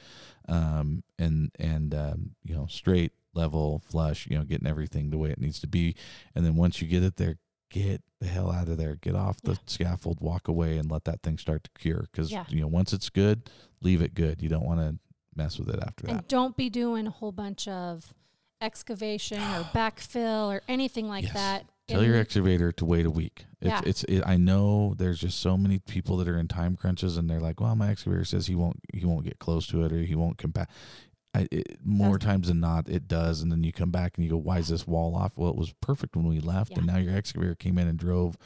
Um, 0.47 1.03
and 1.19 1.51
and 1.59 1.93
um, 1.95 2.31
you 2.43 2.53
know, 2.55 2.65
straight, 2.67 3.11
level, 3.33 3.79
flush. 3.89 4.27
You 4.29 4.37
know, 4.37 4.43
getting 4.43 4.67
everything 4.67 5.09
the 5.09 5.17
way 5.17 5.29
it 5.29 5.39
needs 5.39 5.59
to 5.61 5.67
be. 5.67 5.95
And 6.35 6.45
then 6.45 6.55
once 6.55 6.81
you 6.81 6.87
get 6.87 7.03
it 7.03 7.17
there, 7.17 7.37
get 7.69 8.01
the 8.19 8.27
hell 8.27 8.51
out 8.51 8.67
of 8.69 8.77
there. 8.77 8.95
Get 8.95 9.15
off 9.15 9.41
the 9.41 9.51
Yeah. 9.51 9.57
scaffold, 9.67 10.19
walk 10.21 10.47
away, 10.47 10.77
and 10.77 10.89
let 10.91 11.05
that 11.05 11.21
thing 11.23 11.37
start 11.37 11.63
to 11.65 11.69
cure. 11.79 12.07
Because 12.11 12.31
Yeah. 12.31 12.45
you 12.49 12.61
know, 12.61 12.67
once 12.67 12.93
it's 12.93 13.09
good, 13.09 13.49
leave 13.81 14.01
it 14.01 14.15
good. 14.15 14.41
You 14.41 14.49
don't 14.49 14.65
want 14.65 14.79
to 14.79 14.97
mess 15.35 15.57
with 15.57 15.69
it 15.69 15.79
after 15.81 16.07
And 16.07 16.19
that. 16.19 16.27
don't 16.27 16.55
be 16.57 16.69
doing 16.69 17.07
a 17.07 17.11
whole 17.11 17.31
bunch 17.31 17.67
of 17.67 18.13
excavation 18.61 19.39
or 19.41 19.63
backfill 19.75 20.47
or 20.53 20.61
anything 20.67 21.07
like 21.07 21.23
Yes. 21.25 21.33
that. 21.33 21.65
Tell 21.87 22.03
your 22.03 22.15
excavator 22.15 22.71
to 22.71 22.85
wait 22.85 23.05
a 23.05 23.11
week. 23.11 23.45
It's, 23.61 23.69
Yeah. 23.69 23.81
it's 23.85 24.03
it, 24.05 24.23
I 24.25 24.37
know 24.37 24.93
there's 24.97 25.19
just 25.19 25.39
so 25.39 25.57
many 25.57 25.79
people 25.79 26.17
that 26.17 26.27
are 26.27 26.37
in 26.37 26.47
time 26.47 26.75
crunches 26.77 27.17
and 27.17 27.29
they're 27.29 27.39
like, 27.41 27.59
well, 27.59 27.75
my 27.75 27.89
excavator 27.89 28.23
says 28.25 28.47
he 28.47 28.55
won't 28.55 28.79
he 28.93 29.05
won't 29.05 29.25
get 29.25 29.39
close 29.39 29.67
to 29.67 29.83
it 29.83 29.91
or 29.91 29.99
he 30.01 30.15
won't 30.15 30.37
compact. 30.37 30.71
I, 31.35 31.47
it, 31.51 31.79
more 31.83 32.17
Doesn't. 32.19 32.29
times 32.29 32.47
than 32.49 32.59
not, 32.59 32.87
it 32.87 33.07
does, 33.07 33.41
and 33.41 33.51
then 33.51 33.63
you 33.63 33.73
come 33.73 33.89
back 33.89 34.13
and 34.15 34.23
you 34.23 34.29
go, 34.29 34.37
"Why 34.37 34.59
is 34.59 34.67
this 34.67 34.85
wall 34.85 35.15
off?" 35.15 35.31
Well, 35.35 35.49
it 35.49 35.55
was 35.55 35.73
perfect 35.81 36.15
when 36.15 36.27
we 36.27 36.39
left, 36.39 36.77
and 36.77 36.85
now 36.85 36.97
your 36.97 37.15
excavator 37.15 37.55
came 37.55 37.79
in 37.79 37.87
and 37.87 37.97
drove 37.97 38.37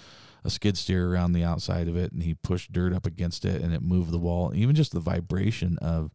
a 0.45 0.49
skid 0.49 0.77
steer 0.77 1.11
around 1.11 1.33
the 1.33 1.43
outside 1.43 1.89
of 1.89 1.97
it, 1.97 2.13
and 2.13 2.23
he 2.23 2.33
pushed 2.33 2.71
dirt 2.71 2.93
up 2.93 3.05
against 3.05 3.43
it, 3.43 3.61
and 3.61 3.73
it 3.73 3.81
moved 3.81 4.11
the 4.11 4.17
wall. 4.17 4.53
Even 4.55 4.73
just 4.73 4.93
the 4.93 5.01
vibration 5.01 5.77
of 5.79 6.13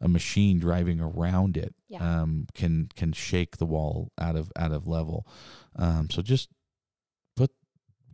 a 0.00 0.08
machine 0.08 0.58
driving 0.58 0.98
around 0.98 1.58
it 1.58 1.74
Yeah. 1.90 2.22
um, 2.22 2.46
can 2.54 2.88
can 2.96 3.12
shake 3.12 3.58
the 3.58 3.66
wall 3.66 4.10
out 4.18 4.34
of 4.34 4.50
out 4.56 4.72
of 4.72 4.86
level. 4.86 5.26
Um, 5.76 6.08
so 6.08 6.22
just 6.22 6.48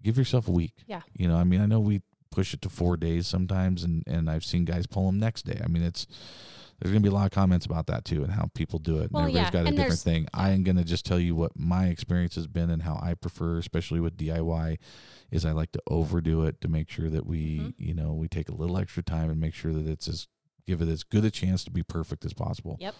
give 0.02 0.16
yourself 0.18 0.48
a 0.48 0.52
week. 0.52 0.72
Yeah. 0.86 1.02
You 1.12 1.28
know, 1.28 1.36
I 1.36 1.44
mean, 1.44 1.60
I 1.60 1.66
know 1.66 1.80
we 1.80 2.02
push 2.30 2.54
it 2.54 2.62
to 2.62 2.68
four 2.68 2.96
days 2.96 3.26
sometimes, 3.26 3.82
and 3.84 4.02
and 4.06 4.30
I've 4.30 4.44
seen 4.44 4.64
guys 4.64 4.86
pull 4.86 5.06
them 5.06 5.18
next 5.18 5.46
day. 5.46 5.60
I 5.62 5.68
mean, 5.68 5.82
it's 5.82 6.06
there's 6.78 6.92
gonna 6.92 7.02
be 7.02 7.08
a 7.08 7.12
lot 7.12 7.26
of 7.26 7.32
comments 7.32 7.66
about 7.66 7.86
that 7.88 8.04
too, 8.04 8.22
and 8.22 8.32
how 8.32 8.48
people 8.54 8.78
do 8.78 8.98
it. 8.98 9.02
And 9.02 9.10
Well, 9.12 9.22
everybody's 9.24 9.46
yeah, 9.48 9.50
got 9.50 9.64
a 9.64 9.68
and 9.68 9.76
different 9.76 10.00
thing. 10.00 10.28
I 10.32 10.50
am 10.50 10.62
gonna 10.62 10.84
just 10.84 11.04
tell 11.04 11.18
you 11.20 11.34
what 11.34 11.52
my 11.58 11.86
experience 11.88 12.36
has 12.36 12.46
been 12.46 12.70
and 12.70 12.82
how 12.82 12.98
I 13.02 13.14
prefer, 13.14 13.58
especially 13.58 14.00
with 14.00 14.16
DIY, 14.16 14.78
is 15.30 15.44
I 15.44 15.52
like 15.52 15.72
to 15.72 15.82
overdo 15.88 16.44
it 16.44 16.60
to 16.62 16.68
make 16.68 16.88
sure 16.88 17.10
that 17.10 17.26
we, 17.26 17.58
Mhm. 17.58 17.74
you 17.76 17.94
know, 17.94 18.14
we 18.14 18.28
take 18.28 18.48
a 18.48 18.54
little 18.54 18.78
extra 18.78 19.02
time 19.02 19.28
and 19.30 19.38
make 19.40 19.52
sure 19.54 19.72
that 19.74 19.86
it's 19.86 20.08
as 20.08 20.26
give 20.66 20.80
it 20.80 20.88
as 20.88 21.02
good 21.02 21.24
a 21.24 21.30
chance 21.30 21.64
to 21.64 21.70
be 21.70 21.82
perfect 21.82 22.24
as 22.24 22.32
possible. 22.32 22.76
Yep. 22.80 22.94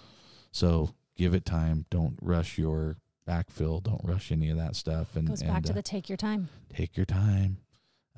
So 0.53 0.91
give 1.17 1.35
it 1.35 1.45
time. 1.45 1.87
Don't 1.89 2.19
rush 2.21 2.59
your 2.59 2.97
backfill. 3.29 3.83
Don't 3.83 4.01
rush 4.05 4.33
any 4.33 4.51
of 4.51 4.57
that 4.57 4.77
stuff. 4.77 5.17
And 5.17 5.29
goes 5.29 5.43
and, 5.43 5.51
back 5.51 5.65
to 5.65 5.73
uh, 5.73 5.75
the 5.75 5.83
take 5.83 6.09
your 6.09 6.17
time. 6.17 6.49
take 6.75 6.97
your 6.97 7.07
time. 7.07 7.59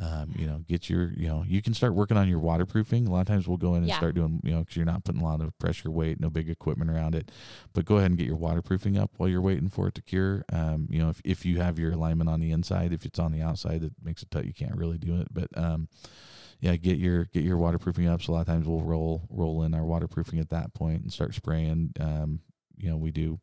Um, 0.00 0.34
you 0.36 0.46
know, 0.46 0.64
get 0.66 0.90
your, 0.90 1.12
you 1.12 1.28
know, 1.28 1.44
you 1.46 1.62
can 1.62 1.74
start 1.74 1.94
working 1.94 2.16
on 2.16 2.28
your 2.28 2.40
waterproofing. 2.40 3.06
A 3.06 3.10
lot 3.12 3.20
of 3.20 3.26
times 3.28 3.46
we'll 3.46 3.58
go 3.58 3.74
in 3.74 3.82
and 3.82 3.88
Yeah. 3.88 3.98
start 3.98 4.16
doing, 4.16 4.40
you 4.42 4.50
know, 4.50 4.60
because 4.60 4.74
you're 4.74 4.86
not 4.86 5.04
putting 5.04 5.20
a 5.20 5.24
lot 5.24 5.40
of 5.40 5.56
pressure, 5.58 5.90
weight, 5.90 6.18
no 6.18 6.28
big 6.28 6.48
equipment 6.48 6.90
around 6.90 7.14
it. 7.14 7.30
But 7.72 7.84
go 7.84 7.98
ahead 7.98 8.10
and 8.10 8.18
get 8.18 8.26
your 8.26 8.36
waterproofing 8.36 8.96
up 8.96 9.12
while 9.18 9.28
you're 9.28 9.42
waiting 9.42 9.68
for 9.68 9.86
it 9.86 9.94
to 9.94 10.02
cure. 10.02 10.44
Um, 10.50 10.88
you 10.90 10.98
know, 10.98 11.10
if, 11.10 11.20
if 11.24 11.44
you 11.44 11.60
have 11.60 11.78
your 11.78 11.92
alignment 11.92 12.28
on 12.30 12.40
the 12.40 12.50
inside, 12.50 12.92
if 12.92 13.04
it's 13.04 13.18
on 13.18 13.30
the 13.30 13.42
outside, 13.42 13.84
it 13.84 13.92
makes 14.02 14.22
it 14.22 14.30
tough. 14.30 14.44
You 14.44 14.54
can't 14.54 14.76
really 14.76 14.98
do 14.98 15.20
it. 15.20 15.28
But 15.30 15.56
um, 15.56 15.88
yeah, 16.58 16.74
get 16.76 16.98
your 16.98 17.26
get 17.26 17.44
your 17.44 17.58
waterproofing 17.58 18.08
up. 18.08 18.22
So 18.22 18.32
a 18.32 18.34
lot 18.34 18.40
of 18.40 18.46
times 18.46 18.66
we'll 18.66 18.82
roll 18.82 19.28
roll 19.28 19.62
in 19.62 19.74
our 19.74 19.84
waterproofing 19.84 20.40
at 20.40 20.50
that 20.50 20.74
point 20.74 21.02
and 21.02 21.12
start 21.12 21.34
spraying. 21.34 21.92
Um, 22.00 22.40
you 22.76 22.88
know, 22.90 22.96
we 22.96 23.12
do 23.12 23.38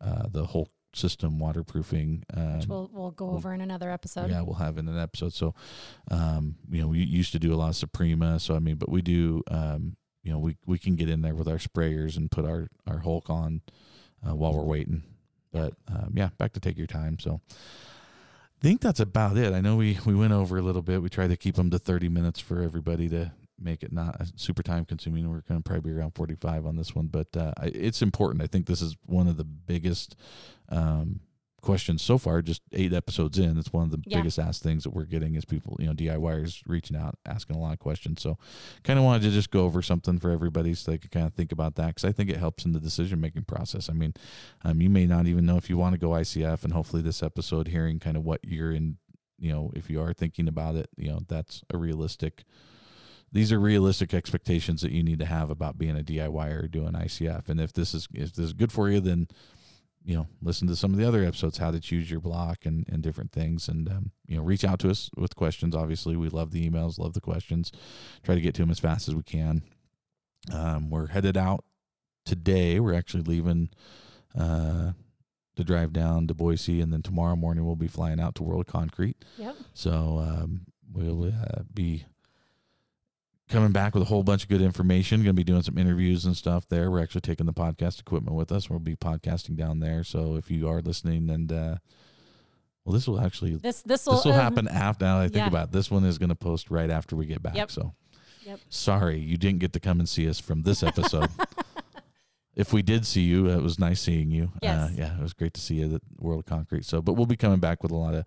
uh, 0.00 0.26
the 0.30 0.46
whole 0.46 0.68
system 0.94 1.38
waterproofing. 1.38 2.24
Um, 2.34 2.58
Which 2.58 2.66
we'll 2.66 2.90
we'll 2.92 3.10
go 3.10 3.26
we'll- 3.26 3.36
over 3.36 3.52
in 3.52 3.60
another 3.60 3.90
episode. 3.90 4.30
yeah, 4.30 4.42
we'll 4.42 4.54
have 4.56 4.78
in 4.78 4.88
an 4.88 4.98
episode. 4.98 5.32
So, 5.32 5.54
um, 6.10 6.56
you 6.70 6.82
know, 6.82 6.88
we 6.88 6.98
used 7.00 7.32
to 7.32 7.38
do 7.38 7.54
a 7.54 7.56
lot 7.56 7.70
of 7.70 7.76
Suprema. 7.76 8.38
So 8.40 8.54
I 8.54 8.58
mean, 8.58 8.76
but 8.76 8.88
we 8.90 9.02
do, 9.02 9.42
um, 9.50 9.96
you 10.22 10.32
know, 10.32 10.38
we 10.38 10.56
we 10.66 10.78
can 10.78 10.96
get 10.96 11.08
in 11.08 11.22
there 11.22 11.34
with 11.34 11.48
our 11.48 11.58
sprayers 11.58 12.16
and 12.16 12.30
put 12.30 12.44
our 12.44 12.68
our 12.86 12.98
Hulk 12.98 13.30
on 13.30 13.62
uh, 14.26 14.34
while 14.34 14.52
we're 14.54 14.62
waiting. 14.64 15.02
But 15.52 15.74
um, 15.88 16.12
yeah, 16.14 16.30
back 16.38 16.52
to 16.54 16.60
take 16.60 16.78
your 16.78 16.86
time. 16.86 17.18
So. 17.18 17.40
I 18.54 18.62
think 18.64 18.80
that's 18.80 19.00
about 19.00 19.36
it. 19.36 19.52
I 19.52 19.60
know 19.60 19.74
we, 19.74 19.98
we 20.06 20.14
went 20.14 20.32
over 20.32 20.56
a 20.56 20.62
little 20.62 20.82
bit. 20.82 21.02
We 21.02 21.08
tried 21.08 21.30
to 21.30 21.36
keep 21.36 21.56
them 21.56 21.68
to 21.70 21.80
30 21.80 22.08
minutes 22.08 22.38
for 22.38 22.62
everybody 22.62 23.08
to 23.08 23.32
make 23.62 23.82
it 23.82 23.92
not 23.92 24.20
super 24.36 24.62
time 24.62 24.84
consuming. 24.84 25.28
We're 25.30 25.40
going 25.42 25.62
to 25.62 25.68
probably 25.68 25.90
be 25.92 25.96
around 25.98 26.12
45 26.14 26.66
on 26.66 26.76
this 26.76 26.94
one, 26.94 27.06
but 27.06 27.36
uh, 27.36 27.52
it's 27.62 28.02
important. 28.02 28.42
I 28.42 28.46
think 28.46 28.66
this 28.66 28.82
is 28.82 28.96
one 29.06 29.28
of 29.28 29.36
the 29.36 29.44
biggest 29.44 30.16
um, 30.68 31.20
questions 31.60 32.02
so 32.02 32.18
far. 32.18 32.42
Just 32.42 32.62
eight 32.72 32.92
episodes 32.92 33.38
in, 33.38 33.56
it's 33.56 33.72
one 33.72 33.84
of 33.84 33.90
the 33.90 34.02
Yeah. 34.06 34.18
biggest 34.18 34.38
asked 34.38 34.62
things 34.64 34.82
that 34.84 34.90
we're 34.90 35.04
getting 35.04 35.36
is 35.36 35.44
people, 35.44 35.76
you 35.78 35.86
know, 35.86 35.92
DIYers 35.94 36.62
reaching 36.66 36.96
out, 36.96 37.16
asking 37.24 37.54
a 37.56 37.60
lot 37.60 37.72
of 37.72 37.78
questions. 37.78 38.20
So, 38.20 38.36
kind 38.82 38.98
of 38.98 39.04
wanted 39.04 39.22
to 39.22 39.30
just 39.30 39.50
go 39.50 39.64
over 39.64 39.80
something 39.80 40.18
for 40.18 40.30
everybody 40.30 40.74
so 40.74 40.90
they 40.90 40.98
could 40.98 41.12
kind 41.12 41.26
of 41.26 41.34
think 41.34 41.52
about 41.52 41.76
that 41.76 41.88
because 41.88 42.04
I 42.04 42.10
think 42.12 42.30
it 42.30 42.36
helps 42.38 42.64
in 42.64 42.72
the 42.72 42.80
decision 42.80 43.20
making 43.20 43.44
process. 43.44 43.88
I 43.88 43.92
mean, 43.92 44.12
um, 44.64 44.80
you 44.82 44.90
may 44.90 45.06
not 45.06 45.26
even 45.26 45.46
know 45.46 45.56
if 45.56 45.70
you 45.70 45.76
want 45.76 45.92
to 45.94 45.98
go 45.98 46.08
ICF, 46.10 46.64
and 46.64 46.72
hopefully, 46.72 47.00
this 47.02 47.22
episode, 47.22 47.68
hearing 47.68 48.00
kind 48.00 48.16
of 48.16 48.24
what 48.24 48.40
you're 48.44 48.72
in, 48.72 48.96
you 49.38 49.52
know, 49.52 49.70
if 49.76 49.88
you 49.88 50.00
are 50.00 50.12
thinking 50.12 50.48
about 50.48 50.74
it, 50.74 50.88
you 50.96 51.10
know, 51.10 51.20
that's 51.28 51.62
a 51.72 51.78
realistic 51.78 52.44
these 53.32 53.50
are 53.50 53.58
realistic 53.58 54.12
expectations 54.12 54.82
that 54.82 54.92
you 54.92 55.02
need 55.02 55.18
to 55.18 55.24
have 55.24 55.50
about 55.50 55.78
being 55.78 55.98
a 55.98 56.02
DIY 56.02 56.52
or 56.52 56.68
doing 56.68 56.92
ICF. 56.92 57.48
And 57.48 57.60
if 57.60 57.72
this 57.72 57.94
is 57.94 58.06
if 58.12 58.34
this 58.34 58.46
is 58.46 58.52
good 58.52 58.70
for 58.70 58.90
you, 58.90 59.00
then 59.00 59.28
you 60.04 60.14
know 60.14 60.28
listen 60.42 60.68
to 60.68 60.76
some 60.76 60.92
of 60.92 60.98
the 60.98 61.08
other 61.08 61.24
episodes, 61.24 61.58
how 61.58 61.70
to 61.70 61.80
choose 61.80 62.10
your 62.10 62.20
block 62.20 62.66
and 62.66 62.86
and 62.88 63.02
different 63.02 63.32
things, 63.32 63.68
and 63.68 63.88
um, 63.88 64.10
you 64.26 64.36
know 64.36 64.42
reach 64.42 64.64
out 64.64 64.78
to 64.80 64.90
us 64.90 65.10
with 65.16 65.34
questions. 65.34 65.74
Obviously, 65.74 66.14
we 66.14 66.28
love 66.28 66.50
the 66.50 66.68
emails, 66.68 66.98
love 66.98 67.14
the 67.14 67.20
questions. 67.20 67.72
Try 68.22 68.34
to 68.34 68.40
get 68.40 68.54
to 68.56 68.62
them 68.62 68.70
as 68.70 68.80
fast 68.80 69.08
as 69.08 69.14
we 69.14 69.22
can. 69.22 69.62
Um, 70.52 70.90
we're 70.90 71.08
headed 71.08 71.36
out 71.36 71.64
today. 72.26 72.80
We're 72.80 72.94
actually 72.94 73.24
leaving. 73.24 73.70
Uh, 74.38 74.92
to 75.54 75.62
drive 75.62 75.92
down 75.92 76.26
to 76.26 76.32
Boise, 76.32 76.80
and 76.80 76.90
then 76.90 77.02
tomorrow 77.02 77.36
morning 77.36 77.66
we'll 77.66 77.76
be 77.76 77.86
flying 77.86 78.18
out 78.18 78.34
to 78.36 78.42
World 78.42 78.66
Concrete. 78.66 79.22
Yep. 79.36 79.54
So 79.74 79.90
um, 80.26 80.62
we'll 80.90 81.24
uh, 81.24 81.64
be 81.74 82.06
coming 83.52 83.72
back 83.72 83.94
with 83.94 84.02
a 84.02 84.06
whole 84.06 84.22
bunch 84.22 84.44
of 84.44 84.48
good 84.48 84.62
information. 84.62 85.20
Going 85.20 85.28
to 85.28 85.32
be 85.34 85.44
doing 85.44 85.62
some 85.62 85.78
interviews 85.78 86.24
and 86.24 86.36
stuff 86.36 86.68
there. 86.68 86.90
We're 86.90 87.02
actually 87.02 87.20
taking 87.20 87.46
the 87.46 87.52
podcast 87.52 88.00
equipment 88.00 88.36
with 88.36 88.50
us. 88.50 88.68
We'll 88.68 88.78
be 88.78 88.96
podcasting 88.96 89.56
down 89.56 89.80
there. 89.80 90.02
So 90.02 90.36
if 90.36 90.50
you 90.50 90.68
are 90.68 90.80
listening, 90.80 91.30
and 91.30 91.52
uh, 91.52 91.76
well, 92.84 92.94
this 92.94 93.06
will 93.06 93.20
actually 93.20 93.56
This 93.56 93.82
this 93.82 94.06
will 94.06 94.14
this 94.14 94.24
will 94.24 94.32
um, 94.32 94.40
happen 94.40 94.68
after. 94.68 95.04
Now 95.04 95.20
I 95.20 95.24
think 95.24 95.36
yeah. 95.36 95.48
about 95.48 95.68
it, 95.68 95.72
this 95.72 95.90
one 95.90 96.04
is 96.04 96.18
going 96.18 96.30
to 96.30 96.34
post 96.34 96.70
right 96.70 96.90
after 96.90 97.14
we 97.14 97.26
get 97.26 97.42
back. 97.42 97.54
Yep. 97.54 97.70
So 97.70 97.94
Yep. 98.44 98.58
sorry 98.70 99.20
you 99.20 99.36
didn't 99.36 99.60
get 99.60 99.72
to 99.74 99.78
come 99.78 100.00
and 100.00 100.08
see 100.08 100.28
us 100.28 100.40
from 100.40 100.62
this 100.62 100.82
episode. 100.82 101.28
if 102.56 102.72
we 102.72 102.82
did 102.82 103.06
see 103.06 103.22
you, 103.22 103.48
it 103.48 103.62
was 103.62 103.78
nice 103.78 104.00
seeing 104.00 104.30
you. 104.30 104.50
Uh, 104.62 104.88
yeah, 104.94 105.16
it 105.16 105.22
was 105.22 105.32
great 105.32 105.54
to 105.54 105.60
see 105.60 105.76
you 105.76 105.94
at 105.94 106.02
World 106.18 106.40
of 106.40 106.46
Concrete. 106.46 106.84
So, 106.84 107.00
but 107.00 107.12
we'll 107.12 107.26
be 107.26 107.36
coming 107.36 107.60
back 107.60 107.82
with 107.82 107.92
a 107.92 107.96
lot 107.96 108.14
of 108.14 108.24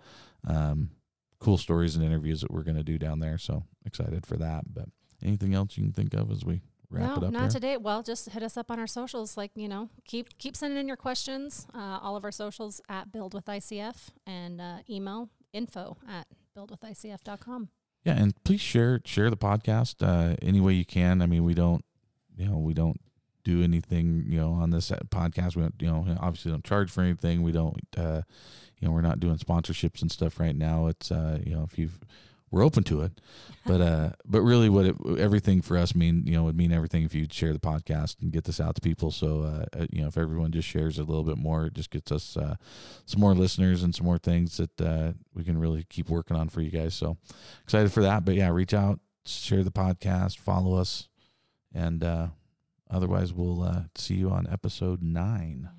um, 0.47 0.91
cool 1.39 1.57
stories 1.57 1.95
and 1.95 2.05
interviews 2.05 2.41
that 2.41 2.51
we're 2.51 2.63
going 2.63 2.77
to 2.77 2.83
do 2.83 2.97
down 2.97 3.19
there. 3.19 3.37
So 3.37 3.63
excited 3.85 4.25
for 4.25 4.37
that. 4.37 4.73
But 4.73 4.85
anything 5.25 5.53
else 5.53 5.77
you 5.77 5.83
can 5.83 5.93
think 5.93 6.13
of 6.13 6.31
as 6.31 6.45
we 6.45 6.61
wrap 6.89 7.09
no, 7.09 7.15
it 7.15 7.23
up 7.23 7.31
not 7.31 7.41
here? 7.41 7.49
today. 7.49 7.77
Well, 7.77 8.03
just 8.03 8.29
hit 8.29 8.43
us 8.43 8.57
up 8.57 8.71
on 8.71 8.79
our 8.79 8.87
socials. 8.87 9.37
Like 9.37 9.51
you 9.55 9.67
know, 9.67 9.89
keep 10.05 10.37
keep 10.37 10.55
sending 10.55 10.79
in 10.79 10.87
your 10.87 10.97
questions. 10.97 11.67
Uh, 11.73 11.99
all 12.01 12.15
of 12.15 12.23
our 12.23 12.31
socials 12.31 12.81
at 12.89 13.11
Build 13.11 13.33
with 13.33 13.45
ICF 13.45 14.09
and 14.25 14.61
uh, 14.61 14.77
email 14.89 15.29
info 15.53 15.97
at 16.09 16.27
buildwithicf.com. 16.57 17.69
Yeah, 18.03 18.13
and 18.13 18.43
please 18.43 18.61
share 18.61 19.01
share 19.03 19.29
the 19.29 19.37
podcast 19.37 19.95
uh, 20.01 20.35
any 20.41 20.61
way 20.61 20.73
you 20.73 20.85
can. 20.85 21.21
I 21.21 21.25
mean, 21.25 21.43
we 21.43 21.53
don't, 21.53 21.83
you 22.37 22.47
know, 22.47 22.57
we 22.57 22.73
don't 22.73 22.99
do 23.43 23.63
anything, 23.63 24.25
you 24.27 24.37
know, 24.37 24.51
on 24.51 24.71
this 24.71 24.91
uh, 24.91 24.99
podcast. 25.09 25.55
We 25.55 25.61
don't, 25.61 25.75
you 25.79 25.87
know, 25.87 26.17
obviously 26.19 26.51
don't 26.51 26.63
charge 26.63 26.91
for 26.91 27.01
anything. 27.01 27.41
We 27.43 27.51
don't, 27.51 27.79
uh, 27.97 28.21
you 28.79 28.87
know, 28.87 28.93
we're 28.93 29.01
not 29.01 29.19
doing 29.19 29.37
sponsorships 29.37 30.01
and 30.01 30.11
stuff 30.11 30.39
right 30.39 30.55
now. 30.55 30.87
It's, 30.87 31.11
uh, 31.11 31.39
you 31.45 31.55
know, 31.55 31.63
if 31.63 31.79
you've, 31.79 31.99
we're 32.51 32.63
open 32.63 32.83
to 32.85 33.01
it, 33.01 33.19
but 33.65 33.81
uh, 33.81 34.09
but 34.25 34.41
really, 34.41 34.69
what 34.69 34.85
it, 34.85 34.95
everything 35.17 35.61
for 35.61 35.77
us 35.77 35.95
mean, 35.95 36.23
you 36.25 36.33
know, 36.33 36.43
would 36.43 36.55
mean 36.55 36.71
everything 36.71 37.03
if 37.03 37.13
you 37.13 37.27
share 37.29 37.53
the 37.53 37.59
podcast 37.59 38.21
and 38.21 38.31
get 38.31 38.43
this 38.45 38.59
out 38.59 38.75
to 38.75 38.81
people. 38.81 39.11
So, 39.11 39.41
uh, 39.41 39.65
uh, 39.77 39.85
you 39.91 40.01
know, 40.01 40.07
if 40.07 40.17
everyone 40.17 40.51
just 40.51 40.67
shares 40.67 40.97
a 40.97 41.03
little 41.03 41.23
bit 41.23 41.37
more, 41.37 41.65
it 41.65 41.73
just 41.73 41.89
gets 41.89 42.11
us 42.11 42.37
uh, 42.37 42.55
some 43.05 43.19
more 43.19 43.33
listeners 43.33 43.83
and 43.83 43.93
some 43.93 44.05
more 44.05 44.17
things 44.17 44.57
that 44.57 44.81
uh, 44.81 45.13
we 45.33 45.43
can 45.43 45.57
really 45.57 45.85
keep 45.89 46.09
working 46.09 46.37
on 46.37 46.49
for 46.49 46.61
you 46.61 46.71
guys. 46.71 46.93
So 46.93 47.17
excited 47.63 47.91
for 47.91 48.03
that. 48.03 48.23
But 48.23 48.35
yeah, 48.35 48.49
reach 48.49 48.73
out, 48.73 48.99
share 49.25 49.63
the 49.63 49.71
podcast, 49.71 50.37
follow 50.37 50.77
us, 50.77 51.09
and 51.73 52.03
uh, 52.03 52.27
otherwise 52.89 53.33
we'll 53.33 53.63
uh, 53.63 53.81
see 53.95 54.15
you 54.15 54.29
on 54.29 54.47
episode 54.51 55.01
nine. 55.01 55.69